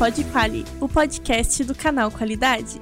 seja 0.00 0.10
bem-vindo 0.10 0.10
ao 0.10 0.12
Pod 0.12 0.24
Quali, 0.32 0.64
o 0.80 0.88
podcast 0.88 1.64
do 1.64 1.74
canal 1.74 2.10
Qualidade. 2.10 2.80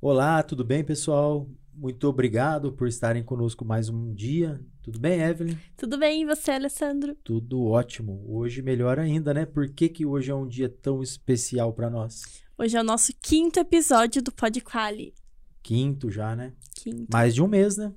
Olá, 0.00 0.40
tudo 0.42 0.64
bem, 0.64 0.84
pessoal? 0.84 1.48
Muito 1.74 2.06
obrigado 2.06 2.72
por 2.72 2.86
estarem 2.86 3.24
conosco 3.24 3.64
mais 3.64 3.88
um 3.88 4.14
dia. 4.14 4.60
Tudo 4.82 5.00
bem, 5.00 5.20
Evelyn? 5.20 5.56
Tudo 5.76 5.98
bem, 5.98 6.22
e 6.22 6.24
você, 6.24 6.52
Alessandro? 6.52 7.16
Tudo 7.24 7.64
ótimo. 7.64 8.24
Hoje 8.28 8.62
melhor 8.62 9.00
ainda, 9.00 9.34
né? 9.34 9.46
Por 9.46 9.68
que, 9.68 9.88
que 9.88 10.06
hoje 10.06 10.30
é 10.30 10.34
um 10.34 10.46
dia 10.46 10.68
tão 10.68 11.02
especial 11.02 11.72
para 11.72 11.90
nós? 11.90 12.22
Hoje 12.56 12.76
é 12.76 12.80
o 12.80 12.84
nosso 12.84 13.12
quinto 13.20 13.58
episódio 13.58 14.22
do 14.22 14.30
Pod 14.30 14.60
Quali. 14.60 15.14
Quinto 15.62 16.08
já, 16.08 16.36
né? 16.36 16.52
Quinto. 16.76 17.08
Mais 17.12 17.34
de 17.34 17.42
um 17.42 17.48
mês, 17.48 17.76
né? 17.76 17.92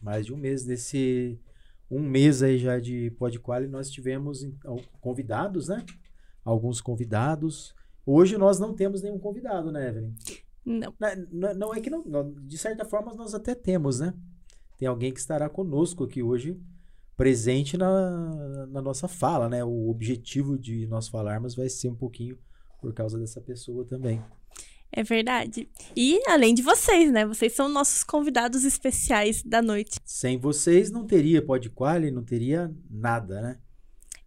Mais 0.00 0.26
de 0.26 0.32
um 0.32 0.36
mês 0.36 0.64
desse 0.64 1.40
um 1.90 2.00
mês 2.00 2.42
aí 2.42 2.58
já 2.58 2.78
de 2.78 3.10
Podquali, 3.18 3.68
nós 3.68 3.90
tivemos 3.90 4.42
então, 4.42 4.80
convidados, 4.98 5.68
né? 5.68 5.84
Alguns 6.44 6.80
convidados. 6.80 7.74
Hoje 8.04 8.36
nós 8.36 8.58
não 8.58 8.74
temos 8.74 9.02
nenhum 9.02 9.18
convidado, 9.18 9.70
né, 9.70 9.88
Evelyn? 9.88 10.14
Não. 10.64 10.94
Não, 11.30 11.54
não 11.54 11.74
é 11.74 11.80
que 11.80 11.90
não, 11.90 12.32
de 12.46 12.58
certa 12.58 12.84
forma 12.84 13.14
nós 13.14 13.34
até 13.34 13.54
temos, 13.54 14.00
né? 14.00 14.14
Tem 14.78 14.88
alguém 14.88 15.12
que 15.12 15.20
estará 15.20 15.48
conosco 15.48 16.04
aqui 16.04 16.22
hoje, 16.22 16.60
presente 17.16 17.76
na, 17.76 18.66
na 18.66 18.82
nossa 18.82 19.06
fala, 19.06 19.48
né? 19.48 19.64
O 19.64 19.88
objetivo 19.88 20.58
de 20.58 20.86
nós 20.86 21.08
falarmos 21.08 21.54
vai 21.54 21.68
ser 21.68 21.88
um 21.88 21.94
pouquinho 21.94 22.36
por 22.80 22.92
causa 22.92 23.18
dessa 23.18 23.40
pessoa 23.40 23.84
também. 23.84 24.22
É 24.90 25.02
verdade. 25.02 25.70
E 25.96 26.20
além 26.28 26.54
de 26.54 26.60
vocês, 26.60 27.10
né? 27.10 27.24
Vocês 27.24 27.54
são 27.54 27.68
nossos 27.68 28.04
convidados 28.04 28.64
especiais 28.64 29.42
da 29.42 29.62
noite. 29.62 29.98
Sem 30.04 30.36
vocês 30.36 30.90
não 30.90 31.06
teria 31.06 31.40
Podquali, 31.44 32.10
não 32.10 32.22
teria 32.22 32.70
nada, 32.90 33.40
né? 33.40 33.58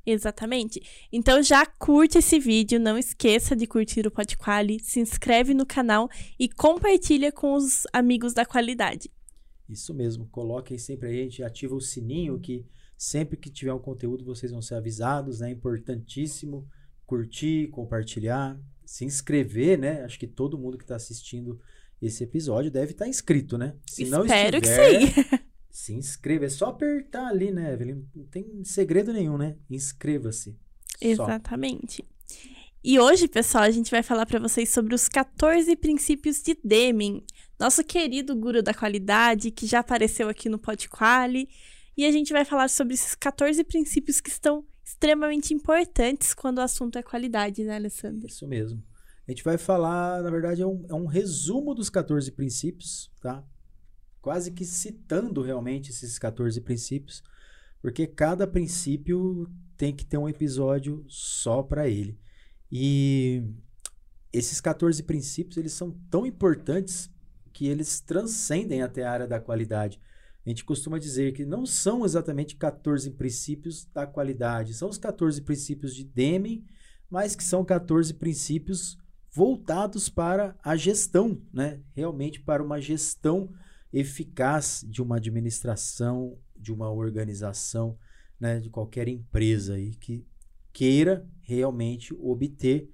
Exatamente. 0.05 0.81
Então 1.11 1.41
já 1.41 1.65
curte 1.65 2.19
esse 2.19 2.39
vídeo, 2.39 2.79
não 2.79 2.97
esqueça 2.97 3.55
de 3.55 3.65
curtir 3.65 4.05
o 4.05 4.11
Podquali, 4.11 4.79
se 4.79 4.99
inscreve 4.99 5.53
no 5.53 5.65
canal 5.65 6.09
e 6.39 6.47
compartilha 6.47 7.31
com 7.31 7.53
os 7.53 7.83
amigos 7.91 8.33
da 8.33 8.45
qualidade. 8.45 9.09
Isso 9.67 9.93
mesmo, 9.93 10.27
coloquem 10.27 10.77
sempre 10.77 11.09
aí, 11.09 11.19
a 11.21 11.23
gente 11.23 11.43
ativa 11.43 11.73
o 11.73 11.81
sininho 11.81 12.39
que 12.39 12.65
sempre 12.97 13.35
que 13.35 13.49
tiver 13.49 13.73
um 13.73 13.79
conteúdo 13.79 14.23
vocês 14.23 14.51
vão 14.51 14.61
ser 14.61 14.75
avisados, 14.75 15.41
é 15.41 15.45
né? 15.45 15.51
importantíssimo 15.51 16.67
curtir, 17.05 17.67
compartilhar, 17.67 18.59
se 18.85 19.05
inscrever, 19.05 19.77
né? 19.77 20.03
Acho 20.03 20.19
que 20.19 20.27
todo 20.27 20.57
mundo 20.57 20.77
que 20.77 20.83
está 20.83 20.95
assistindo 20.95 21.59
esse 22.01 22.23
episódio 22.23 22.71
deve 22.71 22.91
estar 22.91 23.05
tá 23.05 23.09
inscrito, 23.09 23.57
né? 23.57 23.75
Se 23.87 24.03
Espero 24.03 24.25
não 24.25 24.25
estiver, 24.25 24.61
que 24.61 24.67
sim. 24.67 25.37
se 25.75 25.93
inscreva. 25.93 26.45
É 26.45 26.49
só 26.49 26.67
apertar 26.67 27.27
ali, 27.27 27.51
né, 27.51 27.73
Evelyn? 27.73 28.05
Não 28.15 28.23
tem 28.25 28.63
segredo 28.63 29.11
nenhum, 29.11 29.37
né? 29.37 29.57
Inscreva-se. 29.69 30.57
Exatamente. 31.01 32.03
E 32.81 32.97
hoje, 32.97 33.27
pessoal, 33.27 33.65
a 33.65 33.71
gente 33.71 33.91
vai 33.91 34.01
falar 34.01 34.25
para 34.25 34.39
vocês 34.39 34.69
sobre 34.69 34.95
os 34.95 35.09
14 35.09 35.75
princípios 35.75 36.41
de 36.41 36.57
Deming, 36.63 37.21
nosso 37.59 37.83
querido 37.83 38.33
guru 38.37 38.63
da 38.63 38.73
qualidade, 38.73 39.51
que 39.51 39.67
já 39.67 39.79
apareceu 39.79 40.29
aqui 40.29 40.47
no 40.47 40.57
Podquali. 40.57 41.49
E 41.97 42.05
a 42.05 42.11
gente 42.11 42.31
vai 42.31 42.45
falar 42.45 42.69
sobre 42.69 42.93
esses 42.93 43.13
14 43.13 43.61
princípios 43.65 44.21
que 44.21 44.29
estão 44.29 44.63
extremamente 44.81 45.53
importantes 45.53 46.33
quando 46.33 46.59
o 46.59 46.61
assunto 46.61 46.97
é 46.97 47.03
qualidade, 47.03 47.65
né, 47.65 47.75
Alessandro? 47.75 48.25
Isso 48.25 48.47
mesmo. 48.47 48.81
A 49.27 49.31
gente 49.31 49.43
vai 49.43 49.57
falar, 49.57 50.23
na 50.23 50.29
verdade, 50.29 50.61
é 50.61 50.65
um, 50.65 50.85
é 50.87 50.93
um 50.93 51.05
resumo 51.05 51.75
dos 51.75 51.89
14 51.89 52.31
princípios, 52.31 53.11
tá? 53.19 53.43
Quase 54.25 54.49
que 54.49 54.65
citando 54.65 55.43
realmente 55.43 55.91
esses 55.91 56.17
14 56.17 56.59
princípios, 56.61 57.21
porque 57.79 58.07
cada 58.07 58.47
princípio 58.47 59.47
tem 59.77 59.95
que 59.95 60.03
ter 60.03 60.17
um 60.17 60.27
episódio 60.27 61.05
só 61.07 61.61
para 61.61 61.87
ele. 61.87 62.17
E 62.71 63.43
esses 64.33 64.59
14 64.59 65.03
princípios, 65.03 65.57
eles 65.57 65.73
são 65.73 65.91
tão 66.09 66.25
importantes 66.25 67.07
que 67.53 67.67
eles 67.67 68.01
transcendem 68.01 68.81
até 68.81 69.03
a 69.03 69.11
área 69.11 69.27
da 69.27 69.39
qualidade. 69.39 70.01
A 70.43 70.49
gente 70.49 70.65
costuma 70.65 70.97
dizer 70.97 71.33
que 71.33 71.45
não 71.45 71.63
são 71.63 72.03
exatamente 72.03 72.55
14 72.55 73.11
princípios 73.11 73.85
da 73.93 74.07
qualidade, 74.07 74.73
são 74.73 74.89
os 74.89 74.97
14 74.97 75.39
princípios 75.43 75.93
de 75.93 76.03
Deming, 76.03 76.65
mas 77.07 77.35
que 77.35 77.43
são 77.43 77.63
14 77.63 78.11
princípios 78.15 78.97
voltados 79.31 80.09
para 80.09 80.57
a 80.63 80.75
gestão, 80.75 81.39
né? 81.53 81.79
Realmente 81.93 82.41
para 82.41 82.63
uma 82.63 82.81
gestão 82.81 83.53
eficaz 83.95 84.85
de 84.85 85.01
uma 85.01 85.15
administração, 85.15 86.37
de 86.53 86.73
uma 86.73 86.91
organização, 86.91 87.97
né? 88.37 88.59
de 88.59 88.69
qualquer 88.69 89.07
empresa 89.07 89.75
aí 89.75 89.95
que 89.95 90.27
queira 90.73 91.25
realmente 91.41 92.13
obter 92.13 92.91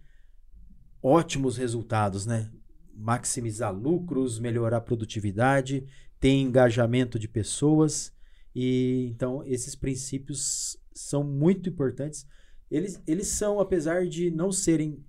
ótimos 1.01 1.57
resultados, 1.57 2.27
né? 2.27 2.51
Maximizar 2.93 3.73
lucros, 3.73 4.37
melhorar 4.37 4.77
a 4.77 4.81
produtividade 4.81 5.87
tem 6.19 6.43
engajamento 6.43 7.17
de 7.17 7.27
pessoas. 7.27 8.13
E 8.53 9.07
então 9.09 9.43
esses 9.43 9.73
princípios 9.73 10.77
são 10.93 11.23
muito 11.23 11.67
importantes. 11.67 12.27
Eles, 12.69 13.01
eles 13.07 13.27
são, 13.27 13.59
apesar 13.59 14.05
de 14.05 14.29
não 14.29 14.51
serem 14.51 15.03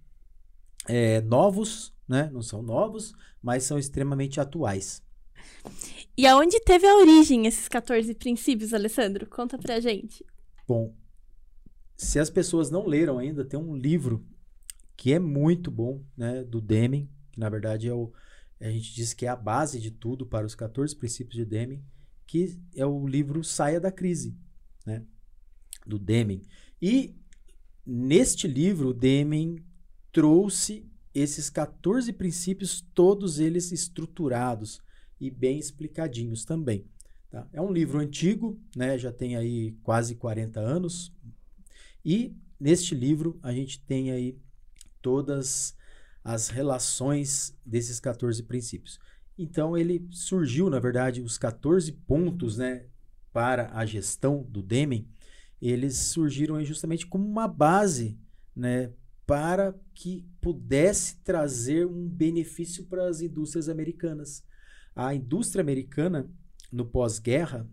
é, 0.88 1.20
novos, 1.20 1.94
né? 2.09 2.30
Não 2.32 2.41
são 2.41 2.62
novos, 2.62 3.12
mas 3.42 3.64
são 3.64 3.78
extremamente 3.78 4.41
atuais. 4.41 5.03
E 6.16 6.26
aonde 6.26 6.60
teve 6.60 6.86
a 6.86 6.97
origem 6.97 7.47
esses 7.47 7.69
14 7.69 8.14
princípios, 8.14 8.75
Alessandro? 8.75 9.26
Conta 9.26 9.58
pra 9.58 9.80
gente. 9.80 10.25
Bom, 10.69 10.94
se 11.97 12.19
as 12.19 12.28
pessoas 12.28 12.70
não 12.70 12.86
leram 12.86 13.19
ainda, 13.19 13.44
tem 13.44 13.58
um 13.58 13.76
livro 13.76 14.26
que 14.97 15.12
é 15.12 15.19
muito 15.19 15.70
bom, 15.70 16.04
né? 16.16 16.44
Do 16.44 16.60
Deming, 16.60 17.08
que 17.32 17.41
na 17.41 17.48
verdade 17.48 17.88
é 17.88 17.94
o 17.94 18.12
a 18.60 18.70
gente 18.70 18.94
diz 18.94 19.12
que 19.12 19.26
é 19.26 19.28
a 19.28 19.34
base 19.34 19.80
de 19.80 19.91
tudo 19.91 20.25
para 20.25 20.47
os 20.47 20.54
14 20.54 20.94
princípios 20.94 21.34
de 21.34 21.44
Deming, 21.44 21.82
que 22.28 22.56
é 22.76 22.86
o 22.86 23.09
livro 23.09 23.42
Saia 23.42 23.80
da 23.80 23.91
Crise, 23.91 24.38
né? 24.86 25.04
do 25.86 25.98
Deming. 25.98 26.47
E 26.80 27.16
neste 27.84 28.47
livro, 28.47 28.94
Deming 28.94 29.64
trouxe 30.12 30.88
esses 31.14 31.50
14 31.50 32.12
princípios, 32.12 32.80
todos 32.94 33.38
eles 33.38 33.72
estruturados 33.72 34.80
e 35.22 35.31
bem 35.31 35.56
explicadinhos 35.56 36.44
também. 36.44 36.84
Tá? 37.31 37.47
É 37.53 37.60
um 37.60 37.72
livro 37.72 38.00
antigo, 38.00 38.60
né? 38.75 38.99
já 38.99 39.12
tem 39.12 39.37
aí 39.37 39.72
quase 39.84 40.16
40 40.16 40.59
anos, 40.59 41.12
e 42.05 42.34
neste 42.59 42.93
livro 42.93 43.38
a 43.41 43.53
gente 43.53 43.81
tem 43.84 44.10
aí 44.10 44.37
todas 45.00 45.77
as 46.25 46.49
relações 46.49 47.56
desses 47.65 48.00
14 48.00 48.43
princípios. 48.43 48.99
Então 49.38 49.78
ele 49.78 50.09
surgiu, 50.10 50.69
na 50.69 50.81
verdade, 50.81 51.22
os 51.22 51.39
14 51.39 51.93
pontos, 51.93 52.59
né, 52.59 52.87
para 53.33 53.71
a 53.72 53.87
gestão 53.87 54.43
do 54.43 54.60
Deming, 54.60 55.09
eles 55.60 55.97
surgiram 55.97 56.62
justamente 56.65 57.06
como 57.06 57.25
uma 57.25 57.47
base, 57.47 58.19
né, 58.54 58.93
para 59.25 59.75
que 59.94 60.27
pudesse 60.41 61.16
trazer 61.19 61.87
um 61.87 62.09
benefício 62.09 62.84
para 62.84 63.09
as 63.09 63.21
indústrias 63.21 63.69
americanas. 63.69 64.44
A 64.94 65.14
indústria 65.14 65.62
americana 65.62 66.30
no 66.70 66.86
pós-guerra, 66.86 67.69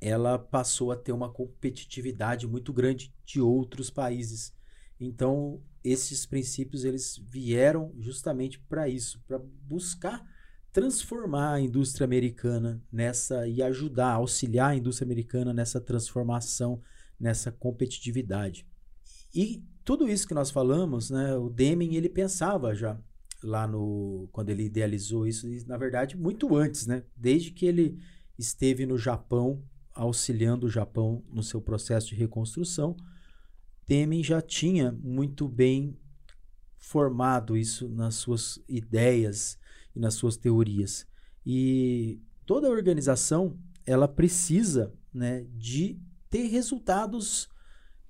ela 0.00 0.38
passou 0.38 0.92
a 0.92 0.96
ter 0.96 1.12
uma 1.12 1.30
competitividade 1.30 2.46
muito 2.46 2.72
grande 2.72 3.14
de 3.24 3.40
outros 3.40 3.90
países. 3.90 4.54
Então, 5.00 5.62
esses 5.82 6.26
princípios 6.26 6.84
eles 6.84 7.16
vieram 7.22 7.92
justamente 7.98 8.58
para 8.58 8.88
isso, 8.88 9.22
para 9.26 9.38
buscar 9.38 10.24
transformar 10.72 11.54
a 11.54 11.60
indústria 11.60 12.04
americana 12.04 12.82
nessa 12.92 13.48
e 13.48 13.62
ajudar, 13.62 14.12
auxiliar 14.12 14.72
a 14.72 14.76
indústria 14.76 15.06
americana 15.06 15.54
nessa 15.54 15.80
transformação, 15.80 16.82
nessa 17.18 17.50
competitividade. 17.50 18.66
E 19.34 19.64
tudo 19.82 20.06
isso 20.06 20.28
que 20.28 20.34
nós 20.34 20.50
falamos, 20.50 21.08
né, 21.08 21.34
o 21.34 21.48
Deming 21.48 21.94
ele 21.94 22.10
pensava 22.10 22.74
já 22.74 23.00
lá 23.46 23.66
no 23.66 24.28
quando 24.32 24.50
ele 24.50 24.64
idealizou 24.64 25.26
isso, 25.26 25.46
na 25.66 25.76
verdade 25.76 26.16
muito 26.16 26.54
antes, 26.56 26.86
né, 26.86 27.02
desde 27.16 27.50
que 27.50 27.66
ele 27.66 27.98
esteve 28.38 28.84
no 28.84 28.98
Japão 28.98 29.62
auxiliando 29.94 30.66
o 30.66 30.70
Japão 30.70 31.24
no 31.32 31.42
seu 31.42 31.60
processo 31.60 32.08
de 32.08 32.14
reconstrução 32.16 32.96
Temen 33.86 34.22
já 34.22 34.42
tinha 34.42 34.90
muito 35.00 35.48
bem 35.48 35.96
formado 36.76 37.56
isso 37.56 37.88
nas 37.88 38.16
suas 38.16 38.60
ideias 38.68 39.56
e 39.94 40.00
nas 40.00 40.14
suas 40.14 40.36
teorias. 40.36 41.06
E 41.44 42.20
toda 42.44 42.68
organização 42.68 43.56
ela 43.86 44.08
precisa 44.08 44.92
né, 45.14 45.46
de 45.54 46.00
ter 46.28 46.48
resultados 46.48 47.48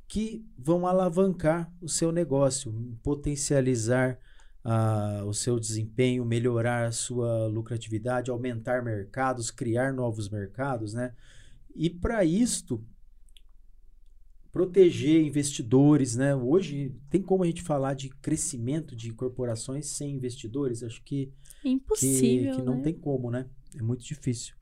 que 0.08 0.46
vão 0.56 0.86
alavancar 0.86 1.70
o 1.80 1.88
seu 1.88 2.10
negócio, 2.10 2.72
potencializar 3.02 4.18
uh, 4.66 5.24
o 5.24 5.32
seu 5.32 5.60
desempenho, 5.60 6.24
melhorar 6.24 6.86
a 6.86 6.92
sua 6.92 7.46
lucratividade, 7.46 8.30
aumentar 8.30 8.82
mercados, 8.82 9.50
criar 9.50 9.92
novos 9.92 10.28
mercados, 10.28 10.92
né? 10.92 11.14
E 11.74 11.88
para 11.88 12.24
isto 12.24 12.84
proteger 14.50 15.22
investidores, 15.22 16.16
né? 16.16 16.34
Hoje 16.34 16.94
tem 17.08 17.22
como 17.22 17.44
a 17.44 17.46
gente 17.46 17.62
falar 17.62 17.94
de 17.94 18.08
crescimento 18.08 18.96
de 18.96 19.12
corporações 19.12 19.86
sem 19.86 20.14
investidores? 20.14 20.82
Acho 20.82 21.02
que 21.02 21.32
impossível, 21.64 22.52
que, 22.52 22.56
que 22.58 22.64
não 22.64 22.76
né? 22.76 22.82
tem 22.82 22.94
como, 22.94 23.30
né? 23.30 23.46
É 23.76 23.82
muito 23.82 24.04
difícil. 24.04 24.54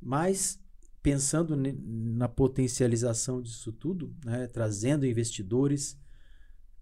Mas 0.00 0.58
pensando 1.02 1.56
na 1.56 2.28
potencialização 2.28 3.42
disso 3.42 3.72
tudo, 3.72 4.14
né? 4.24 4.46
Trazendo 4.46 5.04
investidores, 5.04 5.98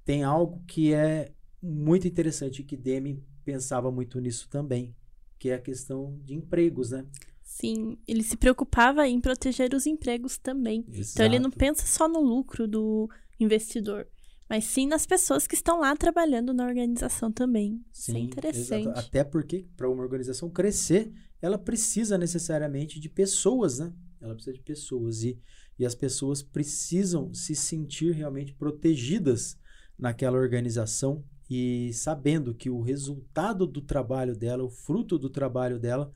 tem 0.04 0.22
algo 0.22 0.62
que 0.66 0.92
é 0.92 1.32
muito 1.62 2.06
interessante 2.06 2.62
que 2.62 2.76
Demi 2.76 3.22
pensava 3.44 3.90
muito 3.90 4.20
nisso 4.20 4.49
também, 4.49 4.94
que 5.38 5.50
é 5.50 5.55
a 5.55 5.60
questão 5.60 6.19
de 6.25 6.34
empregos, 6.34 6.90
né? 6.90 7.06
Sim, 7.43 7.99
ele 8.06 8.22
se 8.22 8.37
preocupava 8.37 9.08
em 9.08 9.20
proteger 9.20 9.75
os 9.75 9.87
empregos 9.87 10.38
também. 10.38 10.84
Exato. 10.88 11.10
Então 11.12 11.26
ele 11.26 11.38
não 11.38 11.50
pensa 11.50 11.87
só 11.87 12.08
no 12.08 12.20
lucro 12.20 12.69
do 12.69 13.08
investidor, 13.40 14.06
mas 14.49 14.64
sim 14.64 14.87
nas 14.87 15.06
pessoas 15.06 15.46
que 15.46 15.55
estão 15.55 15.81
lá 15.81 15.96
trabalhando 15.96 16.52
na 16.52 16.66
organização 16.66 17.32
também. 17.32 17.82
Sim, 17.93 18.12
Isso 18.12 18.16
é 18.16 18.20
interessante. 18.20 18.82
Exato. 18.82 19.00
Até 19.00 19.25
porque 19.25 19.66
para 19.76 19.88
uma 19.88 20.02
organização 20.02 20.50
crescer, 20.50 21.12
ela 21.40 21.58
precisa 21.58 22.19
necessariamente 22.19 23.00
de 23.00 23.08
pessoas, 23.08 23.78
né? 23.78 23.93
Ela 24.20 24.34
precisa 24.34 24.54
de 24.54 24.62
pessoas 24.62 25.22
e, 25.22 25.38
e 25.78 25.87
as 25.87 25.94
pessoas 25.94 26.43
precisam 26.43 27.32
se 27.32 27.54
sentir 27.54 28.12
realmente 28.12 28.52
protegidas 28.52 29.56
naquela 29.99 30.38
organização 30.38 31.25
e 31.49 31.93
sabendo 31.95 32.55
que 32.55 32.69
o 32.69 32.81
resultado 32.81 33.67
do 33.67 33.81
trabalho 33.81 34.37
dela, 34.37 34.65
o 34.65 34.71
fruto 34.71 35.19
do 35.19 35.31
trabalho 35.31 35.79
dela, 35.79 36.12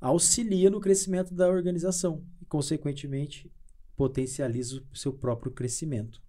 auxilia 0.00 0.70
no 0.70 0.80
crescimento 0.80 1.34
da 1.34 1.48
organização 1.48 2.24
e, 2.40 2.44
consequentemente, 2.44 3.50
potencializa 3.96 4.82
o 4.92 4.96
seu 4.96 5.12
próprio 5.12 5.50
crescimento. 5.50 6.22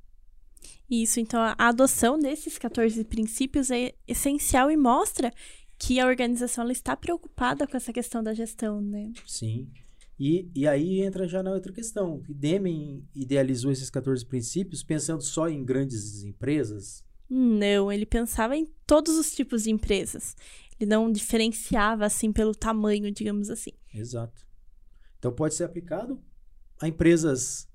Isso, 0.89 1.19
então 1.19 1.39
a 1.39 1.55
adoção 1.57 2.17
desses 2.17 2.57
14 2.57 3.03
princípios 3.03 3.69
é 3.69 3.93
essencial 4.07 4.71
e 4.71 4.75
mostra 4.75 5.31
que 5.77 5.99
a 5.99 6.07
organização 6.07 6.63
ela 6.63 6.73
está 6.73 6.97
preocupada 6.97 7.67
com 7.67 7.77
essa 7.77 7.93
questão 7.93 8.23
da 8.23 8.33
gestão, 8.33 8.81
né? 8.81 9.11
Sim. 9.25 9.69
E, 10.19 10.49
e 10.53 10.67
aí 10.67 11.01
entra 11.01 11.27
já 11.27 11.41
na 11.41 11.51
outra 11.51 11.71
questão. 11.71 12.21
Deming 12.27 13.07
idealizou 13.15 13.71
esses 13.71 13.89
14 13.89 14.25
princípios 14.25 14.83
pensando 14.83 15.21
só 15.21 15.47
em 15.47 15.63
grandes 15.63 16.23
empresas? 16.23 17.05
Não, 17.29 17.91
ele 17.91 18.05
pensava 18.05 18.57
em 18.57 18.65
todos 18.87 19.15
os 19.17 19.31
tipos 19.31 19.63
de 19.63 19.71
empresas. 19.71 20.35
Ele 20.79 20.89
não 20.89 21.11
diferenciava 21.11 22.05
assim 22.05 22.31
pelo 22.31 22.55
tamanho, 22.55 23.11
digamos 23.11 23.49
assim. 23.49 23.71
Exato. 23.93 24.47
Então 25.17 25.31
pode 25.31 25.53
ser 25.53 25.65
aplicado 25.65 26.19
a 26.81 26.87
empresas 26.87 27.67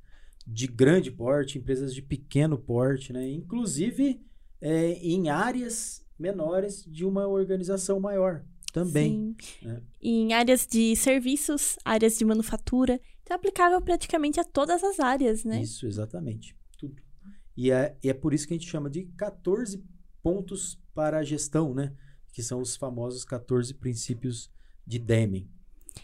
de 0.46 0.66
grande 0.66 1.10
porte, 1.10 1.58
empresas 1.58 1.94
de 1.94 2.02
pequeno 2.02 2.58
porte, 2.58 3.12
né? 3.12 3.28
inclusive 3.28 4.20
é, 4.60 4.92
em 4.94 5.28
áreas 5.28 6.04
menores 6.18 6.84
de 6.84 7.04
uma 7.04 7.26
organização 7.26 8.00
maior 8.00 8.44
também. 8.72 9.36
Sim. 9.38 9.66
Né? 9.66 9.82
Em 10.02 10.32
áreas 10.32 10.66
de 10.66 10.96
serviços, 10.96 11.76
áreas 11.84 12.18
de 12.18 12.24
manufatura. 12.24 13.00
Então 13.22 13.34
é 13.34 13.36
aplicável 13.36 13.80
praticamente 13.80 14.40
a 14.40 14.44
todas 14.44 14.82
as 14.82 14.98
áreas, 14.98 15.44
né? 15.44 15.62
Isso, 15.62 15.86
exatamente. 15.86 16.56
E 17.56 17.70
é, 17.70 17.96
e 18.02 18.08
é 18.10 18.14
por 18.14 18.34
isso 18.34 18.46
que 18.46 18.54
a 18.54 18.56
gente 18.56 18.68
chama 18.68 18.90
de 18.90 19.04
14 19.16 19.82
pontos 20.22 20.78
para 20.94 21.18
a 21.18 21.24
gestão, 21.24 21.74
né? 21.74 21.92
Que 22.32 22.42
são 22.42 22.60
os 22.60 22.76
famosos 22.76 23.24
14 23.24 23.74
princípios 23.74 24.50
de 24.86 24.98
Deming. 24.98 25.48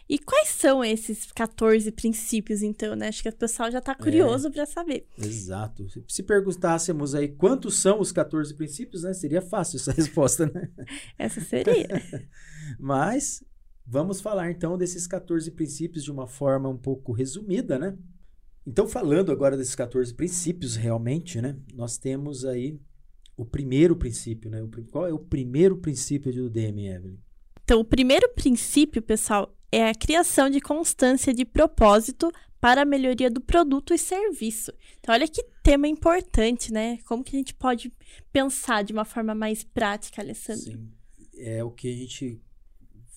E 0.08 0.18
quais 0.18 0.48
são 0.48 0.84
esses 0.84 1.30
14 1.32 1.90
princípios, 1.92 2.62
então, 2.62 2.94
né? 2.94 3.08
Acho 3.08 3.22
que 3.22 3.28
o 3.28 3.32
pessoal 3.32 3.70
já 3.70 3.78
está 3.78 3.94
curioso 3.94 4.48
é, 4.48 4.50
para 4.50 4.66
saber. 4.66 5.06
Exato. 5.18 5.86
Se 6.08 6.22
perguntássemos 6.22 7.14
aí 7.14 7.28
quantos 7.28 7.78
são 7.78 8.00
os 8.00 8.12
14 8.12 8.54
princípios, 8.54 9.02
né? 9.02 9.12
Seria 9.12 9.42
fácil 9.42 9.76
essa 9.76 9.90
resposta, 9.92 10.46
né? 10.46 10.70
Essa 11.18 11.40
seria. 11.40 11.88
Mas 12.78 13.44
vamos 13.86 14.20
falar 14.20 14.50
então 14.50 14.76
desses 14.76 15.06
14 15.06 15.50
princípios 15.52 16.04
de 16.04 16.10
uma 16.10 16.26
forma 16.26 16.68
um 16.68 16.78
pouco 16.78 17.12
resumida, 17.12 17.78
né? 17.78 17.96
Então, 18.66 18.86
falando 18.86 19.32
agora 19.32 19.56
desses 19.56 19.74
14 19.74 20.14
princípios 20.14 20.76
realmente, 20.76 21.40
né? 21.40 21.56
Nós 21.74 21.96
temos 21.96 22.44
aí 22.44 22.78
o 23.36 23.44
primeiro 23.44 23.96
princípio, 23.96 24.50
né? 24.50 24.58
Qual 24.90 25.06
é 25.06 25.12
o 25.12 25.18
primeiro 25.18 25.78
princípio 25.78 26.32
do 26.32 26.50
DM, 26.50 26.86
Evelyn? 26.86 27.18
Então, 27.64 27.80
o 27.80 27.84
primeiro 27.84 28.28
princípio, 28.30 29.00
pessoal, 29.00 29.56
é 29.72 29.88
a 29.88 29.94
criação 29.94 30.50
de 30.50 30.60
constância 30.60 31.32
de 31.32 31.44
propósito 31.44 32.30
para 32.60 32.82
a 32.82 32.84
melhoria 32.84 33.30
do 33.30 33.40
produto 33.40 33.94
e 33.94 33.98
serviço. 33.98 34.72
Então, 34.98 35.14
olha 35.14 35.26
que 35.26 35.42
tema 35.62 35.88
importante, 35.88 36.72
né? 36.72 36.98
Como 37.06 37.24
que 37.24 37.34
a 37.34 37.38
gente 37.38 37.54
pode 37.54 37.90
pensar 38.32 38.84
de 38.84 38.92
uma 38.92 39.04
forma 39.04 39.34
mais 39.34 39.64
prática, 39.64 40.20
Alessandro? 40.20 40.64
Sim, 40.64 40.90
é 41.38 41.64
o 41.64 41.70
que 41.70 41.92
a 41.92 41.96
gente 41.96 42.42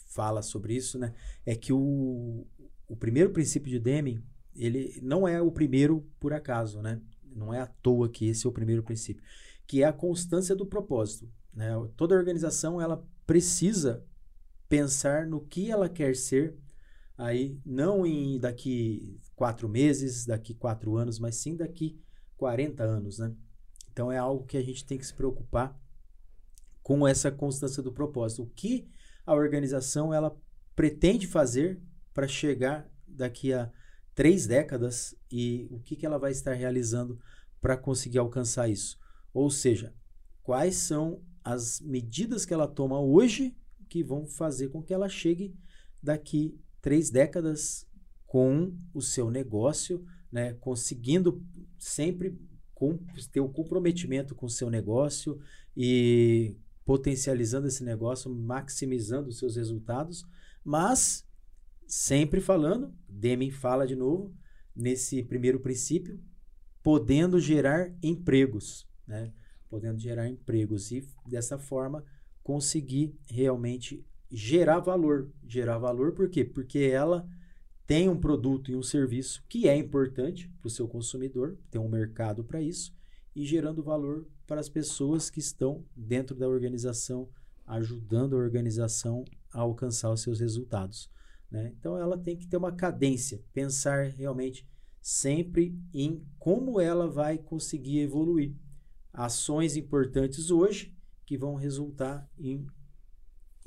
fala 0.08 0.42
sobre 0.42 0.76
isso, 0.76 0.98
né? 0.98 1.14
É 1.46 1.56
que 1.56 1.74
o, 1.74 2.48
o 2.88 2.96
primeiro 2.96 3.32
princípio 3.32 3.70
de 3.70 3.80
Deming, 3.80 4.24
ele 4.56 5.00
não 5.02 5.28
é 5.28 5.42
o 5.42 5.52
primeiro 5.52 6.08
por 6.20 6.34
acaso, 6.34 6.82
né? 6.82 7.02
Não 7.24 7.54
é 7.54 7.60
à 7.60 7.66
toa 7.66 8.10
que 8.10 8.28
esse 8.28 8.46
é 8.46 8.50
o 8.50 8.54
primeiro 8.54 8.84
princípio, 8.84 9.24
que 9.66 9.82
é 9.82 9.86
a 9.86 9.94
constância 9.94 10.56
do 10.56 10.66
propósito. 10.66 11.32
Né? 11.54 11.70
Toda 11.96 12.16
organização 12.16 12.80
ela 12.80 13.06
precisa 13.26 14.06
pensar 14.70 15.26
no 15.26 15.42
que 15.42 15.72
ela 15.72 15.90
quer 15.90 16.16
ser 16.16 16.56
aí 17.18 17.60
não 17.66 18.06
em 18.06 18.40
daqui 18.40 19.20
quatro 19.36 19.70
meses, 19.70 20.26
daqui 20.26 20.54
quatro 20.54 20.98
anos, 20.98 21.20
mas 21.20 21.36
sim 21.36 21.56
daqui 21.56 22.00
40 22.38 22.84
anos, 22.84 23.20
né? 23.20 23.34
Então 23.92 24.12
é 24.12 24.18
algo 24.18 24.46
que 24.46 24.58
a 24.58 24.64
gente 24.64 24.86
tem 24.86 24.98
que 24.98 25.06
se 25.06 25.14
preocupar 25.14 25.80
com 26.82 27.08
essa 27.08 27.32
constância 27.32 27.82
do 27.82 27.92
propósito. 27.92 28.44
O 28.44 28.50
que 28.50 28.88
a 29.26 29.34
organização 29.34 30.14
ela 30.14 30.36
pretende 30.76 31.28
fazer 31.28 31.80
para 32.14 32.28
chegar 32.28 32.90
daqui 33.08 33.54
a 33.54 33.72
três 34.16 34.46
décadas 34.46 35.16
e 35.32 35.68
o 35.72 35.80
que, 35.80 35.96
que 35.96 36.06
ela 36.06 36.18
vai 36.18 36.32
estar 36.32 36.54
realizando 36.54 37.20
para 37.62 37.78
conseguir 37.78 38.20
alcançar 38.20 38.70
isso? 38.70 38.98
Ou 39.34 39.50
seja, 39.50 39.94
quais 40.42 40.76
são 40.76 41.22
as 41.44 41.80
medidas 41.82 42.46
que 42.46 42.54
ela 42.54 42.68
toma 42.68 43.00
hoje 43.00 43.56
que 43.90 44.04
vão 44.04 44.26
fazer 44.26 44.70
com 44.70 44.82
que 44.82 44.94
ela 44.94 45.10
chegue 45.10 45.56
daqui 46.02 46.60
três 46.82 47.10
décadas 47.10 47.88
com 48.26 48.76
o 48.94 49.02
seu 49.02 49.30
negócio, 49.30 50.06
né, 50.32 50.54
conseguindo 50.56 51.44
sempre 51.78 52.38
com, 52.74 52.98
ter 53.32 53.40
o 53.40 53.46
um 53.46 53.52
comprometimento 53.52 54.34
com 54.34 54.48
o 54.48 54.50
seu 54.50 54.70
negócio 54.70 55.40
e 55.78 56.56
potencializando 56.84 57.68
esse 57.68 57.84
negócio, 57.84 58.34
maximizando 58.34 59.30
os 59.30 59.38
seus 59.38 59.56
resultados, 59.56 60.26
mas 60.64 61.26
sempre 61.94 62.42
falando, 62.42 62.92
Deming 63.08 63.52
fala 63.52 63.86
de 63.86 63.96
novo, 63.96 64.36
nesse 64.76 65.22
primeiro 65.22 65.60
princípio, 65.60 66.20
podendo 66.82 67.40
gerar 67.40 67.94
empregos, 68.02 68.88
né? 69.08 69.32
Podendo 69.70 70.00
gerar 70.00 70.28
empregos 70.28 70.92
e 70.92 71.08
dessa 71.28 71.60
forma 71.60 72.04
conseguir 72.42 73.16
realmente 73.28 74.04
gerar 74.30 74.80
valor. 74.80 75.32
Gerar 75.48 75.78
valor 75.78 76.14
por 76.14 76.30
quê? 76.30 76.44
Porque 76.44 76.80
ela 76.80 77.30
tem 77.86 78.10
um 78.10 78.20
produto 78.20 78.72
e 78.72 78.76
um 78.76 78.82
serviço 78.82 79.44
que 79.48 79.70
é 79.70 79.78
importante 79.78 80.50
para 80.60 80.68
o 80.68 80.72
seu 80.72 80.88
consumidor, 80.88 81.60
tem 81.70 81.80
um 81.80 81.88
mercado 81.88 82.44
para 82.44 82.60
isso, 82.60 82.92
e 83.36 83.46
gerando 83.46 83.84
valor 83.84 84.28
para 84.48 84.60
as 84.60 84.68
pessoas 84.68 85.30
que 85.30 85.40
estão 85.40 85.86
dentro 85.96 86.36
da 86.36 86.48
organização, 86.48 87.30
ajudando 87.68 88.36
a 88.36 88.40
organização 88.40 89.24
a 89.54 89.62
alcançar 89.62 90.12
os 90.12 90.22
seus 90.22 90.40
resultados. 90.40 91.14
Né? 91.54 91.72
Então 91.80 91.96
ela 91.96 92.18
tem 92.18 92.36
que 92.36 92.48
ter 92.48 92.58
uma 92.58 92.72
cadência, 92.72 93.40
pensar 93.54 94.08
realmente 94.08 94.68
sempre 95.00 95.80
em 95.94 96.26
como 96.40 96.82
ela 96.82 97.08
vai 97.08 97.38
conseguir 97.38 98.00
evoluir. 98.00 98.56
Ações 99.14 99.78
importantes 99.78 100.50
hoje 100.50 100.98
que 101.24 101.38
vão 101.38 101.54
resultar 101.54 102.28
em, 102.40 102.66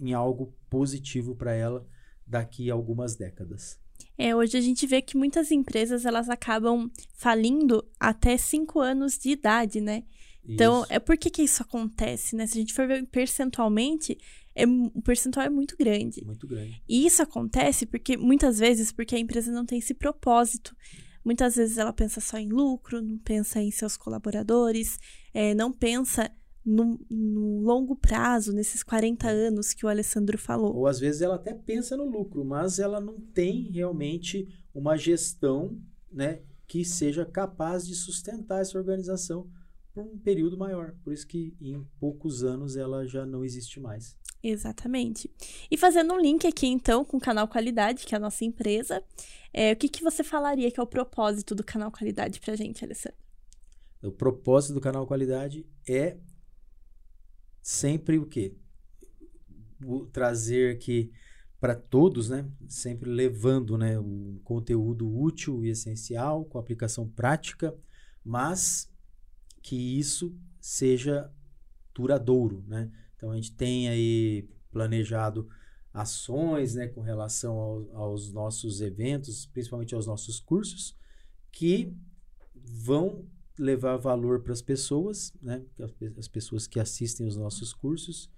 em 0.01 0.13
algo 0.13 0.53
positivo 0.69 1.37
para 1.37 1.55
ela 1.55 1.87
daqui 2.27 2.69
a 2.69 2.75
algumas 2.75 3.15
décadas. 3.15 3.79
É, 4.19 4.35
hoje 4.35 4.59
a 4.59 4.61
gente 4.61 4.85
vê 4.85 5.01
que 5.01 5.17
muitas 5.17 5.53
empresas 5.53 6.05
elas 6.05 6.29
acabam 6.29 6.91
falindo 7.15 7.87
até 8.01 8.37
5 8.37 8.81
anos 8.81 9.17
de 9.17 9.31
idade, 9.31 9.81
né? 9.81 10.03
Então, 10.45 10.83
isso. 10.83 10.93
é 10.93 10.99
por 10.99 11.17
que, 11.17 11.31
que 11.31 11.43
isso 11.43 11.63
acontece, 11.63 12.35
né? 12.35 12.47
Se 12.47 12.59
a 12.59 12.61
gente 12.61 12.75
for 12.75 12.87
ver 12.87 13.07
percentualmente, 13.07 14.19
é, 14.57 14.67
o 14.67 15.03
percentual 15.03 15.45
é 15.45 15.51
muito 15.51 15.77
grande. 15.77 16.25
Muito 16.25 16.47
grande. 16.47 16.83
E 16.89 17.07
isso 17.07 17.23
acontece 17.23 17.85
porque, 17.85 18.17
muitas 18.17 18.59
vezes, 18.59 18.91
porque 18.91 19.15
a 19.15 19.19
empresa 19.19 19.53
não 19.53 19.67
tem 19.67 19.79
esse 19.79 19.93
propósito. 19.93 20.75
Muitas 21.23 21.57
vezes 21.57 21.77
ela 21.77 21.93
pensa 21.93 22.21
só 22.21 22.39
em 22.39 22.49
lucro, 22.49 23.03
não 23.03 23.19
pensa 23.19 23.61
em 23.61 23.71
seus 23.71 23.97
colaboradores, 23.97 24.99
é, 25.35 25.55
não 25.55 25.71
pensa 25.71 26.31
no, 26.65 26.99
no, 27.11 27.61
longo 27.61 27.95
prazo, 27.95 28.53
nesses 28.53 28.83
40 28.83 29.29
anos 29.29 29.75
que 29.75 29.85
o 29.85 29.89
Alessandro 29.89 30.39
falou. 30.39 30.75
Ou 30.75 30.87
às 30.87 30.99
vezes 30.99 31.21
ela 31.21 31.35
até 31.35 31.53
pensa 31.53 31.97
no 31.97 32.09
lucro, 32.09 32.45
mas 32.45 32.79
ela 32.79 33.01
não 33.01 33.21
tem 33.21 33.71
realmente 33.71 34.49
uma 34.75 34.97
gestão 34.97 35.79
né, 36.11 36.41
que 36.67 36.85
seja 36.85 37.27
capaz 37.27 37.87
de 37.87 37.95
sustentar 37.95 38.63
essa 38.63 38.79
organização 38.79 39.49
por 39.93 40.05
um 40.05 40.19
período 40.19 40.57
maior. 40.57 40.95
Por 41.05 41.13
isso 41.13 41.27
que 41.27 41.55
em 41.61 41.85
poucos 42.01 42.43
anos 42.43 42.77
ela 42.77 43.07
já 43.07 43.27
não 43.27 43.45
existe 43.45 43.79
mais. 43.81 44.17
Exatamente. 44.49 45.29
E 45.69 45.77
fazendo 45.77 46.15
um 46.15 46.21
link 46.21 46.47
aqui, 46.47 46.69
então, 46.69 47.05
com 47.05 47.17
o 47.17 47.21
Canal 47.21 47.49
Qualidade, 47.49 48.07
que 48.07 48.15
é 48.15 48.17
a 48.17 48.21
nossa 48.21 48.45
empresa, 48.45 49.03
é, 49.53 49.73
o 49.73 49.77
que, 49.77 49.89
que 49.89 50.05
você 50.05 50.23
falaria 50.23 50.71
que 50.71 50.79
é 50.79 50.83
o 50.83 50.87
propósito 50.87 51.53
do 51.53 51.65
Canal 51.65 51.91
Qualidade 51.91 52.39
para 52.39 52.55
gente, 52.55 52.85
Alessandro? 52.85 53.19
O 54.01 54.13
propósito 54.13 54.75
do 54.75 54.81
Canal 54.81 55.05
Qualidade 55.05 55.67
é 55.89 56.17
sempre 57.61 58.19
o 58.19 58.27
quê? 58.27 58.55
O 59.85 60.07
trazer 60.07 60.79
que 60.79 61.11
para 61.59 61.75
todos, 61.75 62.29
né? 62.29 62.49
Sempre 62.69 63.11
levando, 63.11 63.77
né, 63.77 63.99
um 63.99 64.39
conteúdo 64.45 65.13
útil 65.13 65.65
e 65.65 65.71
essencial 65.71 66.45
com 66.45 66.57
aplicação 66.57 67.09
prática, 67.09 67.77
mas 68.25 68.89
que 69.61 69.99
isso 69.99 70.39
seja 70.61 71.33
duradouro, 71.93 72.63
né? 72.69 72.93
Então 73.17 73.31
a 73.31 73.35
gente 73.37 73.53
tem 73.53 73.89
aí 73.89 74.49
planejado 74.71 75.49
ações, 75.93 76.75
né, 76.75 76.89
com 76.89 77.01
relação 77.01 77.59
ao, 77.59 77.97
aos 77.97 78.33
nossos 78.33 78.81
eventos, 78.81 79.47
principalmente 79.47 79.95
aos 79.95 80.07
nossos 80.07 80.39
cursos, 80.39 80.95
que 81.51 81.95
vão 82.55 83.25
levar 83.59 83.97
valor 83.97 84.43
para 84.43 84.53
as 84.53 84.61
pessoas, 84.61 85.33
né, 85.41 85.65
as 86.19 86.29
pessoas 86.29 86.67
que 86.67 86.79
assistem 86.79 87.27
os 87.27 87.37
nossos 87.37 87.73
cursos, 87.73 88.31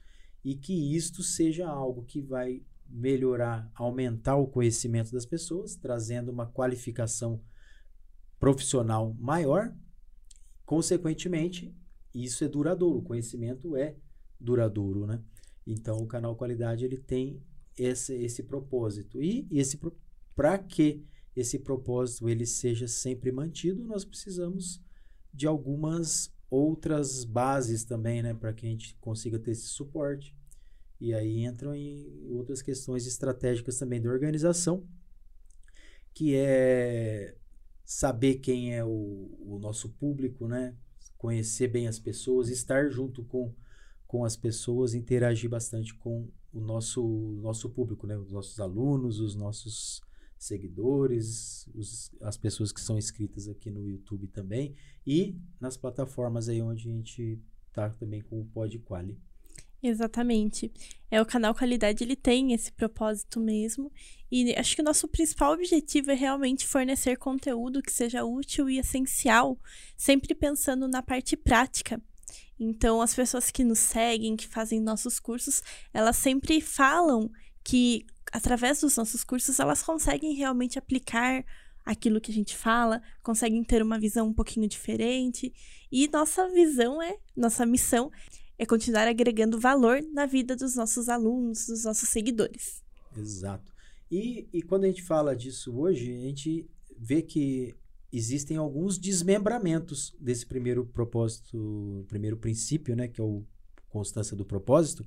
e 0.44 0.54
que 0.54 0.94
isto 0.94 1.22
seja 1.22 1.68
algo 1.68 2.04
que 2.04 2.20
vai 2.20 2.62
melhorar, 2.88 3.70
aumentar 3.74 4.36
o 4.36 4.46
conhecimento 4.46 5.12
das 5.12 5.26
pessoas, 5.26 5.74
trazendo 5.74 6.30
uma 6.30 6.46
qualificação 6.46 7.40
profissional 8.38 9.14
maior. 9.18 9.74
Consequentemente, 10.64 11.74
isso 12.14 12.44
é 12.44 12.48
duradouro, 12.48 13.00
o 13.00 13.02
conhecimento 13.02 13.76
é 13.76 13.96
né? 15.06 15.22
Então, 15.66 15.98
o 15.98 16.06
canal 16.06 16.36
Qualidade 16.36 16.84
ele 16.84 16.96
tem 16.96 17.42
esse, 17.76 18.14
esse 18.14 18.42
propósito. 18.42 19.22
E 19.22 19.46
esse 19.50 19.78
para 20.34 20.58
que 20.58 21.04
esse 21.34 21.58
propósito 21.58 22.28
ele 22.28 22.46
seja 22.46 22.88
sempre 22.88 23.30
mantido, 23.30 23.84
nós 23.84 24.04
precisamos 24.04 24.82
de 25.32 25.46
algumas 25.46 26.32
outras 26.50 27.24
bases 27.24 27.84
também, 27.84 28.22
né, 28.22 28.34
para 28.34 28.52
que 28.52 28.66
a 28.66 28.68
gente 28.68 28.96
consiga 29.00 29.38
ter 29.38 29.52
esse 29.52 29.66
suporte. 29.66 30.34
E 31.00 31.14
aí 31.14 31.44
entram 31.44 31.74
em 31.74 32.26
outras 32.30 32.60
questões 32.60 33.06
estratégicas 33.06 33.78
também 33.78 34.00
da 34.00 34.10
organização, 34.10 34.84
que 36.12 36.34
é 36.34 37.36
saber 37.84 38.36
quem 38.36 38.74
é 38.74 38.84
o, 38.84 39.38
o 39.40 39.58
nosso 39.60 39.90
público, 39.90 40.48
né? 40.48 40.74
Conhecer 41.16 41.68
bem 41.68 41.86
as 41.86 41.98
pessoas, 41.98 42.48
estar 42.48 42.90
junto 42.90 43.24
com, 43.24 43.54
com 44.08 44.24
as 44.24 44.36
pessoas, 44.36 44.94
interagir 44.94 45.50
bastante 45.50 45.94
com 45.94 46.26
o 46.52 46.60
nosso, 46.60 47.38
nosso 47.42 47.68
público, 47.68 48.06
né? 48.06 48.16
Os 48.16 48.32
nossos 48.32 48.58
alunos, 48.58 49.20
os 49.20 49.36
nossos 49.36 50.00
seguidores, 50.38 51.68
os, 51.74 52.10
as 52.22 52.38
pessoas 52.38 52.72
que 52.72 52.80
são 52.80 52.96
inscritas 52.96 53.48
aqui 53.48 53.70
no 53.70 53.86
YouTube 53.86 54.26
também 54.28 54.74
e 55.06 55.36
nas 55.60 55.76
plataformas 55.76 56.48
aí 56.48 56.62
onde 56.62 56.88
a 56.88 56.92
gente 56.92 57.38
tá 57.72 57.90
também 57.90 58.22
com 58.22 58.40
o 58.40 58.46
Podquali. 58.46 59.20
Exatamente. 59.82 60.72
É 61.10 61.20
o 61.20 61.26
canal 61.26 61.54
Qualidade, 61.54 62.02
ele 62.02 62.16
tem 62.16 62.52
esse 62.52 62.72
propósito 62.72 63.38
mesmo. 63.38 63.92
E 64.30 64.54
acho 64.56 64.74
que 64.74 64.82
o 64.82 64.84
nosso 64.84 65.06
principal 65.06 65.52
objetivo 65.52 66.10
é 66.10 66.14
realmente 66.14 66.66
fornecer 66.66 67.16
conteúdo 67.16 67.82
que 67.82 67.92
seja 67.92 68.24
útil 68.24 68.68
e 68.68 68.78
essencial, 68.78 69.58
sempre 69.96 70.34
pensando 70.34 70.88
na 70.88 71.02
parte 71.02 71.36
prática. 71.36 72.02
Então, 72.58 73.00
as 73.00 73.14
pessoas 73.14 73.50
que 73.50 73.64
nos 73.64 73.78
seguem, 73.78 74.36
que 74.36 74.48
fazem 74.48 74.80
nossos 74.80 75.20
cursos, 75.20 75.62
elas 75.92 76.16
sempre 76.16 76.60
falam 76.60 77.30
que 77.64 78.04
através 78.32 78.80
dos 78.80 78.96
nossos 78.96 79.24
cursos 79.24 79.58
elas 79.58 79.82
conseguem 79.82 80.34
realmente 80.34 80.78
aplicar 80.78 81.44
aquilo 81.84 82.20
que 82.20 82.30
a 82.30 82.34
gente 82.34 82.56
fala, 82.56 83.02
conseguem 83.22 83.64
ter 83.64 83.82
uma 83.82 83.98
visão 83.98 84.28
um 84.28 84.34
pouquinho 84.34 84.68
diferente. 84.68 85.52
E 85.90 86.08
nossa 86.08 86.48
visão 86.50 87.00
é, 87.00 87.16
nossa 87.36 87.64
missão 87.64 88.10
é 88.58 88.66
continuar 88.66 89.08
agregando 89.08 89.58
valor 89.58 90.02
na 90.12 90.26
vida 90.26 90.54
dos 90.54 90.74
nossos 90.74 91.08
alunos, 91.08 91.66
dos 91.66 91.84
nossos 91.84 92.08
seguidores. 92.08 92.82
Exato. 93.16 93.72
E, 94.10 94.48
e 94.52 94.62
quando 94.62 94.84
a 94.84 94.88
gente 94.88 95.02
fala 95.02 95.34
disso 95.34 95.78
hoje, 95.78 96.12
a 96.12 96.20
gente 96.20 96.68
vê 96.98 97.22
que 97.22 97.74
existem 98.12 98.56
alguns 98.56 98.98
desmembramentos 98.98 100.16
desse 100.18 100.46
primeiro 100.46 100.86
propósito, 100.86 102.04
primeiro 102.08 102.36
princípio, 102.36 102.96
né, 102.96 103.08
que 103.08 103.20
é 103.20 103.24
o 103.24 103.44
constância 103.88 104.36
do 104.36 104.44
propósito, 104.44 105.06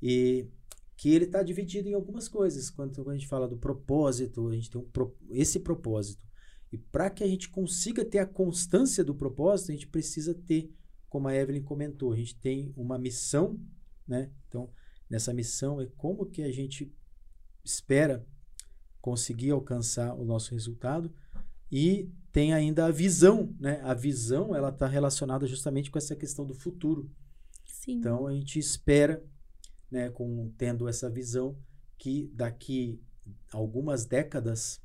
e 0.00 0.48
que 0.96 1.10
ele 1.10 1.24
está 1.24 1.42
dividido 1.42 1.88
em 1.88 1.94
algumas 1.94 2.28
coisas. 2.28 2.70
Quando 2.70 3.08
a 3.10 3.14
gente 3.14 3.26
fala 3.26 3.48
do 3.48 3.56
propósito, 3.56 4.48
a 4.48 4.54
gente 4.54 4.70
tem 4.70 4.80
um, 4.80 5.12
esse 5.30 5.60
propósito. 5.60 6.24
E 6.72 6.78
para 6.78 7.10
que 7.10 7.22
a 7.22 7.26
gente 7.28 7.48
consiga 7.48 8.04
ter 8.04 8.18
a 8.18 8.26
constância 8.26 9.04
do 9.04 9.14
propósito, 9.14 9.70
a 9.70 9.74
gente 9.74 9.86
precisa 9.86 10.34
ter 10.34 10.72
como 11.08 11.28
a 11.28 11.34
Evelyn 11.34 11.62
comentou, 11.62 12.12
a 12.12 12.16
gente 12.16 12.36
tem 12.36 12.72
uma 12.76 12.98
missão, 12.98 13.58
né? 14.06 14.30
Então, 14.48 14.70
nessa 15.08 15.32
missão 15.32 15.80
é 15.80 15.86
como 15.96 16.26
que 16.26 16.42
a 16.42 16.50
gente 16.50 16.92
espera 17.64 18.26
conseguir 19.00 19.50
alcançar 19.50 20.14
o 20.14 20.24
nosso 20.24 20.52
resultado 20.52 21.12
e 21.70 22.10
tem 22.32 22.52
ainda 22.52 22.86
a 22.86 22.90
visão, 22.90 23.54
né? 23.58 23.80
A 23.82 23.94
visão, 23.94 24.54
ela 24.54 24.68
está 24.68 24.86
relacionada 24.86 25.46
justamente 25.46 25.90
com 25.90 25.98
essa 25.98 26.14
questão 26.14 26.44
do 26.44 26.54
futuro. 26.54 27.10
Sim. 27.64 27.94
Então, 27.94 28.26
a 28.26 28.34
gente 28.34 28.58
espera, 28.58 29.24
né, 29.90 30.10
com 30.10 30.52
tendo 30.58 30.88
essa 30.88 31.08
visão 31.08 31.56
que 31.98 32.30
daqui 32.34 33.00
algumas 33.52 34.04
décadas 34.04 34.82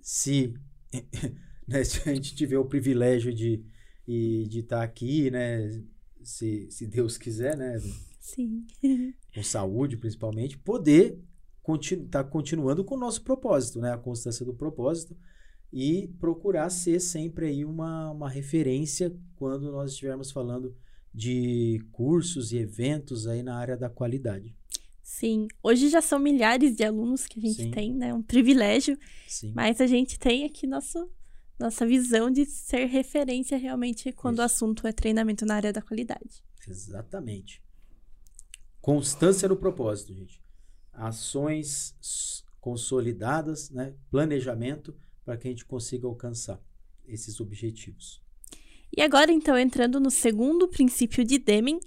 se 0.00 0.54
né, 1.66 1.82
se 1.82 2.08
a 2.08 2.14
gente 2.14 2.34
tiver 2.34 2.58
o 2.58 2.64
privilégio 2.64 3.34
de 3.34 3.64
de 4.06 4.60
estar 4.60 4.78
tá 4.78 4.82
aqui, 4.84 5.30
né? 5.30 5.82
Se, 6.22 6.70
se 6.70 6.86
Deus 6.86 7.18
quiser, 7.18 7.56
né? 7.56 7.76
Sim. 8.20 8.64
Com 9.34 9.42
saúde, 9.42 9.96
principalmente, 9.96 10.56
poder 10.58 11.20
estar 11.68 12.22
tá 12.22 12.24
continuando 12.24 12.84
com 12.84 12.94
o 12.94 12.98
nosso 12.98 13.22
propósito, 13.22 13.80
né? 13.80 13.92
A 13.92 13.98
constância 13.98 14.46
do 14.46 14.54
propósito 14.54 15.16
e 15.72 16.08
procurar 16.18 16.70
ser 16.70 17.00
sempre 17.00 17.46
aí 17.46 17.64
uma, 17.64 18.10
uma 18.10 18.28
referência 18.28 19.14
quando 19.36 19.70
nós 19.70 19.92
estivermos 19.92 20.30
falando 20.30 20.74
de 21.12 21.80
cursos 21.92 22.52
e 22.52 22.58
eventos 22.58 23.26
aí 23.26 23.42
na 23.42 23.56
área 23.56 23.76
da 23.76 23.88
qualidade. 23.88 24.54
Sim, 25.02 25.48
hoje 25.62 25.88
já 25.88 26.02
são 26.02 26.18
milhares 26.18 26.76
de 26.76 26.84
alunos 26.84 27.26
que 27.26 27.38
a 27.38 27.42
gente 27.42 27.62
Sim. 27.62 27.70
tem, 27.70 27.94
né? 27.94 28.12
Um 28.12 28.22
privilégio. 28.22 28.98
Sim. 29.26 29.52
Mas 29.54 29.80
a 29.80 29.86
gente 29.86 30.18
tem 30.18 30.44
aqui 30.44 30.66
nosso 30.66 31.08
nossa 31.58 31.86
visão 31.86 32.30
de 32.30 32.44
ser 32.44 32.84
referência 32.84 33.56
realmente 33.56 34.12
quando 34.12 34.34
Isso. 34.34 34.42
o 34.42 34.44
assunto 34.44 34.86
é 34.86 34.92
treinamento 34.92 35.46
na 35.46 35.54
área 35.54 35.72
da 35.72 35.80
qualidade. 35.80 36.44
Exatamente. 36.68 37.62
Constância 38.80 39.48
no 39.48 39.56
propósito, 39.56 40.12
gente. 40.12 40.42
Ações 40.92 42.44
consolidadas, 42.60 43.70
né? 43.70 43.94
planejamento 44.10 44.94
para 45.26 45.36
que 45.36 45.46
a 45.46 45.50
gente 45.50 45.66
consiga 45.66 46.06
alcançar 46.06 46.58
esses 47.06 47.38
objetivos. 47.40 48.22
E 48.96 49.02
agora, 49.02 49.30
então, 49.30 49.58
entrando 49.58 50.00
no 50.00 50.10
segundo 50.10 50.66
princípio 50.68 51.22
de 51.22 51.38
Deming, 51.38 51.80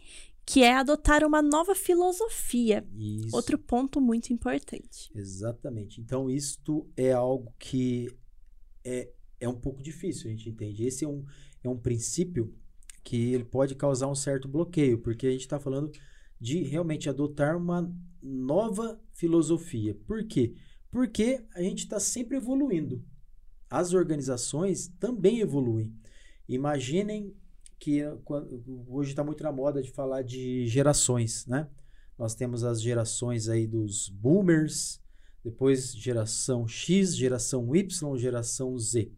que 0.45 0.61
é 0.61 0.75
adotar 0.75 1.25
uma 1.25 1.41
nova 1.41 1.73
filosofia. 1.73 2.85
Isso. 2.95 3.35
Outro 3.35 3.57
ponto 3.57 3.99
muito 3.99 4.31
importante. 4.31 5.09
Exatamente. 5.15 5.99
Então, 5.99 6.29
isto 6.29 6.87
é 6.95 7.11
algo 7.11 7.51
que 7.57 8.07
é 8.83 9.11
é 9.39 9.47
um 9.47 9.55
pouco 9.55 9.81
difícil, 9.81 10.27
a 10.27 10.31
gente 10.31 10.49
entende. 10.49 10.83
Esse 10.83 11.05
é 11.05 11.07
um, 11.07 11.23
é 11.63 11.69
um 11.69 11.77
princípio 11.77 12.53
que 13.03 13.33
ele 13.33 13.45
pode 13.45 13.75
causar 13.75 14.07
um 14.07 14.15
certo 14.15 14.47
bloqueio, 14.47 14.99
porque 14.99 15.27
a 15.27 15.31
gente 15.31 15.41
está 15.41 15.59
falando 15.59 15.91
de 16.39 16.63
realmente 16.63 17.09
adotar 17.09 17.57
uma 17.57 17.91
nova 18.21 19.01
filosofia. 19.13 19.95
Por 20.05 20.25
quê? 20.25 20.55
Porque 20.91 21.43
a 21.55 21.61
gente 21.61 21.79
está 21.79 21.99
sempre 21.99 22.37
evoluindo. 22.37 23.03
As 23.69 23.93
organizações 23.93 24.87
também 24.99 25.39
evoluem. 25.39 25.93
Imaginem 26.47 27.35
que 27.77 28.01
hoje 28.87 29.11
está 29.11 29.23
muito 29.23 29.43
na 29.43 29.51
moda 29.51 29.81
de 29.81 29.91
falar 29.91 30.23
de 30.23 30.67
gerações, 30.67 31.45
né? 31.45 31.69
Nós 32.17 32.35
temos 32.35 32.63
as 32.63 32.81
gerações 32.81 33.47
aí 33.47 33.65
dos 33.65 34.09
boomers, 34.09 35.01
depois 35.43 35.95
geração 35.95 36.67
X, 36.67 37.15
geração 37.15 37.73
Y, 37.73 38.17
geração 38.17 38.77
Z. 38.77 39.11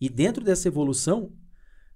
E 0.00 0.08
dentro 0.08 0.44
dessa 0.44 0.68
evolução, 0.68 1.32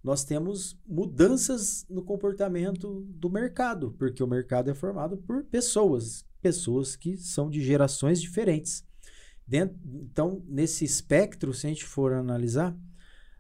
nós 0.03 0.25
temos 0.25 0.77
mudanças 0.87 1.85
no 1.89 2.03
comportamento 2.03 3.03
do 3.09 3.29
mercado, 3.29 3.93
porque 3.99 4.23
o 4.23 4.27
mercado 4.27 4.71
é 4.71 4.75
formado 4.75 5.19
por 5.19 5.45
pessoas, 5.45 6.25
pessoas 6.41 6.97
que 6.97 7.17
são 7.17 7.51
de 7.51 7.63
gerações 7.63 8.21
diferentes. 8.21 8.88
Dentro, 9.49 9.79
então, 9.85 10.43
nesse 10.47 10.85
espectro, 10.85 11.55
se 11.55 11.67
a 11.67 11.71
gente 11.71 11.87
for 11.87 12.13
analisar, 12.13 12.77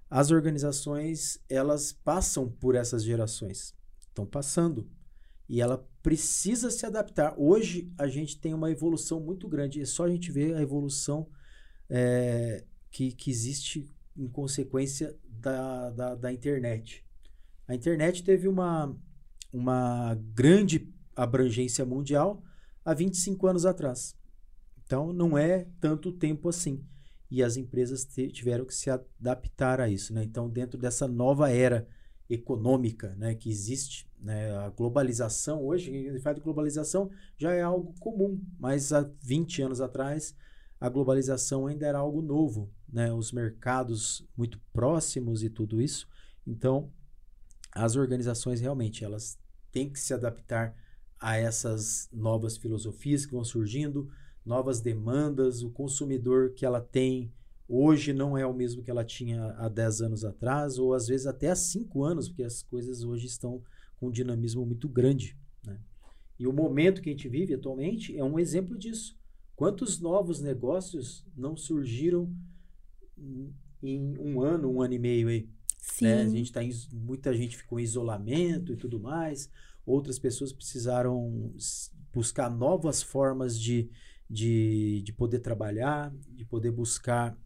as 0.09 0.31
organizações 0.31 1.39
elas 1.51 1.93
passam 1.93 2.51
por 2.51 2.75
essas 2.75 3.05
gerações, 3.05 3.75
estão 4.09 4.25
passando 4.25 4.89
e 5.47 5.61
ela 5.61 5.87
precisa 6.03 6.71
se 6.71 6.87
adaptar. 6.87 7.35
Hoje 7.37 7.93
a 7.99 8.09
gente 8.09 8.41
tem 8.41 8.55
uma 8.55 8.71
evolução 8.71 9.21
muito 9.21 9.47
grande, 9.47 9.83
é 9.83 9.85
só 9.85 10.07
a 10.07 10.11
gente 10.11 10.33
ver 10.33 10.55
a 10.55 10.63
evolução 10.63 11.29
é, 11.91 12.65
que, 12.91 13.13
que 13.13 13.31
existe 13.31 13.87
em 14.17 14.29
consequência 14.29 15.15
da, 15.29 15.91
da, 15.91 16.15
da 16.15 16.33
internet. 16.33 17.05
A 17.67 17.75
internet 17.75 18.25
teve 18.25 18.49
uma, 18.49 18.97
uma 19.53 20.15
grande 20.33 20.91
abrangência 21.15 21.85
mundial 21.85 22.43
há 22.83 22.95
25 22.95 23.47
anos 23.47 23.67
atrás. 23.67 24.18
Então, 24.89 25.13
não 25.13 25.37
é 25.37 25.67
tanto 25.83 26.11
tempo 26.11 26.49
assim. 26.49 26.83
E 27.31 27.43
as 27.43 27.59
empresas 27.59 28.07
tiveram 28.33 28.65
que 28.65 28.75
se 28.75 28.89
adaptar 28.89 29.83
a 29.83 29.89
isso. 29.91 30.15
Né? 30.15 30.25
Então, 30.25 30.49
dentro 30.49 30.79
dessa 30.79 31.07
nova 31.07 31.51
era 31.51 31.87
econômica 32.29 33.15
né, 33.19 33.35
que 33.35 33.51
existe, 33.51 34.11
né, 34.19 34.51
a 34.57 34.71
globalização, 34.71 35.63
hoje, 35.63 35.93
gente 35.93 36.21
fala 36.21 36.37
de 36.37 36.41
globalização, 36.41 37.11
já 37.37 37.53
é 37.53 37.61
algo 37.61 37.95
comum, 38.01 38.41
mas 38.59 38.91
há 38.91 39.07
20 39.21 39.61
anos 39.61 39.81
atrás, 39.83 40.35
a 40.81 40.89
globalização 40.89 41.67
ainda 41.67 41.87
era 41.87 41.99
algo 41.99 42.23
novo. 42.23 42.73
Né? 42.91 43.13
Os 43.13 43.31
mercados 43.31 44.27
muito 44.35 44.59
próximos 44.73 45.43
e 45.43 45.51
tudo 45.51 45.83
isso. 45.83 46.09
Então, 46.47 46.91
as 47.73 47.95
organizações 47.95 48.59
realmente 48.59 49.05
elas 49.05 49.39
têm 49.71 49.91
que 49.91 50.01
se 50.01 50.15
adaptar 50.15 50.75
a 51.21 51.37
essas 51.37 52.09
novas 52.11 52.57
filosofias 52.57 53.27
que 53.27 53.33
vão 53.33 53.45
surgindo, 53.45 54.11
novas 54.49 54.81
demandas, 54.81 55.63
o 55.63 55.71
consumidor 55.71 56.55
que 56.55 56.65
ela 56.65 56.81
tem 56.81 57.31
hoje 57.69 58.15
não 58.15 58.37
é 58.37 58.47
o 58.47 58.55
mesmo 58.55 58.83
que 58.83 58.91
ela 58.91 59.05
tinha 59.05 59.53
há 59.59 59.69
10 59.69 60.01
anos 60.01 60.25
atrás, 60.25 60.79
ou 60.79 60.95
às 60.95 61.07
vezes 61.07 61.27
até 61.27 61.51
há 61.51 61.55
5 61.55 62.03
anos, 62.03 62.29
porque 62.29 62.43
as 62.43 62.63
coisas 62.63 63.05
hoje 63.05 63.27
estão 63.27 63.63
com 63.97 64.09
um 64.09 64.11
dinamismo 64.11 64.65
muito 64.65 64.89
grande. 64.89 65.37
Né? 65.65 65.79
E 66.39 66.47
o 66.47 66.53
momento 66.53 67.03
que 67.03 67.11
a 67.11 67.13
gente 67.13 67.29
vive 67.29 67.55
atualmente 67.55 68.17
é 68.17 68.25
um 68.25 68.39
exemplo 68.39 68.77
disso. 68.77 69.19
Quantos 69.55 70.01
novos 70.01 70.41
negócios 70.41 71.27
não 71.37 71.57
surgiram 71.57 72.33
em 73.83 74.17
um 74.19 74.41
ano, 74.41 74.71
um 74.71 74.81
ano 74.81 74.95
e 74.95 74.99
meio 74.99 75.29
aí? 75.29 75.49
Sim. 75.77 76.05
Né? 76.05 76.23
A 76.23 76.29
gente 76.29 76.53
tá 76.53 76.63
em, 76.63 76.73
muita 76.93 77.35
gente 77.35 77.57
ficou 77.57 77.79
em 77.79 77.83
isolamento 77.83 78.73
e 78.73 78.77
tudo 78.77 78.99
mais. 78.99 79.51
Outras 79.85 80.19
pessoas 80.19 80.53
precisaram 80.53 81.53
buscar 82.13 82.51
novas 82.51 83.03
formas 83.03 83.59
de, 83.59 83.91
de, 84.29 85.03
de 85.03 85.13
poder 85.13 85.41
trabalhar, 85.41 86.13
de 86.31 86.45
poder 86.45 86.71
buscar 86.71 87.37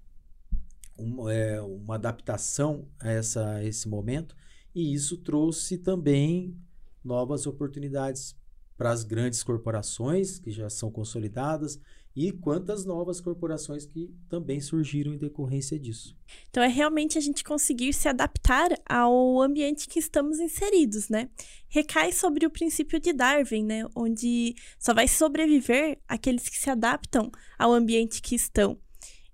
uma, 0.96 1.32
é, 1.32 1.60
uma 1.60 1.94
adaptação 1.94 2.88
a, 2.98 3.10
essa, 3.10 3.54
a 3.54 3.64
esse 3.64 3.88
momento. 3.88 4.34
E 4.74 4.92
isso 4.92 5.16
trouxe 5.18 5.78
também 5.78 6.56
novas 7.04 7.46
oportunidades 7.46 8.36
para 8.76 8.90
as 8.90 9.04
grandes 9.04 9.42
corporações 9.42 10.38
que 10.38 10.50
já 10.50 10.68
são 10.68 10.90
consolidadas 10.90 11.78
e 12.14 12.31
quantas 12.31 12.85
novas 12.85 13.21
corporações 13.21 13.87
que 13.87 14.14
também 14.28 14.61
surgiram 14.61 15.14
em 15.14 15.19
decorrência 15.19 15.78
disso. 15.78 16.16
Então 16.50 16.62
é 16.62 16.69
realmente 16.69 17.16
a 17.16 17.21
gente 17.21 17.42
conseguir 17.42 17.92
se 17.92 18.09
adaptar 18.09 18.71
ao 18.87 19.40
ambiente 19.40 19.88
que 19.88 19.99
estamos 19.99 20.38
inseridos, 20.38 21.09
né? 21.09 21.31
Recai 21.69 22.12
sobre 22.12 22.45
o 22.45 22.50
princípio 22.50 23.00
de 23.00 23.12
Darwin, 23.12 23.64
né, 23.64 23.87
onde 23.95 24.54
só 24.78 24.93
vai 24.93 25.08
sobreviver 25.08 25.99
aqueles 26.06 26.49
que 26.49 26.58
se 26.58 26.69
adaptam 26.69 27.30
ao 27.58 27.73
ambiente 27.73 28.21
que 28.21 28.34
estão. 28.34 28.78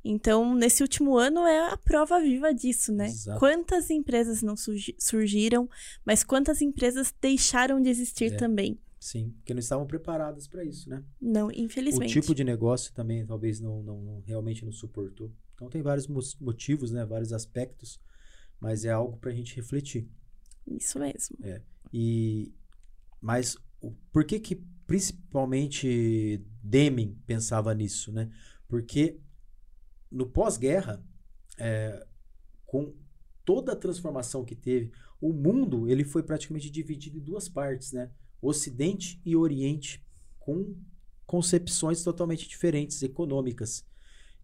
Então, 0.05 0.55
nesse 0.55 0.81
último 0.83 1.19
ano 1.19 1.41
é 1.41 1.73
a 1.73 1.77
prova 1.77 2.21
viva 2.21 2.55
disso, 2.55 2.93
né? 2.93 3.07
Exato. 3.09 3.39
Quantas 3.41 3.91
empresas 3.91 4.41
não 4.41 4.55
surgiram, 4.57 5.69
mas 6.07 6.23
quantas 6.23 6.63
empresas 6.63 7.13
deixaram 7.21 7.83
de 7.83 7.91
existir 7.91 8.33
É. 8.33 8.37
também. 8.37 8.79
Sim, 9.01 9.31
porque 9.39 9.55
não 9.55 9.61
estavam 9.61 9.87
preparadas 9.87 10.49
para 10.49 10.65
isso, 10.65 10.91
né? 10.91 11.05
Não, 11.21 11.47
O 11.49 11.53
infelizmente. 11.53 12.13
tipo 12.21 12.35
de 12.35 12.43
negócio 12.43 12.93
também 12.93 13.25
talvez 13.25 13.61
não, 13.61 13.83
não, 13.83 14.01
não- 14.03 14.21
realmente 14.21 14.65
não 14.65 14.73
suportou. 14.73 15.33
Então 15.55 15.69
tem 15.69 15.83
vários 15.83 16.07
mo- 16.07 16.21
motivos, 16.41 16.91
né? 16.91 17.05
Vários 17.05 17.33
aspectos, 17.33 18.01
mas 18.61 18.85
é 18.85 18.91
algo 18.91 19.17
para 19.17 19.31
a 19.31 19.35
gente 19.35 19.55
refletir. 19.57 20.09
Isso 20.67 20.99
mesmo. 20.99 21.37
E 21.93 22.53
mas 23.21 23.57
o, 23.81 23.93
por 24.13 24.25
que 24.25 24.39
que 24.39 24.57
principalmente 24.87 26.45
Deming 26.63 27.15
pensava 27.27 27.75
nisso, 27.75 28.13
né? 28.13 28.31
Porque 28.67 29.21
no 30.11 30.27
pós-guerra, 30.27 31.03
é, 31.59 32.07
com 32.67 32.95
toda 33.45 33.73
a 33.73 33.77
transformação 33.77 34.45
que 34.45 34.55
teve, 34.55 34.93
o 35.21 35.33
mundo 35.33 35.89
ele 35.89 36.05
foi 36.05 36.23
praticamente 36.23 36.71
dividido 36.71 37.19
em 37.19 37.21
duas 37.23 37.49
partes, 37.49 37.93
né? 37.93 38.11
Ocidente 38.41 39.21
e 39.25 39.37
Oriente, 39.37 40.05
com 40.39 40.75
concepções 41.27 42.03
totalmente 42.03 42.49
diferentes, 42.49 43.03
econômicas. 43.03 43.85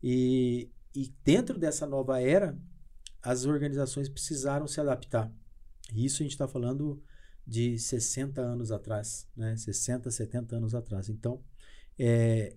E, 0.02 0.68
e 0.94 1.12
dentro 1.24 1.58
dessa 1.58 1.86
nova 1.86 2.20
era, 2.20 2.58
as 3.22 3.46
organizações 3.46 4.08
precisaram 4.08 4.66
se 4.66 4.80
adaptar. 4.80 5.32
E 5.92 6.04
isso 6.04 6.22
a 6.22 6.24
gente 6.24 6.32
está 6.32 6.46
falando 6.48 7.02
de 7.46 7.78
60 7.78 8.40
anos 8.40 8.70
atrás, 8.72 9.28
né? 9.36 9.56
60, 9.56 10.10
70 10.10 10.56
anos 10.56 10.74
atrás. 10.74 11.08
Então, 11.08 11.42
é, 11.98 12.56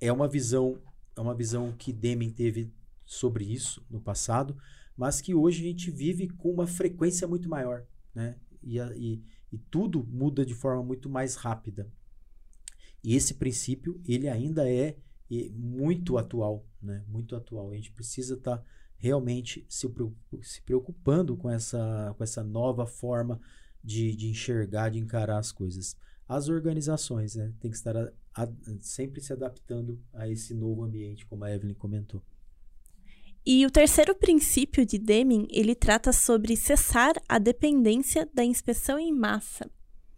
é 0.00 0.12
uma 0.12 0.28
visão 0.28 0.80
é 1.16 1.20
uma 1.20 1.34
visão 1.34 1.72
que 1.72 1.92
Deming 1.92 2.30
teve 2.32 2.72
sobre 3.06 3.44
isso 3.44 3.84
no 3.88 4.00
passado, 4.00 4.56
mas 4.96 5.20
que 5.20 5.32
hoje 5.34 5.60
a 5.62 5.66
gente 5.68 5.90
vive 5.90 6.28
com 6.28 6.50
uma 6.50 6.66
frequência 6.66 7.28
muito 7.28 7.48
maior, 7.48 7.84
né? 8.14 8.36
E, 8.62 8.80
a- 8.80 8.92
e, 8.96 9.22
e 9.54 9.58
tudo 9.70 10.04
muda 10.04 10.44
de 10.44 10.54
forma 10.54 10.82
muito 10.82 11.08
mais 11.08 11.36
rápida. 11.36 11.90
E 13.02 13.14
esse 13.14 13.34
princípio, 13.34 14.00
ele 14.06 14.28
ainda 14.28 14.68
é 14.70 14.96
muito 15.52 16.16
atual, 16.16 16.64
né? 16.80 17.04
Muito 17.08 17.34
atual. 17.36 17.70
A 17.70 17.74
gente 17.74 17.92
precisa 17.92 18.34
estar 18.34 18.62
realmente 18.96 19.64
se, 19.68 19.88
se 20.42 20.62
preocupando 20.62 21.36
com 21.36 21.50
essa, 21.50 22.14
com 22.16 22.24
essa 22.24 22.42
nova 22.42 22.86
forma 22.86 23.40
de, 23.82 24.14
de 24.16 24.28
enxergar, 24.28 24.90
de 24.90 24.98
encarar 24.98 25.38
as 25.38 25.52
coisas. 25.52 25.96
As 26.26 26.48
organizações, 26.48 27.34
né? 27.34 27.52
Tem 27.60 27.70
que 27.70 27.76
estar 27.76 27.96
a- 27.96 28.12
a- 28.34 28.52
sempre 28.80 29.20
se 29.20 29.32
adaptando 29.32 30.00
a 30.12 30.28
esse 30.28 30.54
novo 30.54 30.82
ambiente, 30.82 31.26
como 31.26 31.44
a 31.44 31.52
Evelyn 31.54 31.74
comentou. 31.74 32.22
E 33.46 33.66
o 33.66 33.70
terceiro 33.70 34.14
princípio 34.14 34.86
de 34.86 34.98
Deming, 34.98 35.46
ele 35.50 35.74
trata 35.74 36.12
sobre 36.12 36.56
cessar 36.56 37.12
a 37.28 37.38
dependência 37.38 38.28
da 38.32 38.42
inspeção 38.42 38.98
em 38.98 39.12
massa. 39.12 39.70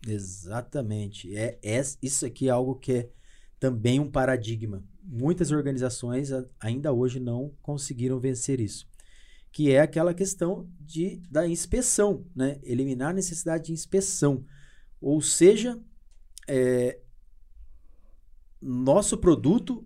Exatamente. 0.07 1.37
É, 1.37 1.59
é, 1.63 1.83
isso 2.01 2.25
aqui 2.25 2.47
é 2.47 2.51
algo 2.51 2.77
que 2.77 2.93
é 2.93 3.11
também 3.59 3.99
um 3.99 4.09
paradigma. 4.11 4.85
Muitas 5.03 5.51
organizações 5.51 6.31
a- 6.31 6.45
ainda 6.61 6.93
hoje 6.93 7.19
não 7.19 7.53
conseguiram 7.63 8.21
vencer 8.21 8.61
isso. 8.61 8.87
Que 9.51 9.73
é 9.73 9.81
aquela 9.81 10.15
questão 10.15 10.71
de, 10.81 11.21
da 11.29 11.49
inspeção, 11.49 12.25
né? 12.35 12.61
Eliminar 12.63 13.11
a 13.11 13.15
necessidade 13.15 13.65
de 13.67 13.73
inspeção. 13.73 14.45
Ou 15.01 15.21
seja, 15.21 15.81
é, 16.47 17.01
nosso 18.61 19.19
produto 19.19 19.85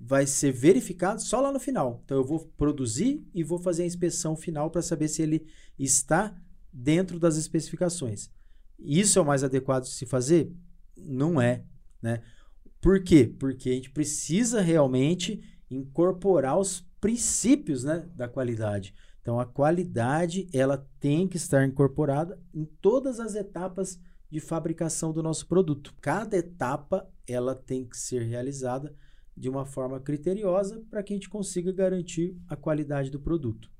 vai 0.00 0.26
ser 0.26 0.50
verificado 0.50 1.20
só 1.20 1.40
lá 1.40 1.52
no 1.52 1.60
final. 1.60 2.00
Então 2.04 2.16
eu 2.16 2.24
vou 2.24 2.50
produzir 2.56 3.22
e 3.34 3.44
vou 3.44 3.58
fazer 3.58 3.82
a 3.82 3.86
inspeção 3.86 4.34
final 4.34 4.70
para 4.70 4.80
saber 4.80 5.08
se 5.08 5.20
ele 5.20 5.46
está 5.78 6.34
dentro 6.72 7.18
das 7.18 7.36
especificações. 7.36 8.30
Isso 8.78 9.18
é 9.18 9.22
o 9.22 9.26
mais 9.26 9.44
adequado 9.44 9.82
de 9.82 9.90
se 9.90 10.06
fazer? 10.06 10.50
Não 10.96 11.40
é, 11.40 11.64
né? 12.00 12.22
Por 12.80 13.04
quê? 13.04 13.26
Porque 13.38 13.68
a 13.68 13.74
gente 13.74 13.90
precisa 13.90 14.62
realmente 14.62 15.42
incorporar 15.70 16.58
os 16.58 16.80
princípios, 16.98 17.84
né, 17.84 18.08
da 18.14 18.26
qualidade. 18.26 18.94
Então 19.20 19.38
a 19.38 19.44
qualidade, 19.44 20.48
ela 20.50 20.88
tem 20.98 21.28
que 21.28 21.36
estar 21.36 21.66
incorporada 21.66 22.40
em 22.54 22.64
todas 22.64 23.20
as 23.20 23.34
etapas 23.34 24.00
de 24.30 24.40
fabricação 24.40 25.12
do 25.12 25.22
nosso 25.22 25.46
produto. 25.46 25.94
Cada 26.00 26.38
etapa, 26.38 27.06
ela 27.28 27.54
tem 27.54 27.84
que 27.84 27.98
ser 27.98 28.22
realizada 28.22 28.94
de 29.40 29.48
uma 29.48 29.64
forma 29.64 29.98
criteriosa 29.98 30.84
para 30.90 31.02
que 31.02 31.14
a 31.14 31.16
gente 31.16 31.30
consiga 31.30 31.72
garantir 31.72 32.36
a 32.46 32.54
qualidade 32.54 33.10
do 33.10 33.18
produto. 33.18 33.70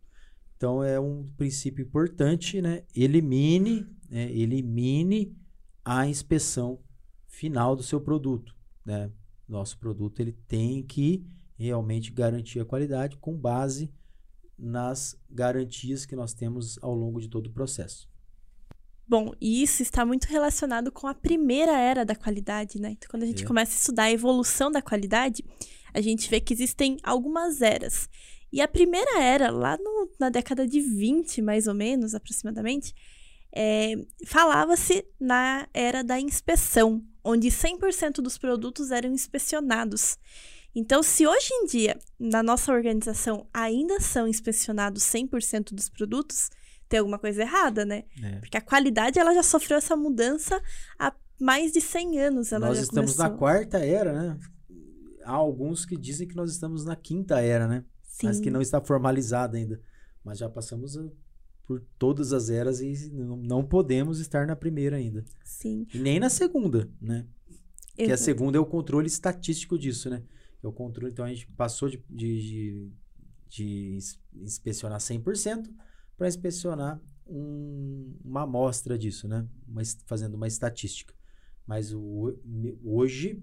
Então 0.57 0.83
é 0.83 0.99
um 0.99 1.29
princípio 1.37 1.85
importante, 1.85 2.63
né? 2.63 2.83
Elimine, 2.97 3.87
né? 4.09 4.33
elimine 4.33 5.37
a 5.85 6.07
inspeção 6.07 6.81
final 7.29 7.77
do 7.77 7.83
seu 7.83 8.01
produto, 8.01 8.57
né? 8.85 9.13
Nosso 9.47 9.79
produto 9.79 10.21
ele 10.21 10.33
tem 10.33 10.83
que 10.83 11.27
realmente 11.59 12.11
garantir 12.11 12.59
a 12.61 12.65
qualidade 12.65 13.19
com 13.19 13.37
base 13.37 13.93
nas 14.59 15.15
garantias 15.29 16.07
que 16.07 16.17
nós 16.17 16.33
temos 16.33 16.79
ao 16.83 16.95
longo 16.95 17.21
de 17.21 17.29
todo 17.29 17.49
o 17.49 17.53
processo. 17.53 18.10
Bom, 19.11 19.33
e 19.41 19.61
isso 19.61 19.83
está 19.83 20.07
muito 20.07 20.27
relacionado 20.27 20.93
com 20.93 21.09
a 21.09 21.15
primeira 21.15 21.77
era 21.77 22.05
da 22.05 22.15
qualidade, 22.15 22.81
né? 22.81 22.91
Então, 22.93 23.11
quando 23.11 23.25
a 23.25 23.27
gente 23.27 23.43
É. 23.43 23.47
começa 23.47 23.73
a 23.73 23.77
estudar 23.77 24.05
a 24.05 24.13
evolução 24.13 24.71
da 24.71 24.81
qualidade, 24.81 25.45
a 25.93 26.01
gente 26.01 26.31
vê 26.31 26.41
que 26.41 26.55
existem 26.55 26.97
algumas 27.03 27.61
eras. 27.61 28.09
E 28.53 28.61
a 28.61 28.69
primeira 28.69 29.21
era, 29.21 29.51
lá 29.51 29.77
no, 29.79 30.09
na 30.17 30.31
década 30.31 30.65
de 30.65 30.81
20, 30.81 31.43
mais 31.43 31.67
ou 31.67 31.75
menos, 31.75 32.15
aproximadamente, 32.15 32.95
é, 33.53 33.97
falava-se 34.27 35.05
na 35.19 35.67
era 35.75 36.05
da 36.05 36.21
inspeção, 36.21 37.05
onde 37.25 37.51
100% 37.51 38.23
dos 38.23 38.39
produtos 38.39 38.93
eram 38.93 39.13
inspecionados. 39.13 40.19
Então, 40.73 41.03
se 41.03 41.27
hoje 41.27 41.53
em 41.53 41.67
dia, 41.67 41.99
na 42.17 42.45
nossa 42.45 42.73
organização, 42.73 43.45
ainda 43.53 43.99
são 43.99 44.29
inspecionados 44.29 45.03
100% 45.03 45.75
dos 45.75 45.89
produtos, 45.89 46.49
tem 46.91 46.99
alguma 46.99 47.19
coisa 47.19 47.41
errada, 47.43 47.87
né? 47.87 48.05
É. 48.23 48.41
Porque 48.41 48.57
a 48.57 48.61
qualidade, 48.61 49.19
ela 49.19 49.33
já 49.33 49.43
sofreu 49.43 49.79
essa 49.79 49.97
mudança 49.97 50.61
há 50.99 51.15
mais 51.41 51.73
de 51.73 51.81
100 51.81 52.21
anos. 52.21 52.53
Ela 52.53 52.67
Nós 52.67 52.77
já 52.77 52.83
estamos 52.83 53.13
começou. 53.15 53.33
na 53.33 53.39
quarta 53.39 53.79
era, 53.79 54.13
né? 54.13 54.39
Há 55.25 55.33
alguns 55.33 55.87
que 55.87 55.97
dizem 55.97 56.27
que 56.27 56.35
nós 56.35 56.51
estamos 56.51 56.85
na 56.85 56.97
quinta 56.97 57.41
era, 57.41 57.69
né? 57.69 57.85
Sim. 58.03 58.27
Mas 58.27 58.41
que 58.41 58.51
não 58.51 58.61
está 58.61 58.81
formalizada 58.81 59.57
ainda. 59.57 59.81
Mas 60.25 60.39
já 60.39 60.49
passamos 60.51 60.97
a- 60.99 61.09
por 61.67 61.81
todas 61.97 62.33
as 62.33 62.51
eras 62.51 62.81
e 62.81 63.11
não, 63.13 63.37
não 63.37 63.65
podemos 63.65 64.19
estar 64.19 64.45
na 64.47 64.57
primeira 64.57 64.97
ainda. 64.97 65.25
Sim. 65.45 65.87
E 65.95 65.99
nem 65.99 66.19
na 66.19 66.29
segunda, 66.29 66.91
né? 67.01 67.25
Que 67.95 68.03
a 68.03 68.07
Exato. 68.07 68.23
segunda 68.23 68.59
é 68.59 68.61
o 68.61 68.67
controle 68.67 69.07
estatístico 69.07 69.79
disso, 69.79 70.11
né? 70.11 70.25
É 70.63 70.67
o 70.67 70.73
controle, 70.73 71.13
então 71.13 71.25
a 71.25 71.29
gente 71.29 71.47
passou 71.53 71.89
de, 71.89 72.03
de, 72.11 72.43
de, 72.43 72.93
de 73.49 73.95
ins- 73.95 74.19
inspecionar 74.35 74.99
100% 74.99 75.71
para 76.21 76.29
inspecionar 76.29 77.01
um- 77.27 78.15
uma 78.23 78.43
amostra 78.43 78.99
disso, 78.99 79.27
né? 79.27 79.47
Uma 79.67 79.81
es- 79.81 79.97
fazendo 80.05 80.35
uma 80.35 80.47
estatística. 80.47 81.15
Mas 81.67 81.95
o, 81.95 82.37
hoje 82.85 83.43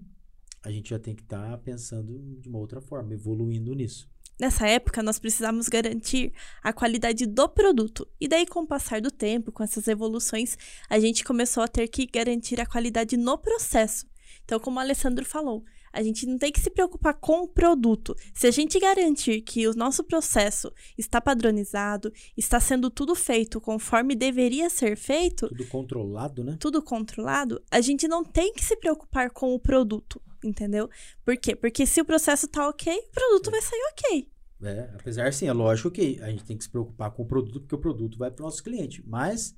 a 0.62 0.70
gente 0.70 0.90
já 0.90 0.98
tem 0.98 1.12
que 1.12 1.22
estar 1.22 1.58
pensando 1.58 2.36
de 2.40 2.48
uma 2.48 2.60
outra 2.60 2.80
forma, 2.80 3.12
evoluindo 3.12 3.74
nisso. 3.74 4.08
Nessa 4.38 4.68
época, 4.68 5.02
nós 5.02 5.18
precisávamos 5.18 5.68
garantir 5.68 6.32
a 6.62 6.72
qualidade 6.72 7.26
do 7.26 7.48
produto. 7.48 8.06
E 8.20 8.28
daí, 8.28 8.46
com 8.46 8.60
o 8.60 8.66
passar 8.66 9.00
do 9.00 9.10
tempo, 9.10 9.50
com 9.50 9.64
essas 9.64 9.88
evoluções, 9.88 10.56
a 10.88 11.00
gente 11.00 11.24
começou 11.24 11.64
a 11.64 11.66
ter 11.68 11.88
que 11.88 12.06
garantir 12.06 12.60
a 12.60 12.66
qualidade 12.66 13.16
no 13.16 13.36
processo. 13.36 14.06
Então, 14.44 14.60
como 14.60 14.76
o 14.76 14.80
Alessandro 14.80 15.24
falou, 15.24 15.64
a 15.92 16.02
gente 16.02 16.26
não 16.26 16.38
tem 16.38 16.52
que 16.52 16.60
se 16.60 16.70
preocupar 16.70 17.14
com 17.14 17.42
o 17.42 17.48
produto. 17.48 18.14
Se 18.34 18.46
a 18.46 18.50
gente 18.50 18.78
garantir 18.78 19.40
que 19.42 19.66
o 19.66 19.74
nosso 19.74 20.04
processo 20.04 20.72
está 20.96 21.20
padronizado, 21.20 22.12
está 22.36 22.60
sendo 22.60 22.90
tudo 22.90 23.14
feito 23.14 23.60
conforme 23.60 24.14
deveria 24.14 24.68
ser 24.70 24.96
feito, 24.96 25.48
Tudo 25.48 25.66
controlado, 25.66 26.44
né? 26.44 26.56
tudo 26.58 26.82
controlado, 26.82 27.62
a 27.70 27.80
gente 27.80 28.06
não 28.08 28.24
tem 28.24 28.52
que 28.52 28.64
se 28.64 28.76
preocupar 28.76 29.30
com 29.30 29.54
o 29.54 29.58
produto, 29.58 30.20
entendeu? 30.44 30.88
Por 31.24 31.36
quê? 31.36 31.54
Porque 31.56 31.86
se 31.86 32.00
o 32.00 32.04
processo 32.04 32.48
tá 32.48 32.68
ok, 32.68 32.92
o 32.92 33.10
produto 33.12 33.50
vai 33.50 33.60
sair 33.60 33.82
ok. 33.92 34.28
É, 34.60 34.90
apesar, 34.94 35.32
sim, 35.32 35.46
é 35.46 35.52
lógico 35.52 35.90
que 35.90 36.20
a 36.20 36.30
gente 36.30 36.44
tem 36.44 36.56
que 36.56 36.64
se 36.64 36.70
preocupar 36.70 37.12
com 37.12 37.22
o 37.22 37.26
produto, 37.26 37.60
porque 37.60 37.74
o 37.74 37.78
produto 37.78 38.18
vai 38.18 38.30
para 38.30 38.42
o 38.42 38.46
nosso 38.46 38.62
cliente. 38.62 39.02
Mas 39.06 39.54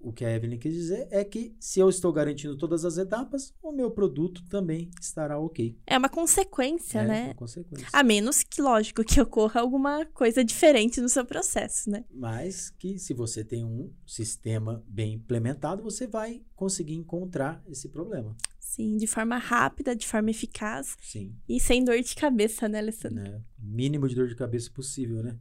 o 0.00 0.12
que 0.12 0.24
a 0.24 0.30
Evelyn 0.30 0.58
quis 0.58 0.72
dizer 0.72 1.08
é 1.10 1.24
que 1.24 1.54
se 1.58 1.80
eu 1.80 1.88
estou 1.88 2.12
garantindo 2.12 2.56
todas 2.56 2.84
as 2.84 2.98
etapas, 2.98 3.54
o 3.62 3.72
meu 3.72 3.90
produto 3.90 4.44
também 4.48 4.90
estará 5.00 5.38
ok. 5.38 5.76
É 5.86 5.96
uma 5.96 6.08
consequência, 6.08 7.00
é, 7.00 7.06
né? 7.06 7.28
com 7.28 7.40
consequência. 7.40 7.88
A 7.92 8.02
menos 8.02 8.42
que, 8.42 8.60
lógico, 8.60 9.02
que 9.02 9.20
ocorra 9.20 9.60
alguma 9.60 10.04
coisa 10.06 10.44
diferente 10.44 11.00
no 11.00 11.08
seu 11.08 11.24
processo, 11.24 11.90
né? 11.90 12.04
Mas 12.12 12.70
que 12.70 12.98
se 12.98 13.14
você 13.14 13.42
tem 13.42 13.64
um 13.64 13.90
sistema 14.06 14.84
bem 14.86 15.14
implementado, 15.14 15.82
você 15.82 16.06
vai 16.06 16.42
conseguir 16.54 16.94
encontrar 16.94 17.62
esse 17.66 17.88
problema. 17.88 18.36
Sim, 18.60 18.96
de 18.96 19.06
forma 19.06 19.38
rápida, 19.38 19.94
de 19.94 20.06
forma 20.06 20.30
eficaz 20.30 20.96
Sim. 21.00 21.34
e 21.48 21.60
sem 21.60 21.84
dor 21.84 22.00
de 22.00 22.14
cabeça, 22.14 22.68
né, 22.68 22.78
Alessandro? 22.78 23.22
Né? 23.22 23.40
Mínimo 23.58 24.08
de 24.08 24.14
dor 24.14 24.28
de 24.28 24.34
cabeça 24.34 24.70
possível, 24.70 25.22
né? 25.22 25.38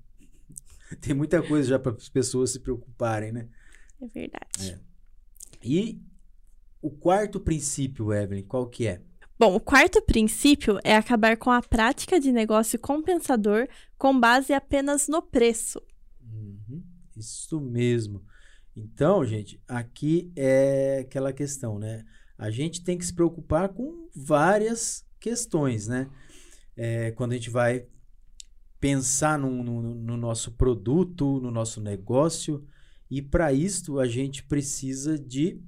Tem 1.01 1.13
muita 1.13 1.41
coisa 1.41 1.69
já 1.69 1.79
para 1.79 1.93
as 1.93 2.09
pessoas 2.09 2.51
se 2.51 2.59
preocuparem, 2.59 3.31
né? 3.31 3.49
É 4.03 4.07
verdade. 4.07 4.71
É. 4.71 4.79
E 5.63 6.01
o 6.81 6.89
quarto 6.91 7.39
princípio, 7.39 8.11
Evelyn, 8.13 8.43
qual 8.43 8.67
que 8.67 8.85
é? 8.87 9.01
Bom, 9.39 9.55
o 9.55 9.59
quarto 9.59 10.01
princípio 10.01 10.77
é 10.83 10.95
acabar 10.95 11.37
com 11.37 11.49
a 11.49 11.61
prática 11.61 12.19
de 12.19 12.31
negócio 12.31 12.77
compensador 12.79 13.67
com 13.97 14.19
base 14.19 14.53
apenas 14.53 15.07
no 15.07 15.21
preço. 15.21 15.81
Uhum, 16.21 16.83
isso 17.15 17.59
mesmo. 17.59 18.23
Então, 18.75 19.25
gente, 19.25 19.61
aqui 19.67 20.31
é 20.35 20.99
aquela 21.01 21.31
questão, 21.31 21.79
né? 21.79 22.03
A 22.37 22.49
gente 22.49 22.83
tem 22.83 22.97
que 22.97 23.05
se 23.05 23.13
preocupar 23.13 23.69
com 23.69 24.09
várias 24.15 25.05
questões, 25.19 25.87
né? 25.87 26.09
É, 26.75 27.11
quando 27.11 27.31
a 27.31 27.35
gente 27.35 27.49
vai 27.49 27.85
pensar 28.79 29.39
no, 29.39 29.63
no- 29.63 29.95
no 29.95 30.17
nosso 30.17 30.51
produto, 30.51 31.39
no 31.39 31.51
nosso 31.51 31.79
negócio, 31.79 32.65
e 33.09 33.21
para 33.21 33.53
isso 33.53 33.99
a 33.99 34.07
gente 34.07 34.43
precisa 34.43 35.17
de 35.17 35.61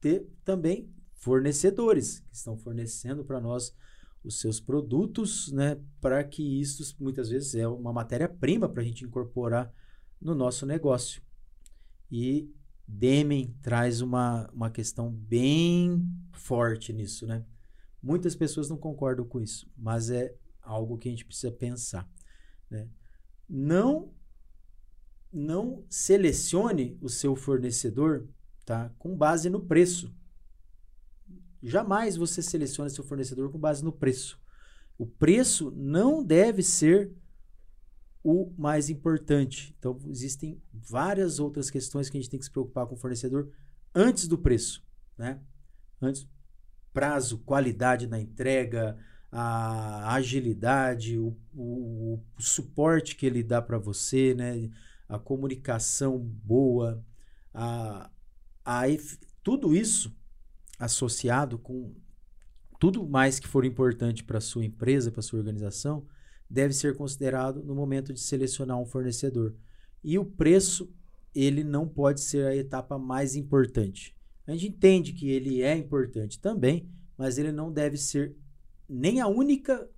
ter 0.00 0.26
também 0.44 0.90
fornecedores 1.14 2.20
que 2.20 2.36
estão 2.36 2.56
fornecendo 2.56 3.24
para 3.24 3.40
nós 3.40 3.74
os 4.22 4.40
seus 4.40 4.60
produtos, 4.60 5.50
né? 5.52 5.80
Para 6.00 6.22
que 6.24 6.60
isso 6.60 6.96
muitas 7.00 7.28
vezes 7.28 7.54
é 7.54 7.66
uma 7.66 7.92
matéria-prima 7.92 8.68
para 8.68 8.82
a 8.82 8.84
gente 8.84 9.04
incorporar 9.04 9.72
no 10.20 10.34
nosso 10.34 10.66
negócio. 10.66 11.22
E 12.10 12.50
Deming 12.86 13.54
traz 13.62 14.00
uma, 14.00 14.48
uma 14.52 14.70
questão 14.70 15.10
bem 15.10 16.08
forte 16.32 16.92
nisso, 16.92 17.26
né? 17.26 17.44
Muitas 18.02 18.34
pessoas 18.34 18.68
não 18.68 18.76
concordam 18.76 19.26
com 19.26 19.40
isso, 19.40 19.70
mas 19.76 20.10
é 20.10 20.34
algo 20.62 20.96
que 20.96 21.08
a 21.08 21.10
gente 21.10 21.24
precisa 21.24 21.52
pensar, 21.52 22.08
né? 22.70 22.88
Não 23.48 24.12
não 25.32 25.84
selecione 25.88 26.96
o 27.00 27.08
seu 27.08 27.36
fornecedor, 27.36 28.26
tá? 28.64 28.90
Com 28.98 29.16
base 29.16 29.50
no 29.50 29.60
preço. 29.60 30.12
Jamais 31.62 32.16
você 32.16 32.40
selecione 32.40 32.90
seu 32.90 33.04
fornecedor 33.04 33.50
com 33.50 33.58
base 33.58 33.82
no 33.84 33.92
preço. 33.92 34.40
O 34.96 35.06
preço 35.06 35.72
não 35.76 36.22
deve 36.24 36.62
ser 36.62 37.12
o 38.22 38.52
mais 38.56 38.90
importante. 38.90 39.74
Então, 39.78 39.98
existem 40.08 40.60
várias 40.72 41.38
outras 41.38 41.70
questões 41.70 42.08
que 42.10 42.16
a 42.16 42.20
gente 42.20 42.30
tem 42.30 42.38
que 42.38 42.44
se 42.44 42.50
preocupar 42.50 42.86
com 42.86 42.94
o 42.94 42.98
fornecedor 42.98 43.50
antes 43.94 44.26
do 44.28 44.36
preço, 44.38 44.84
né? 45.16 45.40
Antes, 46.00 46.26
prazo, 46.92 47.38
qualidade 47.38 48.06
na 48.06 48.20
entrega, 48.20 48.96
a 49.30 50.14
agilidade, 50.14 51.18
o, 51.18 51.36
o- 51.54 52.20
o 52.38 52.42
suporte 52.42 53.16
que 53.16 53.26
ele 53.26 53.42
dá 53.42 53.60
para 53.62 53.78
você, 53.78 54.34
né? 54.34 54.70
A 55.08 55.18
comunicação 55.18 56.18
boa, 56.18 57.04
a, 57.52 58.10
a 58.64 58.82
tudo 59.42 59.74
isso 59.74 60.14
associado 60.78 61.58
com 61.58 61.94
tudo 62.78 63.06
mais 63.08 63.40
que 63.40 63.48
for 63.48 63.64
importante 63.64 64.22
para 64.22 64.40
sua 64.40 64.64
empresa, 64.64 65.10
para 65.10 65.22
sua 65.22 65.38
organização, 65.38 66.06
deve 66.48 66.72
ser 66.72 66.96
considerado 66.96 67.62
no 67.62 67.74
momento 67.74 68.12
de 68.12 68.20
selecionar 68.20 68.78
um 68.78 68.86
fornecedor. 68.86 69.54
E 70.02 70.18
o 70.18 70.24
preço, 70.24 70.92
ele 71.34 71.64
não 71.64 71.88
pode 71.88 72.20
ser 72.20 72.46
a 72.46 72.56
etapa 72.56 72.98
mais 72.98 73.34
importante. 73.34 74.16
A 74.46 74.52
gente 74.52 74.68
entende 74.68 75.12
que 75.12 75.28
ele 75.28 75.60
é 75.62 75.76
importante 75.76 76.38
também, 76.38 76.88
mas 77.16 77.36
ele 77.36 77.52
não 77.52 77.72
deve 77.72 77.96
ser 77.96 78.34
nem 78.88 79.20
a 79.20 79.26
única, 79.26 79.88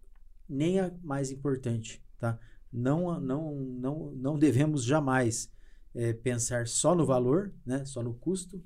nem 0.49 0.81
a 0.81 0.90
mais 1.03 1.31
importante, 1.31 2.03
tá? 2.18 2.38
Não, 2.72 3.20
não, 3.20 3.54
não, 3.54 4.11
não 4.12 4.38
devemos 4.38 4.85
jamais 4.85 5.50
eh, 5.94 6.12
pensar 6.12 6.68
só 6.68 6.94
no 6.94 7.04
valor, 7.04 7.52
né? 7.66 7.85
Só 7.85 8.02
no 8.02 8.14
custo 8.14 8.62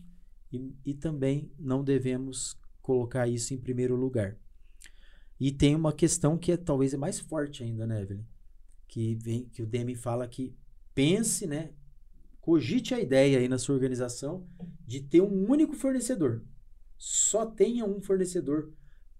e, 0.53 0.75
e 0.85 0.95
também 0.95 1.51
não 1.59 1.83
devemos 1.83 2.59
colocar 2.83 3.27
isso 3.27 3.55
em 3.55 3.59
primeiro 3.59 3.97
lugar. 3.97 4.37
E 5.41 5.51
tem 5.51 5.75
uma 5.75 5.93
questão 5.93 6.39
que 6.39 6.53
é, 6.53 6.57
talvez 6.57 6.95
é 6.95 6.97
mais 6.97 7.19
forte 7.19 7.63
ainda, 7.63 7.87
né, 7.87 8.03
Evelyn? 8.03 8.25
Que, 8.87 9.15
vem, 9.17 9.47
que 9.47 9.63
o 9.63 9.67
Demi 9.67 9.95
fala 9.95 10.29
que 10.29 10.55
pense, 10.95 11.47
né? 11.47 11.71
Cogite 12.41 12.95
a 12.95 13.01
ideia 13.01 13.39
aí 13.39 13.49
na 13.49 13.59
sua 13.59 13.75
organização 13.75 14.47
de 14.87 15.01
ter 15.01 15.23
um 15.23 15.51
único 15.51 15.75
fornecedor. 15.75 16.43
Só 16.97 17.47
tenha 17.47 17.85
um 17.85 18.01
fornecedor 18.01 18.73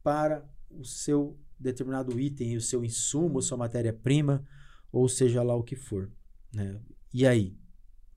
para 0.03 0.47
o 0.71 0.85
seu 0.85 1.37
determinado 1.59 2.21
item, 2.21 2.57
o 2.57 2.61
seu 2.61 2.85
insumo, 2.85 3.39
a 3.39 3.43
sua 3.43 3.57
matéria-prima, 3.57 4.47
ou 4.95 5.09
seja 5.09 5.43
lá 5.43 5.55
o 5.55 5.63
que 5.63 5.77
for. 5.77 6.11
Né? 6.53 6.81
E 7.13 7.27
aí? 7.27 7.57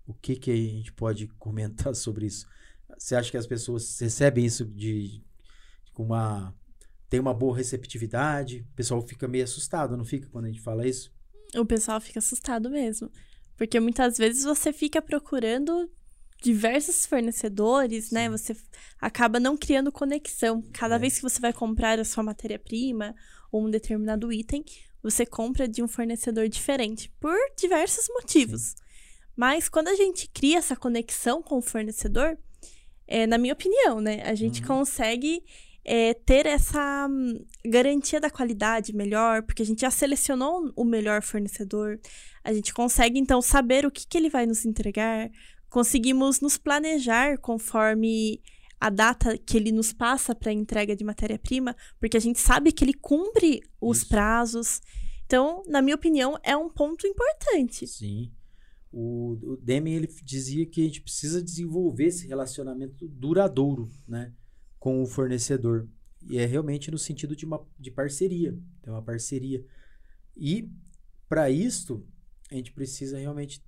O 0.06 0.14
que, 0.14 0.36
que 0.36 0.52
a 0.52 0.56
gente 0.56 0.94
pode 0.94 1.28
comentar 1.40 1.94
sobre 1.96 2.26
isso? 2.28 2.48
Você 2.98 3.16
acha 3.16 3.30
que 3.32 3.38
as 3.38 3.48
pessoas 3.48 4.00
recebem 4.00 4.46
isso 4.46 4.66
de 4.66 5.22
com 5.94 6.04
uma 6.04 6.54
tem 7.10 7.20
uma 7.20 7.34
boa 7.34 7.56
receptividade? 7.56 8.66
O 8.72 8.76
pessoal 8.76 9.02
fica 9.02 9.28
meio 9.28 9.44
assustado, 9.44 9.96
não 9.98 10.06
fica 10.06 10.28
quando 10.30 10.46
a 10.46 10.48
gente 10.50 10.62
fala 10.62 10.88
isso? 10.88 11.12
O 11.56 11.66
pessoal 11.66 12.00
fica 12.02 12.20
assustado 12.20 12.70
mesmo. 12.70 13.10
Porque 13.56 13.80
muitas 13.80 14.18
vezes 14.18 14.44
você 14.44 14.72
fica 14.74 15.02
procurando 15.02 15.90
diversos 16.44 17.06
fornecedores, 17.06 18.12
né? 18.12 18.30
Você 18.30 18.56
acaba 19.00 19.40
não 19.40 19.58
criando 19.58 19.92
conexão. 19.92 20.62
Cada 20.74 20.96
É. 20.96 21.00
vez 21.00 21.16
que 21.16 21.22
você 21.24 21.40
vai 21.40 21.54
comprar 21.54 21.98
a 22.00 22.06
sua 22.06 22.24
matéria-prima 22.24 23.16
ou 23.52 23.66
um 23.66 23.70
determinado 23.70 24.32
item, 24.32 24.64
você 25.02 25.26
compra 25.26 25.68
de 25.68 25.82
um 25.84 25.88
fornecedor 25.88 26.48
diferente, 26.48 27.12
por 27.20 27.38
diversos 27.58 28.08
motivos. 28.10 28.62
Sim. 28.62 28.76
Mas 29.36 29.70
quando 29.70 29.88
a 29.90 29.96
gente 29.96 30.28
cria 30.30 30.58
essa 30.58 30.76
conexão 30.76 31.42
com 31.42 31.60
o 31.60 31.62
fornecedor, 31.62 32.38
é, 33.08 33.28
na 33.28 33.38
minha 33.38 33.54
opinião, 33.54 34.02
né, 34.02 34.22
a 34.24 34.34
gente 34.34 34.62
uhum. 34.62 34.68
consegue 34.68 35.44
é, 35.86 36.14
ter 36.14 36.46
essa 36.46 37.08
hum, 37.10 37.46
garantia 37.66 38.20
da 38.20 38.30
qualidade 38.30 38.94
melhor, 38.94 39.44
porque 39.44 39.62
a 39.62 39.66
gente 39.66 39.82
já 39.82 39.90
selecionou 39.90 40.72
o 40.76 40.84
melhor 40.84 41.22
fornecedor, 41.22 42.00
a 42.44 42.52
gente 42.52 42.74
consegue 42.74 43.18
então 43.18 43.42
saber 43.42 43.86
o 43.86 43.92
que, 43.92 44.06
que 44.06 44.18
ele 44.18 44.30
vai 44.30 44.46
nos 44.46 44.66
entregar, 44.66 45.30
conseguimos 45.70 46.42
nos 46.42 46.58
planejar 46.58 47.38
conforme 47.38 48.42
a 48.80 48.90
data 48.90 49.38
que 49.38 49.58
ele 49.58 49.72
nos 49.72 49.92
passa 49.92 50.36
para 50.36 50.52
entrega 50.52 50.96
de 50.96 51.04
matéria-prima, 51.04 51.76
porque 52.00 52.18
a 52.18 52.20
gente 52.20 52.40
sabe 52.40 52.72
que 52.72 52.84
ele 52.84 52.94
cumpre 52.94 53.62
os 53.82 54.00
Isso. 54.00 54.10
prazos. 54.10 54.82
Então, 55.26 55.64
na 55.68 55.82
minha 55.82 55.96
opinião, 55.96 56.38
é 56.44 56.56
um 56.56 56.70
ponto 56.70 57.06
importante. 57.06 57.88
Sim. 57.88 58.32
O, 58.92 59.38
o 59.44 59.58
Deming 59.58 59.94
ele 59.94 60.08
dizia 60.24 60.66
que 60.66 60.82
a 60.82 60.84
gente 60.86 61.02
precisa 61.02 61.44
desenvolver 61.44 62.06
esse 62.06 62.28
relacionamento 62.28 63.08
duradouro, 63.08 63.90
né? 64.08 64.34
com 64.80 65.02
o 65.02 65.06
fornecedor. 65.06 65.88
E 66.22 66.38
é 66.38 66.46
realmente 66.46 66.90
no 66.92 66.98
sentido 66.98 67.36
de 67.36 67.46
uma 67.46 67.66
de 67.80 67.92
parceria, 67.92 68.58
é 68.84 68.92
uma 68.92 69.02
parceria. 69.02 69.66
E 70.36 70.70
para 71.28 71.50
isto, 71.50 72.06
a 72.50 72.56
gente 72.56 72.72
precisa 72.72 73.18
realmente 73.18 73.62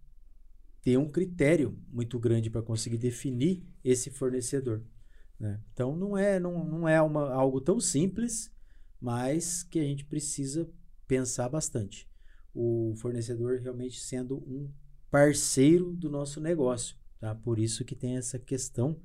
ter 0.81 0.97
um 0.97 1.09
critério 1.09 1.77
muito 1.91 2.17
grande 2.17 2.49
para 2.49 2.61
conseguir 2.61 2.97
definir 2.97 3.63
esse 3.83 4.09
fornecedor. 4.09 4.81
Né? 5.39 5.59
Então 5.73 5.95
não 5.95 6.17
é, 6.17 6.39
não, 6.39 6.65
não 6.65 6.87
é 6.87 7.01
uma, 7.01 7.31
algo 7.31 7.61
tão 7.61 7.79
simples, 7.79 8.51
mas 8.99 9.63
que 9.63 9.79
a 9.79 9.83
gente 9.83 10.03
precisa 10.05 10.69
pensar 11.07 11.47
bastante. 11.49 12.09
O 12.53 12.93
fornecedor 12.97 13.59
realmente 13.59 13.99
sendo 13.99 14.37
um 14.37 14.69
parceiro 15.09 15.93
do 15.93 16.09
nosso 16.09 16.41
negócio. 16.41 16.95
Tá? 17.19 17.33
Por 17.33 17.57
isso 17.57 17.85
que 17.85 17.95
tem 17.95 18.17
essa 18.17 18.37
questão 18.37 18.99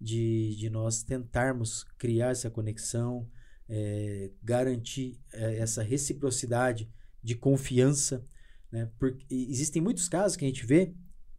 de, 0.00 0.56
de 0.56 0.70
nós 0.70 1.02
tentarmos 1.02 1.84
criar 1.98 2.30
essa 2.30 2.50
conexão, 2.50 3.28
é, 3.68 4.30
garantir 4.42 5.18
é, 5.32 5.58
essa 5.58 5.82
reciprocidade 5.82 6.90
de 7.22 7.34
confiança. 7.34 8.26
Né? 8.70 8.90
Porque 8.98 9.24
existem 9.30 9.82
muitos 9.82 10.08
casos 10.08 10.36
que 10.36 10.44
a 10.44 10.48
gente 10.48 10.66
vê 10.66 10.94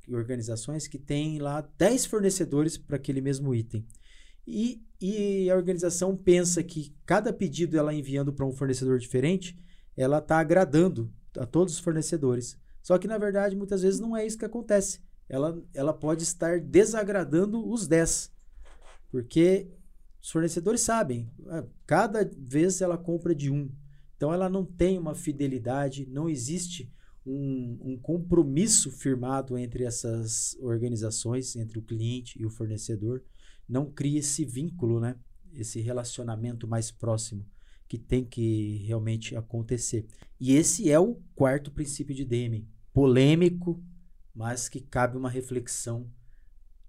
organizações 0.07 0.87
que 0.87 0.99
têm 0.99 1.39
lá 1.39 1.61
10 1.77 2.05
fornecedores 2.05 2.77
para 2.77 2.95
aquele 2.95 3.21
mesmo 3.21 3.53
item. 3.55 3.85
E, 4.47 4.83
e 5.01 5.49
a 5.49 5.55
organização 5.55 6.15
pensa 6.15 6.63
que 6.63 6.93
cada 7.05 7.33
pedido 7.33 7.77
ela 7.77 7.93
enviando 7.93 8.31
para 8.31 8.45
um 8.45 8.51
fornecedor 8.51 8.99
diferente, 8.99 9.57
ela 9.95 10.19
está 10.19 10.39
agradando 10.39 11.11
a 11.37 11.45
todos 11.45 11.73
os 11.73 11.79
fornecedores. 11.79 12.57
Só 12.81 12.97
que, 12.97 13.07
na 13.07 13.17
verdade, 13.17 13.55
muitas 13.55 13.81
vezes 13.81 13.99
não 13.99 14.15
é 14.15 14.25
isso 14.25 14.37
que 14.37 14.45
acontece. 14.45 14.99
Ela, 15.27 15.59
ela 15.73 15.93
pode 15.93 16.23
estar 16.23 16.59
desagradando 16.59 17.67
os 17.67 17.87
10. 17.87 18.31
Porque 19.09 19.67
os 20.21 20.29
fornecedores 20.29 20.81
sabem, 20.81 21.29
ah, 21.47 21.63
cada 21.85 22.29
vez 22.37 22.81
ela 22.81 22.97
compra 22.97 23.33
de 23.33 23.49
um. 23.51 23.69
Então 24.15 24.33
ela 24.33 24.49
não 24.49 24.65
tem 24.65 24.97
uma 24.97 25.13
fidelidade, 25.13 26.07
não 26.07 26.29
existe 26.29 26.91
um, 27.25 27.77
um, 27.81 27.97
compromisso 27.97 28.91
firmado 28.91 29.57
entre 29.57 29.83
essas 29.83 30.55
organizações, 30.59 31.55
entre 31.55 31.79
o 31.79 31.81
cliente 31.81 32.39
e 32.41 32.45
o 32.45 32.49
fornecedor. 32.49 33.23
Não 33.67 33.91
cria 33.91 34.19
esse 34.19 34.45
vínculo, 34.45 34.99
né? 34.99 35.15
esse 35.55 35.79
relacionamento 35.79 36.67
mais 36.67 36.91
próximo 36.91 37.45
que 37.87 37.97
tem 37.97 38.25
que 38.25 38.77
realmente 38.85 39.35
acontecer. 39.35 40.07
E 40.39 40.53
esse 40.53 40.89
é 40.89 40.99
o 40.99 41.15
quarto 41.35 41.71
princípio 41.71 42.15
de 42.15 42.25
Deming, 42.25 42.67
polêmico, 42.91 43.81
mas 44.33 44.67
que 44.67 44.81
cabe 44.81 45.17
uma 45.17 45.29
reflexão 45.29 46.09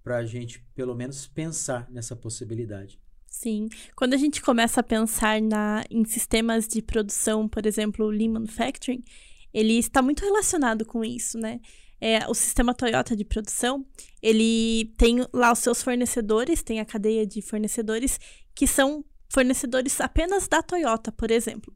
para 0.03 0.19
a 0.19 0.25
gente, 0.25 0.65
pelo 0.75 0.95
menos, 0.95 1.27
pensar 1.27 1.91
nessa 1.91 2.17
possibilidade. 2.17 2.99
Sim. 3.27 3.69
Quando 3.95 4.15
a 4.15 4.17
gente 4.17 4.41
começa 4.41 4.81
a 4.81 4.83
pensar 4.83 5.43
na, 5.43 5.85
em 5.91 6.05
sistemas 6.05 6.67
de 6.67 6.81
produção, 6.81 7.47
por 7.47 7.67
exemplo, 7.67 8.07
o 8.07 8.11
Lean 8.11 8.31
Manufacturing, 8.31 9.05
ele 9.53 9.75
está 9.75 10.01
muito 10.01 10.25
relacionado 10.25 10.87
com 10.87 11.05
isso, 11.05 11.39
né? 11.39 11.61
É, 12.01 12.29
o 12.29 12.35
sistema 12.35 12.75
Toyota 12.75 13.17
de 13.17 13.25
produção, 13.25 13.85
ele 14.23 14.93
tem 14.99 15.27
lá 15.33 15.53
os 15.53 15.61
seus 15.61 15.83
fornecedores, 15.83 16.63
tem 16.63 16.81
a 16.81 16.85
cadeia 16.85 17.27
de 17.27 17.41
fornecedores 17.41 18.19
que 18.55 18.67
são 18.67 19.05
fornecedores 19.29 20.01
apenas 20.01 20.47
da 20.49 20.63
Toyota, 20.63 21.11
por 21.11 21.31
exemplo. 21.31 21.75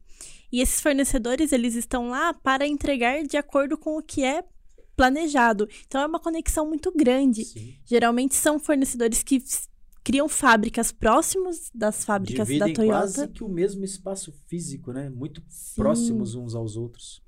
E 0.52 0.60
esses 0.60 0.80
fornecedores, 0.80 1.52
eles 1.52 1.74
estão 1.74 2.10
lá 2.10 2.34
para 2.34 2.66
entregar 2.66 3.22
de 3.22 3.36
acordo 3.36 3.78
com 3.78 3.96
o 3.96 4.02
que 4.02 4.24
é 4.24 4.44
planejado. 4.96 5.68
Então 5.86 6.00
é 6.00 6.06
uma 6.06 6.20
conexão 6.20 6.66
muito 6.66 6.92
grande. 6.94 7.44
Sim. 7.44 7.74
Geralmente 7.86 8.34
são 8.34 8.58
fornecedores 8.58 9.22
que 9.22 9.42
criam 10.02 10.28
fábricas 10.28 10.92
próximos 10.92 11.70
das 11.74 12.04
fábricas 12.04 12.48
Dividem 12.48 12.72
da 12.72 12.74
Toyota. 12.74 12.98
quase 12.98 13.28
que 13.28 13.44
o 13.44 13.48
mesmo 13.48 13.84
espaço 13.84 14.32
físico, 14.46 14.92
né? 14.92 15.08
Muito 15.08 15.42
Sim. 15.48 15.74
próximos 15.76 16.34
uns 16.34 16.54
aos 16.54 16.76
outros. 16.76 17.22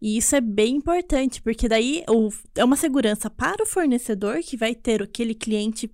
E 0.00 0.16
isso 0.16 0.36
é 0.36 0.40
bem 0.40 0.76
importante, 0.76 1.42
porque 1.42 1.68
daí 1.68 2.04
o, 2.08 2.28
é 2.54 2.64
uma 2.64 2.76
segurança 2.76 3.28
para 3.28 3.62
o 3.62 3.66
fornecedor, 3.66 4.38
que 4.40 4.56
vai 4.56 4.74
ter 4.74 5.02
aquele 5.02 5.34
cliente 5.34 5.90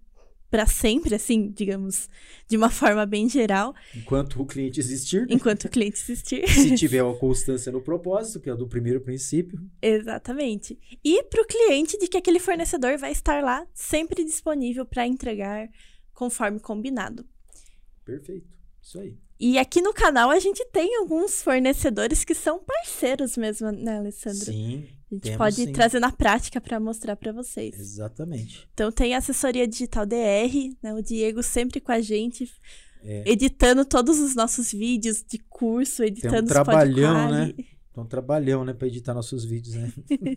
para 0.55 0.67
sempre, 0.67 1.17
assim, 1.17 1.51
digamos, 1.51 2.09
de 2.47 2.57
uma 2.57 2.71
forma 2.71 3.05
bem 3.05 3.29
geral. 3.29 3.75
Enquanto 3.93 4.40
o 4.40 4.47
cliente 4.47 4.79
existir. 4.79 5.27
Enquanto 5.29 5.64
o 5.64 5.69
cliente 5.71 5.99
existir. 5.99 6.49
Se 6.49 6.77
tiver 6.77 7.03
uma 7.03 7.19
constância 7.19 7.73
no 7.73 7.81
propósito, 7.81 8.40
que 8.40 8.49
é 8.49 8.53
o 8.53 8.57
do 8.57 8.69
primeiro 8.69 9.01
princípio. 9.01 9.59
Exatamente. 9.83 10.79
E 11.03 11.25
para 11.25 11.43
o 11.43 11.47
cliente 11.47 11.99
de 11.99 12.07
que 12.07 12.17
aquele 12.17 12.38
fornecedor 12.38 12.97
vai 12.99 13.11
estar 13.11 13.43
lá 13.43 13.67
sempre 13.75 14.23
disponível 14.23 14.87
para 14.87 15.05
entregar 15.05 15.69
conforme 16.12 16.61
combinado. 16.61 17.27
Perfeito. 18.05 18.47
Isso 18.81 19.01
aí. 19.01 19.19
E 19.38 19.59
aqui 19.59 19.83
no 19.83 19.92
canal 19.92 20.31
a 20.31 20.38
gente 20.38 20.64
tem 20.66 20.97
alguns 20.97 21.42
fornecedores 21.42 22.25
que 22.25 22.35
são 22.35 22.61
parceiros 22.61 23.37
mesmo, 23.37 23.70
né, 23.73 23.99
Alessandro? 23.99 24.44
Sim. 24.44 24.87
A 25.11 25.14
gente 25.14 25.37
pode 25.37 25.57
sim. 25.57 25.73
trazer 25.73 26.01
na 26.01 26.11
prática 26.11 26.61
para 26.61 26.81
mostrar 26.81 27.16
para 27.16 27.33
vocês. 27.33 27.79
Exatamente. 27.79 28.68
Então 28.73 28.90
tem 28.90 29.14
a 29.14 29.18
assessoria 29.18 29.66
digital 29.66 30.07
DR, 30.07 30.75
né? 30.83 30.94
O 30.94 31.03
Diego 31.03 31.42
sempre 31.42 31.81
com 31.81 31.92
a 31.92 32.01
gente, 32.01 32.51
é. 33.05 33.23
editando 33.27 33.85
todos 33.85 34.18
os 34.18 34.35
nossos 34.35 34.73
vídeos 34.73 35.23
de 35.23 35.38
curso, 35.38 36.03
editando 36.03 36.33
tem 36.33 36.40
um 36.40 36.44
os 36.44 36.51
trabalhão, 36.51 37.31
né? 37.31 37.55
Então, 37.95 38.05
trabalhão, 38.05 38.65
né, 38.65 38.73
para 38.73 38.89
editar 38.89 39.15
nossos 39.15 39.45
vídeos, 39.45 39.77
né? 39.77 39.93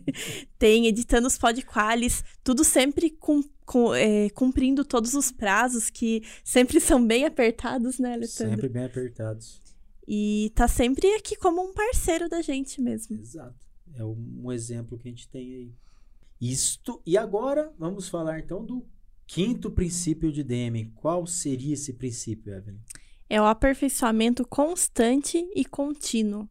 tem, 0.56 0.86
editando 0.86 1.26
os 1.26 1.36
podqualis, 1.36 2.22
tudo 2.44 2.62
sempre 2.62 3.10
com, 3.10 3.42
com, 3.66 3.92
é, 3.92 4.30
cumprindo 4.30 4.84
todos 4.84 5.14
os 5.14 5.32
prazos 5.32 5.90
que 5.90 6.22
sempre 6.44 6.78
são 6.78 7.04
bem 7.04 7.24
apertados, 7.24 7.98
né, 7.98 8.12
Alessandro? 8.12 8.52
Sempre 8.52 8.68
bem 8.68 8.84
apertados. 8.84 9.60
E 10.06 10.52
tá 10.54 10.68
sempre 10.68 11.12
aqui 11.16 11.34
como 11.34 11.60
um 11.60 11.74
parceiro 11.74 12.28
da 12.28 12.40
gente 12.42 12.80
mesmo. 12.80 13.18
Exato. 13.18 13.56
É 13.92 14.04
um 14.04 14.52
exemplo 14.52 14.96
que 14.96 15.08
a 15.08 15.10
gente 15.10 15.28
tem 15.28 15.52
aí. 15.52 15.74
Isto. 16.40 17.02
E 17.04 17.18
agora 17.18 17.74
vamos 17.76 18.08
falar 18.08 18.38
então 18.38 18.64
do 18.64 18.86
quinto 19.26 19.68
princípio 19.68 20.30
de 20.30 20.44
Deming. 20.44 20.92
Qual 20.94 21.26
seria 21.26 21.74
esse 21.74 21.92
princípio, 21.92 22.54
Evelyn? 22.54 22.78
É 23.28 23.42
o 23.42 23.46
aperfeiçoamento 23.46 24.46
constante 24.46 25.44
e 25.56 25.64
contínuo. 25.64 26.48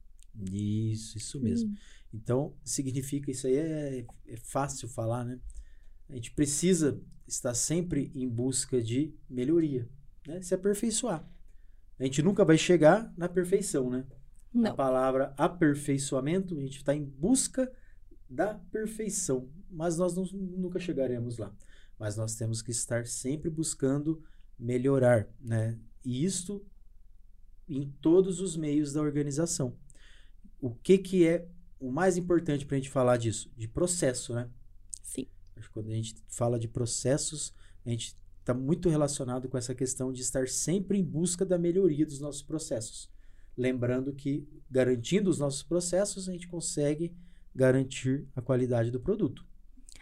Isso, 0.52 1.17
isso 1.17 1.39
mesmo. 1.39 1.69
Hum. 1.69 1.76
Então, 2.13 2.56
significa, 2.63 3.32
isso 3.32 3.47
aí 3.47 3.56
é, 3.56 4.06
é 4.28 4.38
fácil 4.38 4.88
falar, 4.88 5.26
né? 5.26 5.39
A 6.10 6.15
gente 6.15 6.32
precisa 6.32 7.02
estar 7.28 7.54
sempre 7.54 8.12
em 8.15 8.28
busca 8.28 8.82
de 8.82 9.13
melhoria, 9.30 9.89
né? 10.26 10.41
Se 10.41 10.54
aperfeiçoar. 10.54 11.28
A 12.00 12.04
gente 12.04 12.21
nunca 12.21 12.45
vai 12.45 12.58
chegar 12.58 13.13
na 13.17 13.28
perfeição, 13.28 13.89
né? 13.89 14.06
Não. 14.54 14.71
A 14.71 14.73
palavra 14.73 15.34
aperfeiçoamento, 15.38 16.56
a 16.56 16.62
gente 16.62 16.78
está 16.78 16.95
em 16.95 17.04
busca 17.04 17.71
da 18.30 18.54
perfeição, 18.54 19.50
mas 19.69 19.97
nós 19.97 20.15
não, 20.15 20.26
nunca 20.34 20.80
chegaremos 20.80 21.38
lá. 21.38 21.54
Mas 22.00 22.15
nós 22.15 22.36
temos 22.36 22.62
que 22.62 22.71
estar 22.71 23.06
sempre 23.06 23.50
buscando 23.50 24.23
melhorar, 24.58 25.28
né? 25.39 25.78
E 26.06 26.23
isto 26.23 26.65
em 27.67 27.91
todos 28.02 28.39
os 28.39 28.56
meios 28.56 28.93
da 28.93 29.02
organização. 29.02 29.76
O 30.60 30.74
que 30.74 30.98
que 30.98 31.28
é 31.28 31.48
o 31.80 31.91
mais 31.91 32.17
importante 32.17 32.65
para 32.65 32.76
a 32.76 32.80
gente 32.80 32.89
falar 32.89 33.17
disso? 33.17 33.52
De 33.56 33.67
processo, 33.67 34.34
né? 34.34 34.50
Sim. 35.04 35.28
Acho 35.56 35.67
que 35.67 35.74
quando 35.74 35.89
a 35.89 35.93
gente 35.93 36.15
fala 36.28 36.60
de 36.60 36.67
processos, 36.67 37.54
a 37.86 37.89
gente 37.89 38.15
está 38.39 38.54
muito 38.54 38.89
relacionado 38.89 39.50
com 39.50 39.58
essa 39.58 39.76
questão 39.76 40.12
de 40.12 40.22
estar 40.22 40.48
sempre 40.48 40.98
em 40.98 41.04
busca 41.04 41.46
da 41.46 41.58
melhoria 41.58 42.06
dos 42.06 42.20
nossos 42.20 42.41
processos. 42.41 43.10
Lembrando 43.58 44.13
que, 44.13 44.48
garantindo 44.70 45.30
os 45.30 45.39
nossos 45.39 45.63
processos, 45.63 46.30
a 46.30 46.32
gente 46.32 46.48
consegue 46.48 47.15
garantir 47.54 48.28
a 48.36 48.41
qualidade 48.41 48.91
do 48.91 49.00
produto. 49.00 49.46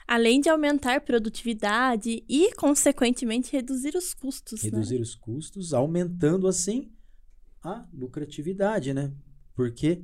Além 0.08 0.39
de 0.39 0.50
aumentar 0.50 1.02
produtividade 1.02 2.24
e, 2.30 2.54
consequentemente, 2.54 3.52
reduzir 3.52 3.96
os 3.96 4.13
custos. 4.13 4.62
Reduzir 4.62 4.96
né? 4.96 5.02
os 5.02 5.15
custos, 5.15 5.74
aumentando 5.74 6.48
assim 6.48 6.91
a 7.63 7.88
lucratividade, 7.91 8.94
né? 8.94 9.12
Porque, 9.56 10.04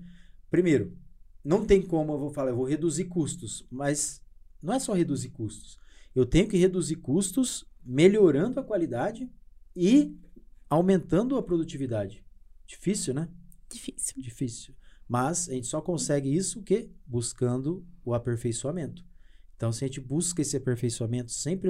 primeiro, 0.52 0.96
não 1.44 1.66
tem 1.66 1.82
como 1.82 2.14
eu 2.14 2.20
vou 2.20 2.30
falar, 2.30 2.52
eu 2.52 2.56
vou 2.56 2.66
reduzir 2.66 3.06
custos, 3.06 3.66
mas 3.72 4.22
não 4.62 4.74
é 4.74 4.80
só 4.80 4.94
reduzir 4.94 5.30
custos. 5.30 5.80
Eu 6.14 6.26
tenho 6.26 6.48
que 6.48 6.58
reduzir 6.58 6.98
custos 6.98 7.66
melhorando 7.84 8.60
a 8.60 8.64
qualidade 8.64 9.28
e 9.76 10.16
aumentando 10.70 11.36
a 11.38 11.42
produtividade. 11.42 12.24
Difícil, 12.68 13.14
né? 13.14 13.28
Difícil. 13.72 14.22
Difícil. 14.22 14.76
Mas 15.08 15.50
a 15.50 15.54
gente 15.54 15.68
só 15.68 15.82
consegue 15.82 16.34
isso 16.34 16.60
o 16.60 16.64
quê? 16.64 16.92
Buscando 17.06 17.86
o 18.06 18.14
aperfeiçoamento. 18.14 19.04
Então, 19.56 19.72
se 19.72 19.84
a 19.84 19.88
gente 19.88 20.00
busca 20.00 20.42
esse 20.42 20.58
aperfeiçoamento 20.58 21.32
sempre 21.32 21.70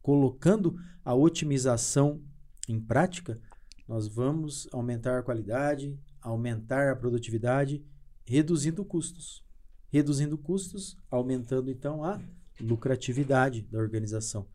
colocando 0.00 0.76
a 1.04 1.14
otimização 1.14 2.22
em 2.68 2.80
prática, 2.80 3.40
nós 3.86 4.08
vamos 4.08 4.68
aumentar 4.72 5.18
a 5.18 5.22
qualidade, 5.22 5.98
aumentar 6.28 6.90
a 6.90 6.96
produtividade, 6.96 7.84
reduzindo 8.24 8.84
custos. 8.84 9.44
Reduzindo 9.90 10.36
custos, 10.36 10.96
aumentando 11.10 11.70
então 11.70 12.04
a 12.04 12.20
lucratividade 12.60 13.62
da 13.62 13.78
organização. 13.78 14.46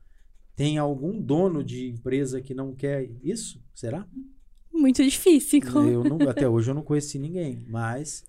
Tem 0.56 0.78
algum 0.78 1.20
dono 1.20 1.64
de 1.64 1.90
empresa 1.90 2.42
que 2.42 2.54
não 2.54 2.76
quer 2.76 3.10
isso? 3.24 3.64
Será? 3.74 4.08
Muito 4.72 5.04
difícil. 5.04 5.62
Eu 5.88 6.04
não, 6.04 6.30
até 6.30 6.48
hoje 6.48 6.70
eu 6.70 6.76
não 6.76 6.84
conheci 6.84 7.18
ninguém, 7.18 7.66
mas 7.68 8.24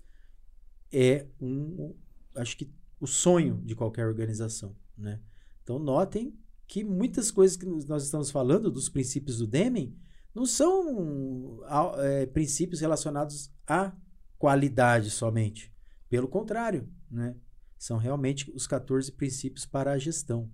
é 0.91 1.27
um, 1.39 1.93
acho 2.35 2.57
que 2.57 2.69
o 2.99 3.05
sonho 3.05 3.61
de 3.63 3.75
qualquer 3.75 4.07
organização, 4.07 4.75
né? 4.97 5.19
Então 5.61 5.77
notem 5.77 6.33
que 6.67 6.83
muitas 6.83 7.29
coisas 7.29 7.55
que 7.55 7.65
nós 7.65 8.03
estamos 8.03 8.31
falando 8.31 8.71
dos 8.71 8.89
princípios 8.89 9.37
do 9.37 9.45
Deming 9.45 9.95
não 10.35 10.45
são 10.45 11.61
é, 11.97 12.25
princípios 12.25 12.81
relacionados 12.81 13.49
à 13.65 13.95
qualidade 14.37 15.09
somente. 15.09 15.73
Pelo 16.09 16.27
contrário, 16.27 16.89
né? 17.09 17.35
São 17.77 17.97
realmente 17.97 18.51
os 18.51 18.67
14 18.67 19.11
princípios 19.13 19.65
para 19.65 19.93
a 19.93 19.97
gestão. 19.97 20.51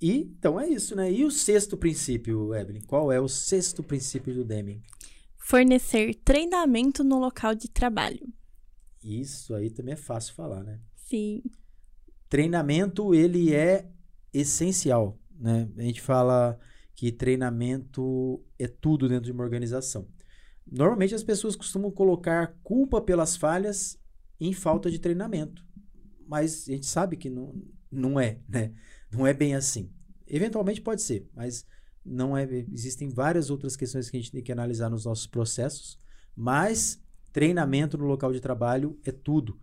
E 0.00 0.18
então 0.38 0.60
é 0.60 0.68
isso, 0.68 0.94
né? 0.94 1.10
E 1.10 1.24
o 1.24 1.30
sexto 1.30 1.76
princípio, 1.76 2.54
Evelyn? 2.54 2.82
Qual 2.82 3.10
é 3.10 3.20
o 3.20 3.28
sexto 3.28 3.82
princípio 3.82 4.34
do 4.34 4.44
Deming? 4.44 4.82
Fornecer 5.36 6.14
treinamento 6.16 7.02
no 7.02 7.18
local 7.18 7.54
de 7.54 7.68
trabalho. 7.68 8.32
Isso 9.02 9.54
aí 9.54 9.70
também 9.70 9.94
é 9.94 9.96
fácil 9.96 10.34
falar, 10.34 10.62
né? 10.62 10.80
Sim. 10.94 11.42
Treinamento, 12.28 13.14
ele 13.14 13.54
é 13.54 13.90
essencial, 14.32 15.18
né? 15.38 15.68
A 15.76 15.82
gente 15.82 16.00
fala 16.00 16.58
que 16.94 17.10
treinamento 17.10 18.42
é 18.62 18.68
tudo 18.68 19.08
dentro 19.08 19.24
de 19.24 19.32
uma 19.32 19.44
organização. 19.44 20.06
Normalmente 20.70 21.14
as 21.14 21.22
pessoas 21.22 21.56
costumam 21.56 21.90
colocar 21.90 22.58
culpa 22.62 23.00
pelas 23.00 23.36
falhas 23.36 23.98
em 24.38 24.52
falta 24.52 24.90
de 24.90 24.98
treinamento. 24.98 25.64
Mas 26.26 26.68
a 26.68 26.72
gente 26.72 26.86
sabe 26.86 27.16
que 27.16 27.28
não, 27.28 27.60
não 27.90 28.20
é, 28.20 28.40
né? 28.48 28.72
Não 29.10 29.26
é 29.26 29.34
bem 29.34 29.54
assim. 29.54 29.90
Eventualmente 30.26 30.80
pode 30.80 31.02
ser, 31.02 31.28
mas 31.34 31.66
não 32.04 32.36
é. 32.36 32.44
Existem 32.72 33.08
várias 33.08 33.50
outras 33.50 33.74
questões 33.76 34.08
que 34.08 34.16
a 34.16 34.20
gente 34.20 34.30
tem 34.30 34.42
que 34.42 34.52
analisar 34.52 34.88
nos 34.88 35.04
nossos 35.04 35.26
processos, 35.26 35.98
mas 36.36 37.02
treinamento 37.32 37.98
no 37.98 38.06
local 38.06 38.32
de 38.32 38.40
trabalho 38.40 38.98
é 39.04 39.10
tudo. 39.10 39.60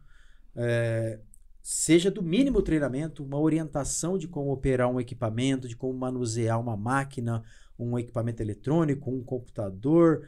É, 0.56 1.22
seja 1.62 2.10
do 2.10 2.22
mínimo 2.22 2.62
treinamento, 2.62 3.24
uma 3.24 3.40
orientação 3.40 4.18
de 4.18 4.28
como 4.28 4.52
operar 4.52 4.90
um 4.90 5.00
equipamento, 5.00 5.68
de 5.68 5.76
como 5.76 5.98
manusear 5.98 6.60
uma 6.60 6.76
máquina, 6.76 7.44
um 7.78 7.98
equipamento 7.98 8.42
eletrônico, 8.42 9.12
um 9.12 9.24
computador, 9.24 10.28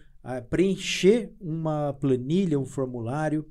preencher 0.49 1.33
uma 1.39 1.93
planilha, 1.93 2.59
um 2.59 2.65
formulário. 2.65 3.47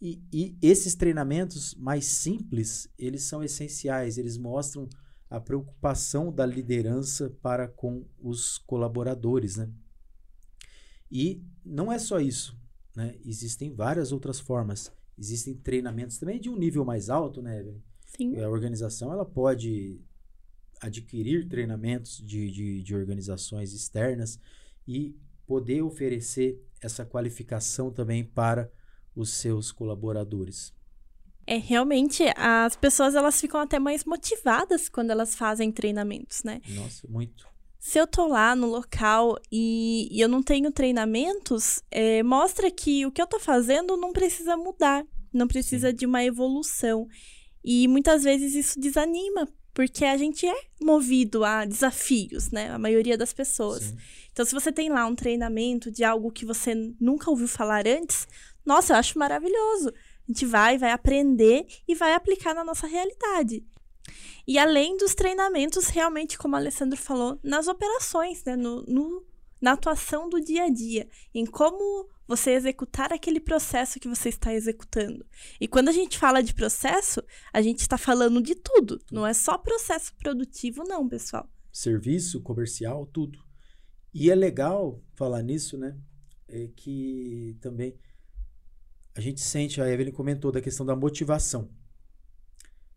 E, 0.00 0.22
e, 0.32 0.56
esses 0.62 0.94
treinamentos 0.94 1.74
mais 1.74 2.06
simples, 2.06 2.88
eles 2.98 3.22
são 3.24 3.42
essenciais, 3.44 4.16
eles 4.18 4.36
mostram 4.36 4.88
a 5.28 5.38
preocupação 5.38 6.32
da 6.32 6.44
liderança 6.44 7.30
para 7.42 7.68
com 7.68 8.04
os 8.18 8.58
colaboradores, 8.58 9.56
né? 9.56 9.70
E 11.10 11.42
não 11.64 11.92
é 11.92 11.98
só 11.98 12.18
isso, 12.18 12.56
né? 12.96 13.16
Existem 13.24 13.72
várias 13.74 14.10
outras 14.10 14.40
formas. 14.40 14.92
Existem 15.18 15.54
treinamentos 15.54 16.18
também 16.18 16.40
de 16.40 16.48
um 16.48 16.56
nível 16.56 16.84
mais 16.84 17.10
alto, 17.10 17.42
né, 17.42 17.60
Evelyn? 17.60 17.82
Sim. 18.06 18.40
A 18.40 18.48
organização, 18.48 19.12
ela 19.12 19.24
pode 19.24 20.00
adquirir 20.80 21.48
treinamentos 21.48 22.18
de, 22.18 22.50
de, 22.50 22.82
de 22.82 22.94
organizações 22.94 23.72
externas 23.72 24.40
e 24.86 25.14
poder 25.46 25.82
oferecer 25.82 26.60
essa 26.80 27.04
qualificação 27.04 27.90
também 27.90 28.24
para 28.24 28.70
os 29.14 29.30
seus 29.30 29.70
colaboradores. 29.70 30.72
É 31.46 31.56
realmente 31.56 32.22
as 32.36 32.76
pessoas 32.76 33.14
elas 33.14 33.40
ficam 33.40 33.60
até 33.60 33.78
mais 33.78 34.04
motivadas 34.04 34.88
quando 34.88 35.10
elas 35.10 35.34
fazem 35.34 35.72
treinamentos, 35.72 36.44
né? 36.44 36.60
Nossa, 36.68 37.06
muito. 37.08 37.48
Se 37.78 37.98
eu 37.98 38.06
tô 38.06 38.28
lá 38.28 38.54
no 38.54 38.66
local 38.66 39.38
e, 39.50 40.06
e 40.10 40.20
eu 40.20 40.28
não 40.28 40.42
tenho 40.42 40.70
treinamentos, 40.70 41.82
é, 41.90 42.22
mostra 42.22 42.70
que 42.70 43.06
o 43.06 43.10
que 43.10 43.20
eu 43.20 43.26
tô 43.26 43.40
fazendo 43.40 43.96
não 43.96 44.12
precisa 44.12 44.56
mudar, 44.56 45.04
não 45.32 45.48
precisa 45.48 45.90
Sim. 45.90 45.96
de 45.96 46.06
uma 46.06 46.22
evolução. 46.22 47.08
E 47.64 47.88
muitas 47.88 48.22
vezes 48.22 48.54
isso 48.54 48.78
desanima, 48.78 49.48
porque 49.72 50.04
a 50.04 50.16
gente 50.16 50.46
é 50.46 50.60
movido 50.80 51.44
a 51.44 51.64
desafios, 51.64 52.50
né? 52.50 52.70
A 52.70 52.78
maioria 52.78 53.16
das 53.16 53.32
pessoas. 53.32 53.84
Sim. 53.84 53.96
Então, 54.32 54.44
se 54.44 54.52
você 54.52 54.72
tem 54.72 54.88
lá 54.88 55.06
um 55.06 55.14
treinamento 55.14 55.90
de 55.90 56.04
algo 56.04 56.30
que 56.30 56.44
você 56.44 56.74
nunca 57.00 57.30
ouviu 57.30 57.48
falar 57.48 57.86
antes, 57.86 58.26
nossa, 58.64 58.92
eu 58.92 58.96
acho 58.98 59.18
maravilhoso. 59.18 59.88
A 59.88 60.32
gente 60.32 60.46
vai, 60.46 60.78
vai 60.78 60.92
aprender 60.92 61.66
e 61.86 61.94
vai 61.94 62.14
aplicar 62.14 62.54
na 62.54 62.64
nossa 62.64 62.86
realidade. 62.86 63.64
E 64.46 64.58
além 64.58 64.96
dos 64.96 65.14
treinamentos, 65.14 65.88
realmente, 65.88 66.38
como 66.38 66.54
o 66.54 66.58
Alessandro 66.58 66.96
falou, 66.96 67.38
nas 67.42 67.68
operações, 67.68 68.44
né? 68.44 68.56
no, 68.56 68.82
no 68.82 69.24
na 69.60 69.72
atuação 69.72 70.28
do 70.28 70.40
dia 70.40 70.64
a 70.64 70.70
dia, 70.70 71.06
em 71.34 71.44
como 71.44 72.08
você 72.30 72.52
executar 72.52 73.12
aquele 73.12 73.40
processo 73.40 73.98
que 73.98 74.06
você 74.06 74.28
está 74.28 74.54
executando. 74.54 75.26
E 75.60 75.66
quando 75.66 75.88
a 75.88 75.92
gente 75.92 76.16
fala 76.16 76.40
de 76.40 76.54
processo, 76.54 77.20
a 77.52 77.60
gente 77.60 77.80
está 77.80 77.98
falando 77.98 78.40
de 78.40 78.54
tudo, 78.54 79.00
não 79.10 79.26
é 79.26 79.34
só 79.34 79.58
processo 79.58 80.14
produtivo, 80.14 80.84
não, 80.84 81.08
pessoal. 81.08 81.50
Serviço, 81.72 82.40
comercial, 82.40 83.04
tudo. 83.06 83.40
E 84.14 84.30
é 84.30 84.34
legal 84.36 85.02
falar 85.16 85.42
nisso, 85.42 85.76
né? 85.76 85.98
É 86.46 86.68
que 86.68 87.56
também 87.60 87.98
a 89.12 89.20
gente 89.20 89.40
sente, 89.40 89.80
a 89.80 89.90
Evelyn 89.90 90.12
comentou 90.12 90.52
da 90.52 90.60
questão 90.60 90.86
da 90.86 90.94
motivação. 90.94 91.68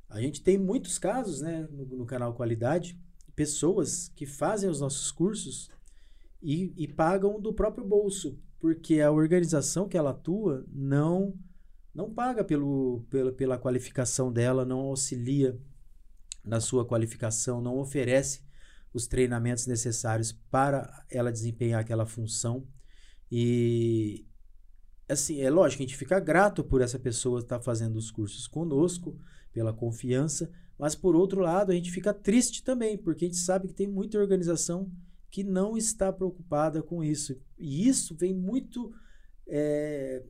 A 0.10 0.22
gente 0.22 0.44
tem 0.44 0.60
muitos 0.60 1.00
casos, 1.00 1.42
né, 1.42 1.68
no, 1.72 1.86
no 1.86 2.06
canal 2.06 2.36
Qualidade, 2.36 3.00
pessoas 3.36 4.10
que 4.10 4.28
fazem 4.28 4.70
os 4.70 4.80
nossos 4.80 5.12
cursos 5.12 5.72
e, 6.40 6.72
e 6.78 6.88
pagam 6.88 7.42
do 7.42 7.52
próprio 7.52 7.84
bolso, 7.84 8.40
porque 8.64 9.02
a 9.02 9.12
organização 9.12 9.90
que 9.90 9.98
ela 9.98 10.12
atua 10.12 10.66
não 10.72 11.38
não 11.94 12.10
paga 12.14 12.46
pelo, 12.46 13.06
pela, 13.10 13.32
pela 13.34 13.58
qualificação 13.58 14.32
dela, 14.32 14.64
não 14.64 14.80
auxilia 14.80 15.60
na 16.46 16.62
sua 16.62 16.86
qualificação, 16.86 17.60
não 17.60 17.78
oferece 17.78 18.42
os 18.94 19.06
treinamentos 19.06 19.68
necessários 19.68 20.32
para 20.50 21.06
ela 21.12 21.30
desempenhar 21.30 21.82
aquela 21.82 22.06
função. 22.06 22.66
E 23.30 24.26
assim, 25.10 25.42
é 25.42 25.50
lógico, 25.50 25.84
a 25.84 25.86
gente 25.86 25.98
fica 25.98 26.18
grato 26.22 26.64
por 26.64 26.82
essa 26.82 26.98
pessoa 26.98 27.42
estar 27.42 27.60
fazendo 27.60 27.98
os 27.98 28.10
cursos 28.12 28.48
conosco, 28.48 29.20
pela 29.52 29.74
confiança, 29.74 30.50
mas 30.80 30.96
por 30.96 31.18
outro 31.18 31.42
lado, 31.42 31.74
a 31.74 31.76
gente 31.76 31.92
fica 31.92 32.14
triste 32.14 32.64
também, 32.64 32.98
porque 32.98 33.26
a 33.26 33.28
gente 33.28 33.40
sabe 33.40 33.68
que 33.68 33.74
tem 33.74 33.90
muita 33.90 34.18
organização 34.18 34.90
que 35.34 35.44
não 35.44 35.76
está 35.76 36.14
preocupada 36.14 36.84
com 36.84 37.04
isso. 37.04 37.36
E 37.58 37.88
isso 37.88 38.16
vem 38.16 38.36
muito 38.36 38.94
é, 39.48 40.22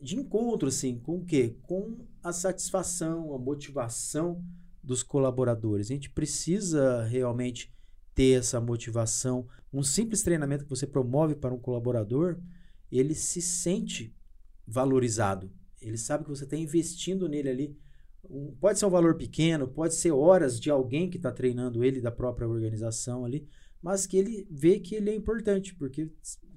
de 0.00 0.16
encontro, 0.16 0.68
assim, 0.68 0.98
com 0.98 1.18
o 1.18 1.24
quê? 1.26 1.58
Com 1.60 1.98
a 2.22 2.32
satisfação, 2.32 3.34
a 3.34 3.38
motivação 3.38 4.42
dos 4.82 5.02
colaboradores. 5.02 5.90
A 5.90 5.92
gente 5.92 6.08
precisa 6.08 7.04
realmente 7.04 7.70
ter 8.14 8.38
essa 8.38 8.58
motivação. 8.58 9.46
Um 9.70 9.82
simples 9.82 10.22
treinamento 10.22 10.64
que 10.64 10.70
você 10.70 10.86
promove 10.86 11.34
para 11.34 11.52
um 11.52 11.60
colaborador, 11.60 12.40
ele 12.90 13.14
se 13.14 13.42
sente 13.42 14.16
valorizado. 14.66 15.52
Ele 15.78 15.98
sabe 15.98 16.24
que 16.24 16.30
você 16.30 16.44
está 16.44 16.56
investindo 16.56 17.28
nele 17.28 17.50
ali 17.50 17.78
um, 18.30 18.54
pode 18.58 18.78
ser 18.78 18.86
um 18.86 18.90
valor 18.90 19.16
pequeno, 19.16 19.68
pode 19.68 19.94
ser 19.94 20.12
horas 20.12 20.58
de 20.58 20.70
alguém 20.70 21.10
que 21.10 21.16
está 21.16 21.30
treinando 21.30 21.84
ele 21.84 22.00
da 22.00 22.10
própria 22.10 22.48
organização 22.48 23.24
ali, 23.24 23.46
mas 23.84 24.06
que 24.06 24.16
ele 24.16 24.48
vê 24.50 24.80
que 24.80 24.94
ele 24.94 25.10
é 25.10 25.14
importante, 25.14 25.74
porque 25.74 26.10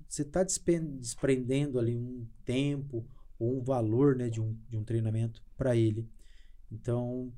você 0.07 0.21
está 0.21 0.43
desprendendo 0.43 1.78
ali 1.78 1.93
um 1.93 2.25
tempo 2.45 3.05
ou 3.38 3.59
um 3.59 3.61
valor 3.61 4.15
né, 4.15 4.30
de, 4.30 4.39
um, 4.39 4.57
de 4.69 4.78
um 4.78 4.84
treinamento 4.86 5.43
para 5.57 5.75
ele. 5.75 6.09
Então, 6.71 7.34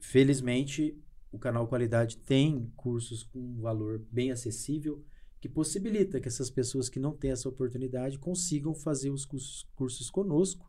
felizmente, 0.00 1.00
o 1.30 1.38
canal 1.38 1.68
Qualidade 1.68 2.16
tem 2.16 2.72
cursos 2.74 3.22
com 3.22 3.38
um 3.38 3.60
valor 3.60 4.04
bem 4.10 4.32
acessível 4.32 5.00
que 5.40 5.48
possibilita 5.48 6.20
que 6.20 6.26
essas 6.26 6.50
pessoas 6.50 6.88
que 6.88 6.98
não 6.98 7.16
têm 7.16 7.30
essa 7.30 7.48
oportunidade 7.48 8.18
consigam 8.18 8.74
fazer 8.74 9.10
os 9.10 9.24
cursos, 9.24 9.62
cursos 9.76 10.10
conosco, 10.10 10.68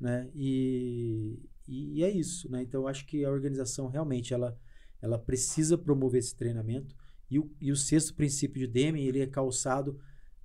né? 0.00 0.30
E, 0.34 1.38
e 1.68 2.02
é 2.02 2.10
isso, 2.10 2.50
né? 2.50 2.62
Então, 2.62 2.86
acho 2.86 3.04
que 3.04 3.22
a 3.22 3.30
organização 3.30 3.86
realmente 3.86 4.32
ela, 4.32 4.58
ela 5.02 5.18
precisa 5.18 5.76
promover 5.76 6.20
esse 6.20 6.34
treinamento 6.34 6.96
e 7.30 7.38
o, 7.38 7.50
e 7.60 7.72
o 7.72 7.76
sexto 7.76 8.14
princípio 8.14 8.60
de 8.60 8.66
Deming 8.66 9.02
ele 9.02 9.20
é 9.20 9.26
calçado 9.26 9.98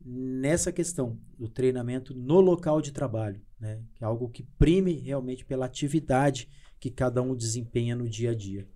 nessa 0.04 0.72
questão 0.72 1.20
do 1.38 1.48
treinamento 1.48 2.14
no 2.14 2.42
local 2.42 2.82
de 2.82 2.92
trabalho, 2.92 3.42
né? 3.60 3.82
Que 3.94 4.04
é 4.04 4.08
algo 4.08 4.30
que 4.30 4.44
prime 4.58 4.94
realmente 4.94 5.46
pela 5.46 5.66
atividade 5.66 6.50
que 6.80 6.90
cada 6.90 7.22
um 7.22 7.36
desempenha 7.36 7.96
no 7.96 8.10
dia 8.10 8.32
a 8.32 8.36
dia. 8.36 8.68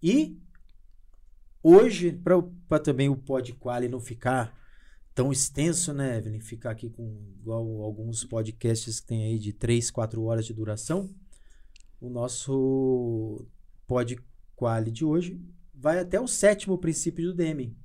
E 0.00 0.38
hoje, 1.62 2.12
para 2.12 2.78
também 2.78 3.08
o 3.08 3.16
Podquali 3.16 3.88
não 3.88 3.98
ficar 3.98 4.56
tão 5.14 5.32
extenso, 5.32 5.92
né, 5.92 6.18
Evelyn? 6.18 6.40
Ficar 6.40 6.70
aqui 6.70 6.90
com 6.90 7.34
igual 7.40 7.82
alguns 7.82 8.24
podcasts 8.24 9.00
que 9.00 9.06
tem 9.06 9.24
aí 9.24 9.38
de 9.38 9.52
3, 9.52 9.90
4 9.90 10.22
horas 10.22 10.46
de 10.46 10.52
duração. 10.52 11.12
O 12.00 12.08
nosso 12.08 13.46
Podquali 13.86 14.90
de 14.90 15.04
hoje 15.04 15.40
vai 15.84 15.98
até 15.98 16.18
o 16.18 16.26
sétimo 16.26 16.78
princípio 16.78 17.26
do 17.26 17.34
Deming, 17.34 17.76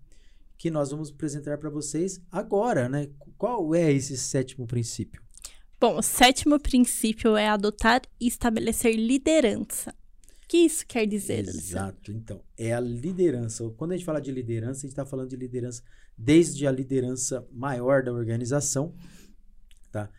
que 0.57 0.71
nós 0.71 0.89
vamos 0.89 1.09
apresentar 1.09 1.57
para 1.57 1.69
vocês 1.69 2.21
agora, 2.31 2.87
né? 2.87 3.09
Qual 3.37 3.75
é 3.75 3.91
esse 3.91 4.15
sétimo 4.15 4.65
princípio? 4.65 5.21
Bom, 5.77 5.97
o 5.97 6.01
sétimo 6.01 6.57
princípio 6.57 7.35
é 7.35 7.49
adotar 7.49 8.03
e 8.17 8.25
estabelecer 8.25 8.95
liderança. 8.95 9.93
O 10.43 10.47
que 10.47 10.59
isso 10.59 10.87
quer 10.87 11.05
dizer, 11.05 11.39
Exato. 11.39 12.13
Então, 12.13 12.41
é 12.57 12.73
a 12.73 12.79
liderança. 12.79 13.69
Quando 13.71 13.91
a 13.91 13.97
gente 13.97 14.05
fala 14.05 14.21
de 14.21 14.31
liderança, 14.31 14.79
a 14.79 14.81
gente 14.83 14.91
está 14.91 15.05
falando 15.05 15.29
de 15.31 15.35
liderança 15.35 15.83
desde 16.17 16.65
a 16.65 16.71
liderança 16.71 17.45
maior 17.51 18.01
da 18.01 18.13
organização, 18.13 18.95
tá? 19.91 20.09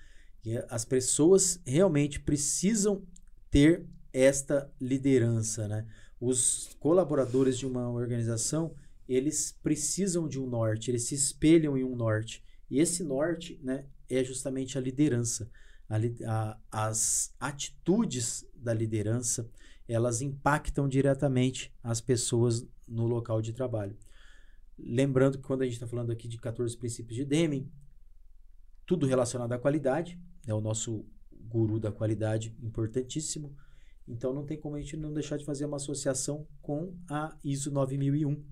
E 0.44 0.54
as 0.68 0.84
pessoas 0.84 1.58
realmente 1.64 2.20
precisam 2.20 3.02
ter 3.50 3.86
esta 4.12 4.70
liderança, 4.78 5.66
né? 5.66 5.86
Os 6.20 6.76
colaboradores 6.78 7.58
de 7.58 7.66
uma 7.66 7.90
organização, 7.90 8.74
eles 9.08 9.58
precisam 9.62 10.28
de 10.28 10.38
um 10.38 10.46
norte, 10.46 10.90
eles 10.90 11.04
se 11.04 11.14
espelham 11.14 11.76
em 11.78 11.82
um 11.82 11.96
norte. 11.96 12.44
E 12.70 12.78
esse 12.78 13.02
norte, 13.02 13.58
né, 13.62 13.86
é 14.08 14.22
justamente 14.22 14.76
a 14.76 14.80
liderança. 14.80 15.50
A, 15.88 15.96
a, 16.26 16.58
as 16.70 17.34
atitudes 17.40 18.46
da 18.54 18.74
liderança, 18.74 19.50
elas 19.88 20.20
impactam 20.20 20.88
diretamente 20.88 21.72
as 21.82 22.00
pessoas 22.00 22.66
no 22.86 23.06
local 23.06 23.40
de 23.40 23.52
trabalho. 23.52 23.96
Lembrando 24.78 25.38
que 25.38 25.44
quando 25.44 25.62
a 25.62 25.64
gente 25.64 25.74
está 25.74 25.86
falando 25.86 26.12
aqui 26.12 26.28
de 26.28 26.38
14 26.38 26.76
princípios 26.76 27.16
de 27.16 27.24
Deming, 27.24 27.70
tudo 28.86 29.06
relacionado 29.06 29.52
à 29.52 29.58
qualidade, 29.58 30.20
é 30.46 30.54
o 30.54 30.60
nosso 30.60 31.04
guru 31.32 31.78
da 31.78 31.92
qualidade 31.92 32.56
importantíssimo. 32.62 33.54
Então 34.06 34.32
não 34.32 34.44
tem 34.44 34.58
como 34.58 34.76
a 34.76 34.80
gente 34.80 34.96
não 34.96 35.12
deixar 35.12 35.36
de 35.36 35.44
fazer 35.44 35.64
uma 35.64 35.76
associação 35.76 36.46
com 36.60 36.94
a 37.08 37.36
ISO 37.44 37.70
9001, 37.70 38.42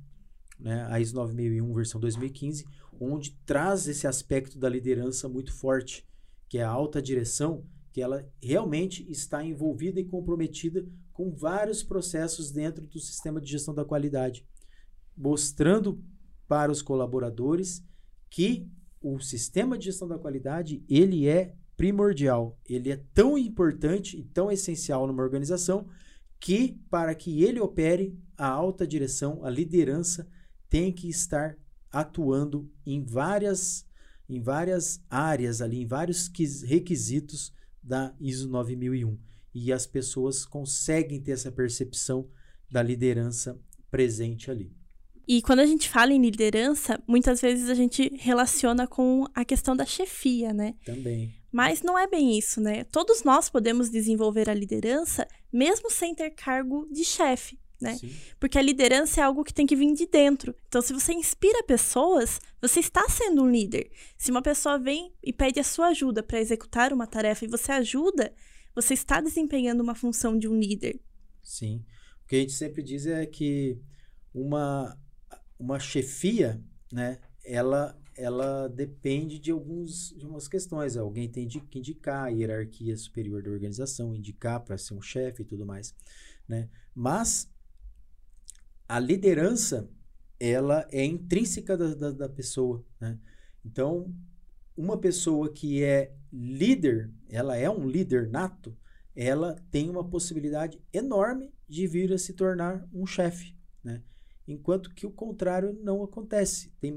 né? 0.58 0.86
A 0.90 1.00
ISO 1.00 1.14
9001 1.14 1.74
versão 1.74 2.00
2015, 2.00 2.64
onde 3.00 3.36
traz 3.44 3.88
esse 3.88 4.06
aspecto 4.06 4.58
da 4.58 4.68
liderança 4.68 5.28
muito 5.28 5.52
forte, 5.52 6.06
que 6.48 6.58
é 6.58 6.62
a 6.62 6.70
alta 6.70 7.00
direção, 7.00 7.64
que 7.92 8.00
ela 8.00 8.28
realmente 8.42 9.08
está 9.10 9.44
envolvida 9.44 9.98
e 10.00 10.04
comprometida 10.04 10.86
com 11.12 11.30
vários 11.30 11.82
processos 11.82 12.52
dentro 12.52 12.86
do 12.86 13.00
sistema 13.00 13.40
de 13.40 13.50
gestão 13.50 13.74
da 13.74 13.84
qualidade, 13.84 14.46
mostrando 15.16 16.02
para 16.46 16.70
os 16.70 16.80
colaboradores 16.80 17.84
que 18.30 18.68
o 19.00 19.18
sistema 19.20 19.76
de 19.78 19.86
gestão 19.86 20.08
da 20.08 20.18
qualidade 20.18 20.82
ele 20.88 21.26
é 21.26 21.54
primordial, 21.78 22.58
ele 22.68 22.90
é 22.90 22.96
tão 23.14 23.38
importante 23.38 24.18
e 24.18 24.24
tão 24.24 24.50
essencial 24.50 25.06
numa 25.06 25.22
organização 25.22 25.86
que 26.40 26.76
para 26.90 27.14
que 27.14 27.44
ele 27.44 27.60
opere 27.60 28.18
a 28.36 28.48
alta 28.48 28.84
direção, 28.84 29.44
a 29.44 29.48
liderança 29.48 30.28
tem 30.68 30.92
que 30.92 31.08
estar 31.08 31.56
atuando 31.90 32.68
em 32.84 33.04
várias, 33.04 33.86
em 34.28 34.42
várias 34.42 35.00
áreas 35.08 35.62
ali, 35.62 35.82
em 35.82 35.86
vários 35.86 36.28
requisitos 36.64 37.52
da 37.80 38.12
ISO 38.20 38.48
9001. 38.48 39.16
E 39.54 39.72
as 39.72 39.86
pessoas 39.86 40.44
conseguem 40.44 41.20
ter 41.22 41.30
essa 41.30 41.52
percepção 41.52 42.28
da 42.68 42.82
liderança 42.82 43.56
presente 43.88 44.50
ali. 44.50 44.76
E 45.28 45.40
quando 45.42 45.60
a 45.60 45.66
gente 45.66 45.88
fala 45.88 46.12
em 46.12 46.20
liderança, 46.20 47.00
muitas 47.06 47.40
vezes 47.40 47.68
a 47.68 47.74
gente 47.74 48.12
relaciona 48.16 48.86
com 48.86 49.26
a 49.32 49.44
questão 49.44 49.76
da 49.76 49.86
chefia, 49.86 50.52
né? 50.52 50.74
Também. 50.84 51.37
Mas 51.50 51.82
não 51.82 51.98
é 51.98 52.06
bem 52.06 52.38
isso, 52.38 52.60
né? 52.60 52.84
Todos 52.84 53.22
nós 53.22 53.48
podemos 53.48 53.90
desenvolver 53.90 54.50
a 54.50 54.54
liderança 54.54 55.26
mesmo 55.52 55.90
sem 55.90 56.14
ter 56.14 56.30
cargo 56.30 56.86
de 56.90 57.04
chefe 57.04 57.58
né? 57.80 57.96
Sim. 57.96 58.14
Porque 58.38 58.58
a 58.58 58.62
liderança 58.62 59.20
é 59.20 59.24
algo 59.24 59.44
que 59.44 59.54
tem 59.54 59.66
que 59.66 59.76
vir 59.76 59.94
de 59.94 60.06
dentro. 60.06 60.54
Então, 60.66 60.82
se 60.82 60.92
você 60.92 61.12
inspira 61.12 61.62
pessoas, 61.62 62.40
você 62.60 62.80
está 62.80 63.08
sendo 63.08 63.42
um 63.42 63.50
líder. 63.50 63.90
Se 64.16 64.30
uma 64.30 64.42
pessoa 64.42 64.78
vem 64.78 65.12
e 65.22 65.32
pede 65.32 65.60
a 65.60 65.64
sua 65.64 65.88
ajuda 65.88 66.22
para 66.22 66.40
executar 66.40 66.92
uma 66.92 67.06
tarefa 67.06 67.44
e 67.44 67.48
você 67.48 67.72
ajuda, 67.72 68.34
você 68.74 68.94
está 68.94 69.20
desempenhando 69.20 69.80
uma 69.80 69.94
função 69.94 70.38
de 70.38 70.48
um 70.48 70.58
líder. 70.58 71.00
Sim. 71.42 71.84
O 72.24 72.28
que 72.28 72.36
a 72.36 72.40
gente 72.40 72.52
sempre 72.52 72.82
diz 72.82 73.06
é 73.06 73.24
que 73.26 73.80
uma, 74.34 74.96
uma 75.58 75.78
chefia, 75.78 76.62
né, 76.92 77.18
ela 77.44 77.98
ela 78.18 78.68
depende 78.68 79.38
de 79.38 79.52
alguns 79.52 80.12
de 80.16 80.26
umas 80.26 80.48
questões. 80.48 80.96
Alguém 80.96 81.28
tem 81.28 81.46
que 81.46 81.78
indicar 81.78 82.24
a 82.24 82.28
hierarquia 82.28 82.96
superior 82.96 83.42
da 83.42 83.50
organização, 83.50 84.14
indicar 84.14 84.60
para 84.60 84.76
ser 84.76 84.94
um 84.94 85.00
chefe 85.00 85.42
e 85.42 85.44
tudo 85.44 85.64
mais, 85.64 85.94
né? 86.48 86.68
Mas 86.92 87.48
a 88.88 88.98
liderança 88.98 89.88
ela 90.40 90.86
é 90.90 91.04
intrínseca 91.04 91.76
da, 91.76 91.94
da, 91.94 92.10
da 92.10 92.28
pessoa, 92.28 92.84
né? 93.00 93.16
Então, 93.64 94.12
uma 94.76 94.98
pessoa 94.98 95.52
que 95.52 95.84
é 95.84 96.12
líder, 96.32 97.12
ela 97.28 97.56
é 97.56 97.70
um 97.70 97.88
líder 97.88 98.28
nato, 98.28 98.76
ela 99.14 99.54
tem 99.70 99.88
uma 99.88 100.04
possibilidade 100.04 100.80
enorme 100.92 101.52
de 101.68 101.86
vir 101.86 102.12
a 102.12 102.18
se 102.18 102.32
tornar 102.32 102.84
um 102.92 103.06
chefe, 103.06 103.56
né? 103.82 104.02
Enquanto 104.46 104.92
que 104.92 105.06
o 105.06 105.10
contrário 105.10 105.78
não 105.82 106.02
acontece. 106.02 106.72
Tem 106.80 106.90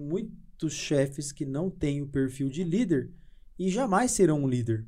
muitos 0.62 0.74
chefes 0.74 1.32
que 1.32 1.46
não 1.46 1.70
têm 1.70 2.02
o 2.02 2.08
perfil 2.08 2.50
de 2.50 2.64
líder 2.64 3.12
e 3.58 3.70
jamais 3.70 4.12
serão 4.12 4.44
um 4.44 4.48
líder, 4.48 4.86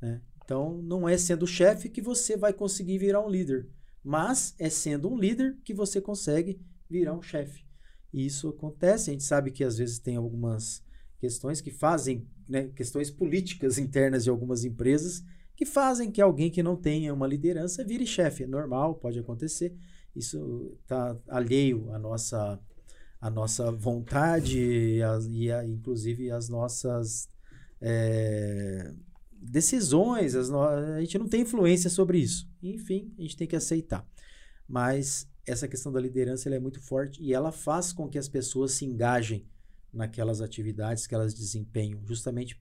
né? 0.00 0.20
Então, 0.44 0.80
não 0.80 1.08
é 1.08 1.18
sendo 1.18 1.46
chefe 1.46 1.88
que 1.88 2.00
você 2.00 2.36
vai 2.36 2.52
conseguir 2.52 2.98
virar 2.98 3.20
um 3.20 3.28
líder 3.28 3.68
mas 4.06 4.54
é 4.56 4.70
sendo 4.70 5.08
um 5.08 5.18
líder 5.18 5.58
que 5.64 5.74
você 5.74 6.00
consegue 6.00 6.60
virar 6.88 7.12
um 7.12 7.20
chefe. 7.20 7.66
E 8.12 8.24
isso 8.24 8.48
acontece, 8.50 9.10
a 9.10 9.12
gente 9.12 9.24
sabe 9.24 9.50
que 9.50 9.64
às 9.64 9.78
vezes 9.78 9.98
tem 9.98 10.14
algumas 10.14 10.80
questões 11.18 11.60
que 11.60 11.72
fazem, 11.72 12.24
né, 12.48 12.68
questões 12.68 13.10
políticas 13.10 13.78
internas 13.82 14.22
de 14.22 14.30
algumas 14.30 14.64
empresas 14.64 15.24
que 15.56 15.66
fazem 15.66 16.12
que 16.12 16.22
alguém 16.22 16.52
que 16.52 16.62
não 16.62 16.76
tenha 16.76 17.12
uma 17.12 17.26
liderança 17.26 17.84
vire 17.84 18.06
chefe. 18.06 18.44
É 18.44 18.46
normal, 18.46 18.94
pode 18.94 19.18
acontecer. 19.18 19.74
Isso 20.14 20.78
está 20.82 21.18
alheio 21.26 21.90
à 21.92 21.98
nossa, 21.98 22.60
à 23.20 23.30
nossa 23.30 23.70
vontade 23.72 24.58
e, 24.58 25.02
a, 25.02 25.18
e 25.28 25.52
a, 25.52 25.66
inclusive 25.66 26.30
às 26.30 26.48
nossas 26.48 27.28
é, 27.80 28.92
decisões, 29.32 30.34
as 30.34 30.48
no... 30.48 30.62
a 30.62 31.00
gente 31.00 31.18
não 31.18 31.28
tem 31.28 31.42
influência 31.42 31.90
sobre 31.90 32.18
isso. 32.18 32.48
Enfim, 32.62 33.12
a 33.18 33.22
gente 33.22 33.36
tem 33.36 33.46
que 33.46 33.56
aceitar. 33.56 34.06
Mas 34.68 35.28
essa 35.46 35.68
questão 35.68 35.92
da 35.92 36.00
liderança 36.00 36.48
é 36.48 36.58
muito 36.58 36.80
forte 36.80 37.22
e 37.22 37.32
ela 37.32 37.52
faz 37.52 37.92
com 37.92 38.08
que 38.08 38.18
as 38.18 38.28
pessoas 38.28 38.72
se 38.72 38.84
engajem 38.84 39.46
naquelas 39.92 40.40
atividades 40.40 41.06
que 41.06 41.14
elas 41.14 41.32
desempenham, 41.32 42.00
justamente 42.04 42.60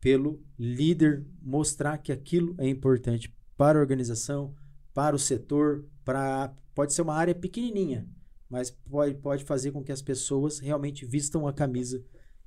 pelo 0.00 0.42
líder 0.58 1.24
mostrar 1.40 1.96
que 1.98 2.12
aquilo 2.12 2.54
é 2.58 2.68
importante 2.68 3.34
para 3.56 3.78
a 3.78 3.80
organização, 3.80 4.54
para 4.92 5.16
o 5.16 5.18
setor, 5.18 5.86
para 6.04 6.54
pode 6.74 6.92
ser 6.92 7.02
uma 7.02 7.14
área 7.14 7.34
pequenininha, 7.34 8.06
mas 8.54 8.70
pode, 8.70 9.14
pode 9.16 9.44
fazer 9.44 9.72
com 9.72 9.82
que 9.82 9.90
as 9.90 10.00
pessoas 10.00 10.60
realmente 10.60 11.04
vistam 11.04 11.48
a 11.48 11.52
camisa 11.52 12.00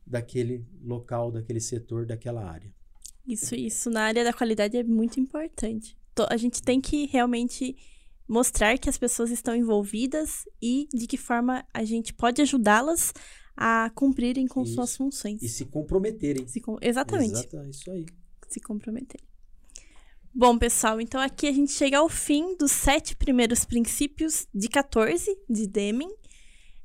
daquele 0.05 0.65
local, 0.81 1.29
daquele 1.29 1.59
setor, 1.59 2.05
daquela 2.05 2.49
área. 2.49 2.73
Isso, 3.27 3.53
isso 3.55 3.89
na 3.89 4.03
área 4.03 4.23
da 4.23 4.31
qualidade 4.31 4.77
é 4.77 4.83
muito 4.85 5.19
importante. 5.19 5.97
A 6.29 6.37
gente 6.37 6.61
tem 6.63 6.79
que 6.79 7.07
realmente 7.07 7.75
mostrar 8.25 8.77
que 8.77 8.89
as 8.89 8.97
pessoas 8.97 9.31
estão 9.31 9.53
envolvidas 9.53 10.45
e 10.61 10.87
de 10.93 11.07
que 11.07 11.17
forma 11.17 11.65
a 11.73 11.83
gente 11.83 12.13
pode 12.13 12.41
ajudá-las 12.41 13.13
a 13.53 13.91
cumprirem 13.93 14.47
com 14.47 14.63
isso. 14.63 14.75
suas 14.75 14.95
funções. 14.95 15.43
E 15.43 15.49
se 15.49 15.65
comprometerem. 15.65 16.47
Se 16.47 16.61
com... 16.61 16.77
Exatamente. 16.81 17.33
Exato, 17.33 17.69
isso 17.69 17.91
aí. 17.91 18.05
Se 18.47 18.61
comprometerem. 18.61 19.27
Bom, 20.39 20.55
pessoal, 20.55 21.01
então 21.01 21.19
aqui 21.19 21.47
a 21.47 21.51
gente 21.51 21.71
chega 21.71 21.97
ao 21.97 22.07
fim 22.07 22.55
dos 22.57 22.71
sete 22.71 23.15
primeiros 23.15 23.65
princípios 23.65 24.45
de 24.53 24.67
14 24.67 25.35
de 25.49 25.65
Deming. 25.65 26.11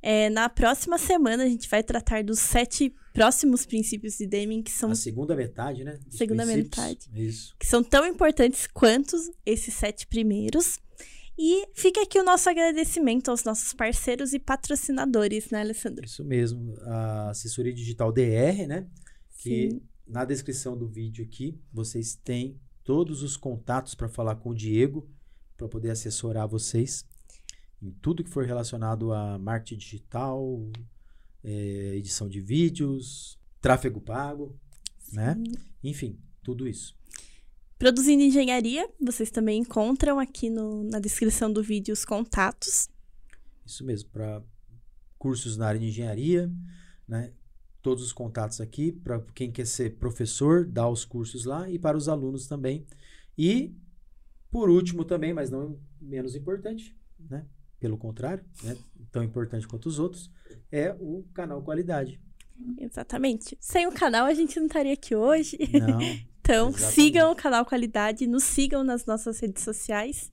É, 0.01 0.31
na 0.31 0.49
próxima 0.49 0.97
semana 0.97 1.45
a 1.45 1.47
gente 1.47 1.69
vai 1.69 1.83
tratar 1.83 2.25
dos 2.25 2.39
sete 2.39 2.95
próximos 3.13 3.67
princípios 3.67 4.17
de 4.17 4.27
Deming, 4.27 4.63
que 4.63 4.71
são 4.71 4.91
A 4.91 4.95
segunda 4.95 5.37
metade, 5.37 5.85
né? 5.85 5.99
dos 6.07 6.17
Segunda 6.17 6.47
metade. 6.47 7.11
Isso. 7.15 7.55
que 7.61 7.67
são 7.67 7.85
tão 7.85 8.07
importantes 8.07 8.67
quanto 8.67 9.19
esses 9.45 9.75
sete 9.75 10.07
primeiros. 10.07 10.79
E 11.39 11.67
fica 11.75 12.01
aqui 12.01 12.19
o 12.19 12.25
nosso 12.25 12.49
agradecimento 12.49 13.31
aos 13.31 13.45
nossos 13.45 13.75
parceiros 13.75 14.33
e 14.33 14.39
patrocinadores, 14.39 15.51
né, 15.51 15.61
Alessandro? 15.61 16.07
Isso 16.07 16.25
mesmo. 16.25 16.75
A 16.87 17.29
assessoria 17.29 17.75
digital 17.75 18.11
DR, 18.11 18.67
né? 18.67 18.87
Que 19.37 19.73
Sim. 19.73 19.83
na 20.09 20.25
descrição 20.25 20.75
do 20.75 20.89
vídeo 20.89 21.23
aqui 21.23 21.61
vocês 21.71 22.15
têm 22.15 22.59
todos 22.85 23.23
os 23.23 23.37
contatos 23.37 23.95
para 23.95 24.09
falar 24.09 24.37
com 24.37 24.51
o 24.51 24.55
Diego, 24.55 25.09
para 25.57 25.69
poder 25.69 25.91
assessorar 25.91 26.49
vocês 26.49 27.05
em 27.81 27.91
tudo 27.91 28.23
que 28.25 28.31
for 28.31 28.45
relacionado 28.45 29.13
a 29.13 29.39
marketing 29.39 29.79
digital, 29.79 30.71
eh, 31.43 31.95
edição 31.97 32.29
de 32.29 32.41
vídeos, 32.41 33.39
tráfego 33.61 34.01
pago, 34.01 34.57
né? 35.13 35.37
Enfim, 35.83 36.19
tudo 36.43 36.67
isso. 36.69 36.95
Produzindo 37.79 38.23
Engenharia, 38.23 38.89
vocês 39.01 39.31
também 39.31 39.61
encontram 39.61 40.21
aqui 40.21 40.49
no- 40.49 40.85
na 40.85 41.01
descrição 41.01 41.53
do 41.53 41.63
vídeo 41.63 41.93
os 41.93 42.05
contatos. 42.05 42.89
Isso 43.67 43.85
mesmo, 43.85 44.11
para 44.11 44.43
cursos 45.19 45.57
na 45.57 45.67
área 45.67 45.81
de 45.81 45.87
engenharia, 45.87 46.51
né? 47.09 47.33
Todos 47.83 48.05
os 48.05 48.13
contatos 48.13 48.61
aqui 48.61 48.93
para 48.93 49.21
quem 49.35 49.51
quer 49.51 49.67
ser 49.67 49.97
professor, 49.97 50.65
dá 50.65 50.89
os 50.89 51.05
cursos 51.05 51.45
lá 51.45 51.69
e 51.69 51.79
para 51.79 51.97
os 51.97 52.09
alunos 52.09 52.47
também. 52.47 52.87
E 53.37 53.75
por 54.51 54.71
último 54.71 55.05
também, 55.05 55.35
mas 55.35 55.51
não 55.51 55.79
menos 56.01 56.37
importante, 56.37 56.97
né? 57.19 57.45
Pelo 57.81 57.99
contrário, 57.99 58.45
né? 58.63 58.77
Tão 59.11 59.23
importante 59.23 59.67
quanto 59.67 59.87
os 59.87 59.99
outros, 59.99 60.31
é 60.71 60.97
o 61.01 61.25
canal 61.35 61.63
Qualidade. 61.63 62.21
Exatamente. 62.79 63.57
Sem 63.61 63.87
o 63.87 63.93
canal 63.93 64.27
a 64.27 64.35
gente 64.35 64.59
não 64.61 64.67
estaria 64.67 64.93
aqui 64.93 65.15
hoje. 65.15 65.59
Não, 65.73 65.99
Então, 66.43 66.71
Exatamente. 66.71 66.95
sigam 66.95 67.31
o 67.31 67.37
canal 67.37 67.65
Qualidade, 67.65 68.27
nos 68.27 68.43
sigam 68.43 68.83
nas 68.83 69.07
nossas 69.07 69.39
redes 69.39 69.63
sociais. 69.63 70.31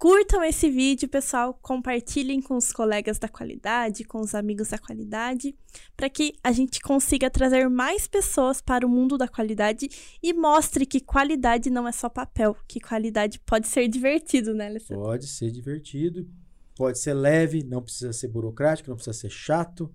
Curtam 0.00 0.42
esse 0.42 0.70
vídeo, 0.70 1.06
pessoal. 1.10 1.52
Compartilhem 1.60 2.40
com 2.40 2.56
os 2.56 2.72
colegas 2.72 3.18
da 3.18 3.28
qualidade, 3.28 4.02
com 4.02 4.22
os 4.22 4.34
amigos 4.34 4.68
da 4.68 4.78
qualidade, 4.78 5.54
para 5.94 6.08
que 6.08 6.32
a 6.42 6.52
gente 6.52 6.80
consiga 6.80 7.28
trazer 7.28 7.68
mais 7.68 8.08
pessoas 8.08 8.62
para 8.62 8.86
o 8.86 8.88
mundo 8.88 9.18
da 9.18 9.28
qualidade 9.28 9.90
e 10.22 10.32
mostre 10.32 10.86
que 10.86 11.00
qualidade 11.00 11.68
não 11.68 11.86
é 11.86 11.92
só 11.92 12.08
papel, 12.08 12.56
que 12.66 12.80
qualidade 12.80 13.38
pode 13.40 13.68
ser 13.68 13.88
divertido, 13.88 14.54
né, 14.54 14.68
Alessandro? 14.68 15.04
pode 15.04 15.26
ser 15.26 15.50
divertido, 15.50 16.26
pode 16.74 16.98
ser 16.98 17.12
leve, 17.12 17.62
não 17.62 17.82
precisa 17.82 18.14
ser 18.14 18.28
burocrático, 18.28 18.88
não 18.88 18.96
precisa 18.96 19.18
ser 19.18 19.30
chato. 19.30 19.92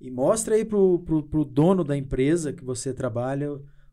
E 0.00 0.12
mostra 0.12 0.54
aí 0.54 0.64
pro, 0.64 1.00
pro, 1.00 1.24
pro 1.24 1.44
dono 1.44 1.82
da 1.82 1.96
empresa 1.96 2.52
que 2.52 2.64
você 2.64 2.94
trabalha 2.94 3.50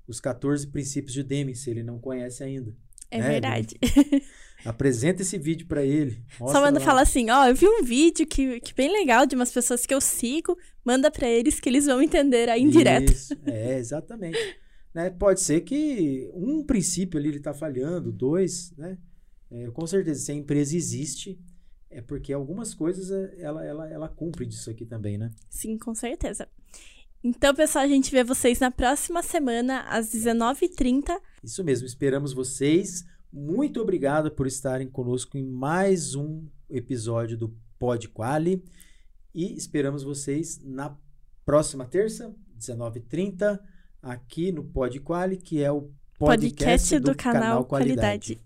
os 0.08 0.20
14 0.20 0.68
princípios 0.68 1.16
de 1.16 1.24
Deming, 1.24 1.56
se 1.56 1.72
ele 1.72 1.82
não 1.82 1.98
conhece 1.98 2.44
ainda. 2.44 2.76
É 3.12 3.20
né, 3.20 3.30
verdade. 3.30 3.78
Apresenta 4.64 5.22
esse 5.22 5.38
vídeo 5.38 5.68
pra 5.68 5.84
ele. 5.84 6.24
Só 6.38 6.62
manda 6.62 6.80
lá. 6.80 6.86
falar 6.86 7.02
assim, 7.02 7.30
ó, 7.30 7.48
eu 7.48 7.56
vi 7.56 7.68
um 7.68 7.84
vídeo 7.84 8.26
que, 8.28 8.60
que 8.60 8.74
bem 8.74 8.92
legal 8.92 9.26
de 9.26 9.36
umas 9.36 9.52
pessoas 9.52 9.86
que 9.86 9.94
eu 9.94 10.00
sigo, 10.00 10.58
manda 10.86 11.10
pra 11.12 11.28
eles 11.28 11.60
que 11.60 11.68
eles 11.68 11.88
vão 11.88 12.02
entender 12.02 12.48
aí 12.48 12.62
indireto. 12.62 13.12
Isso, 13.12 13.36
é, 13.46 13.78
exatamente. 13.78 14.38
né? 14.94 15.10
Pode 15.10 15.42
ser 15.42 15.62
que 15.62 16.30
um 16.34 16.64
princípio 16.64 17.20
ali 17.20 17.30
ele 17.30 17.40
tá 17.40 17.54
falhando, 17.54 18.12
dois, 18.12 18.72
né? 18.78 18.98
É, 19.50 19.70
com 19.72 19.86
certeza, 19.86 20.22
se 20.22 20.32
a 20.32 20.36
empresa 20.36 20.78
existe, 20.78 21.40
é 21.90 22.02
porque 22.02 22.32
algumas 22.32 22.74
coisas 22.74 23.12
é, 23.12 23.42
ela, 23.42 23.66
ela, 23.66 23.90
ela 23.90 24.10
cumpre 24.10 24.46
disso 24.46 24.70
aqui 24.70 24.86
também, 24.86 25.18
né? 25.18 25.32
Sim, 25.50 25.78
com 25.78 25.94
certeza. 25.94 26.48
Então, 27.24 27.54
pessoal, 27.54 27.86
a 27.86 27.88
gente 27.88 28.10
vê 28.10 28.24
vocês 28.24 28.60
na 28.60 28.72
próxima 28.72 29.22
semana, 29.22 29.82
às 29.82 30.12
19h30. 30.12 31.16
Isso 31.44 31.64
mesmo, 31.64 31.86
esperamos 31.86 32.34
vocês. 32.34 33.06
Muito 33.32 33.80
obrigado 33.80 34.32
por 34.32 34.48
estarem 34.48 34.90
conosco 34.90 35.38
em 35.38 35.44
mais 35.44 36.16
um 36.16 36.48
episódio 36.68 37.38
do 37.38 37.56
Pod 37.78 38.08
Quali. 38.10 38.64
E 39.36 39.54
esperamos 39.56 40.02
vocês 40.02 40.60
na 40.64 40.98
próxima 41.46 41.86
terça, 41.86 42.36
19h30, 42.58 43.60
aqui 44.02 44.52
no 44.52 44.64
Pod 44.64 45.00
Quali, 45.00 45.38
que 45.38 45.62
é 45.62 45.72
o 45.72 45.92
podcast, 46.18 46.96
Podcast 46.96 47.00
do 47.00 47.16
canal 47.16 47.66
Qualidade. 47.66 48.42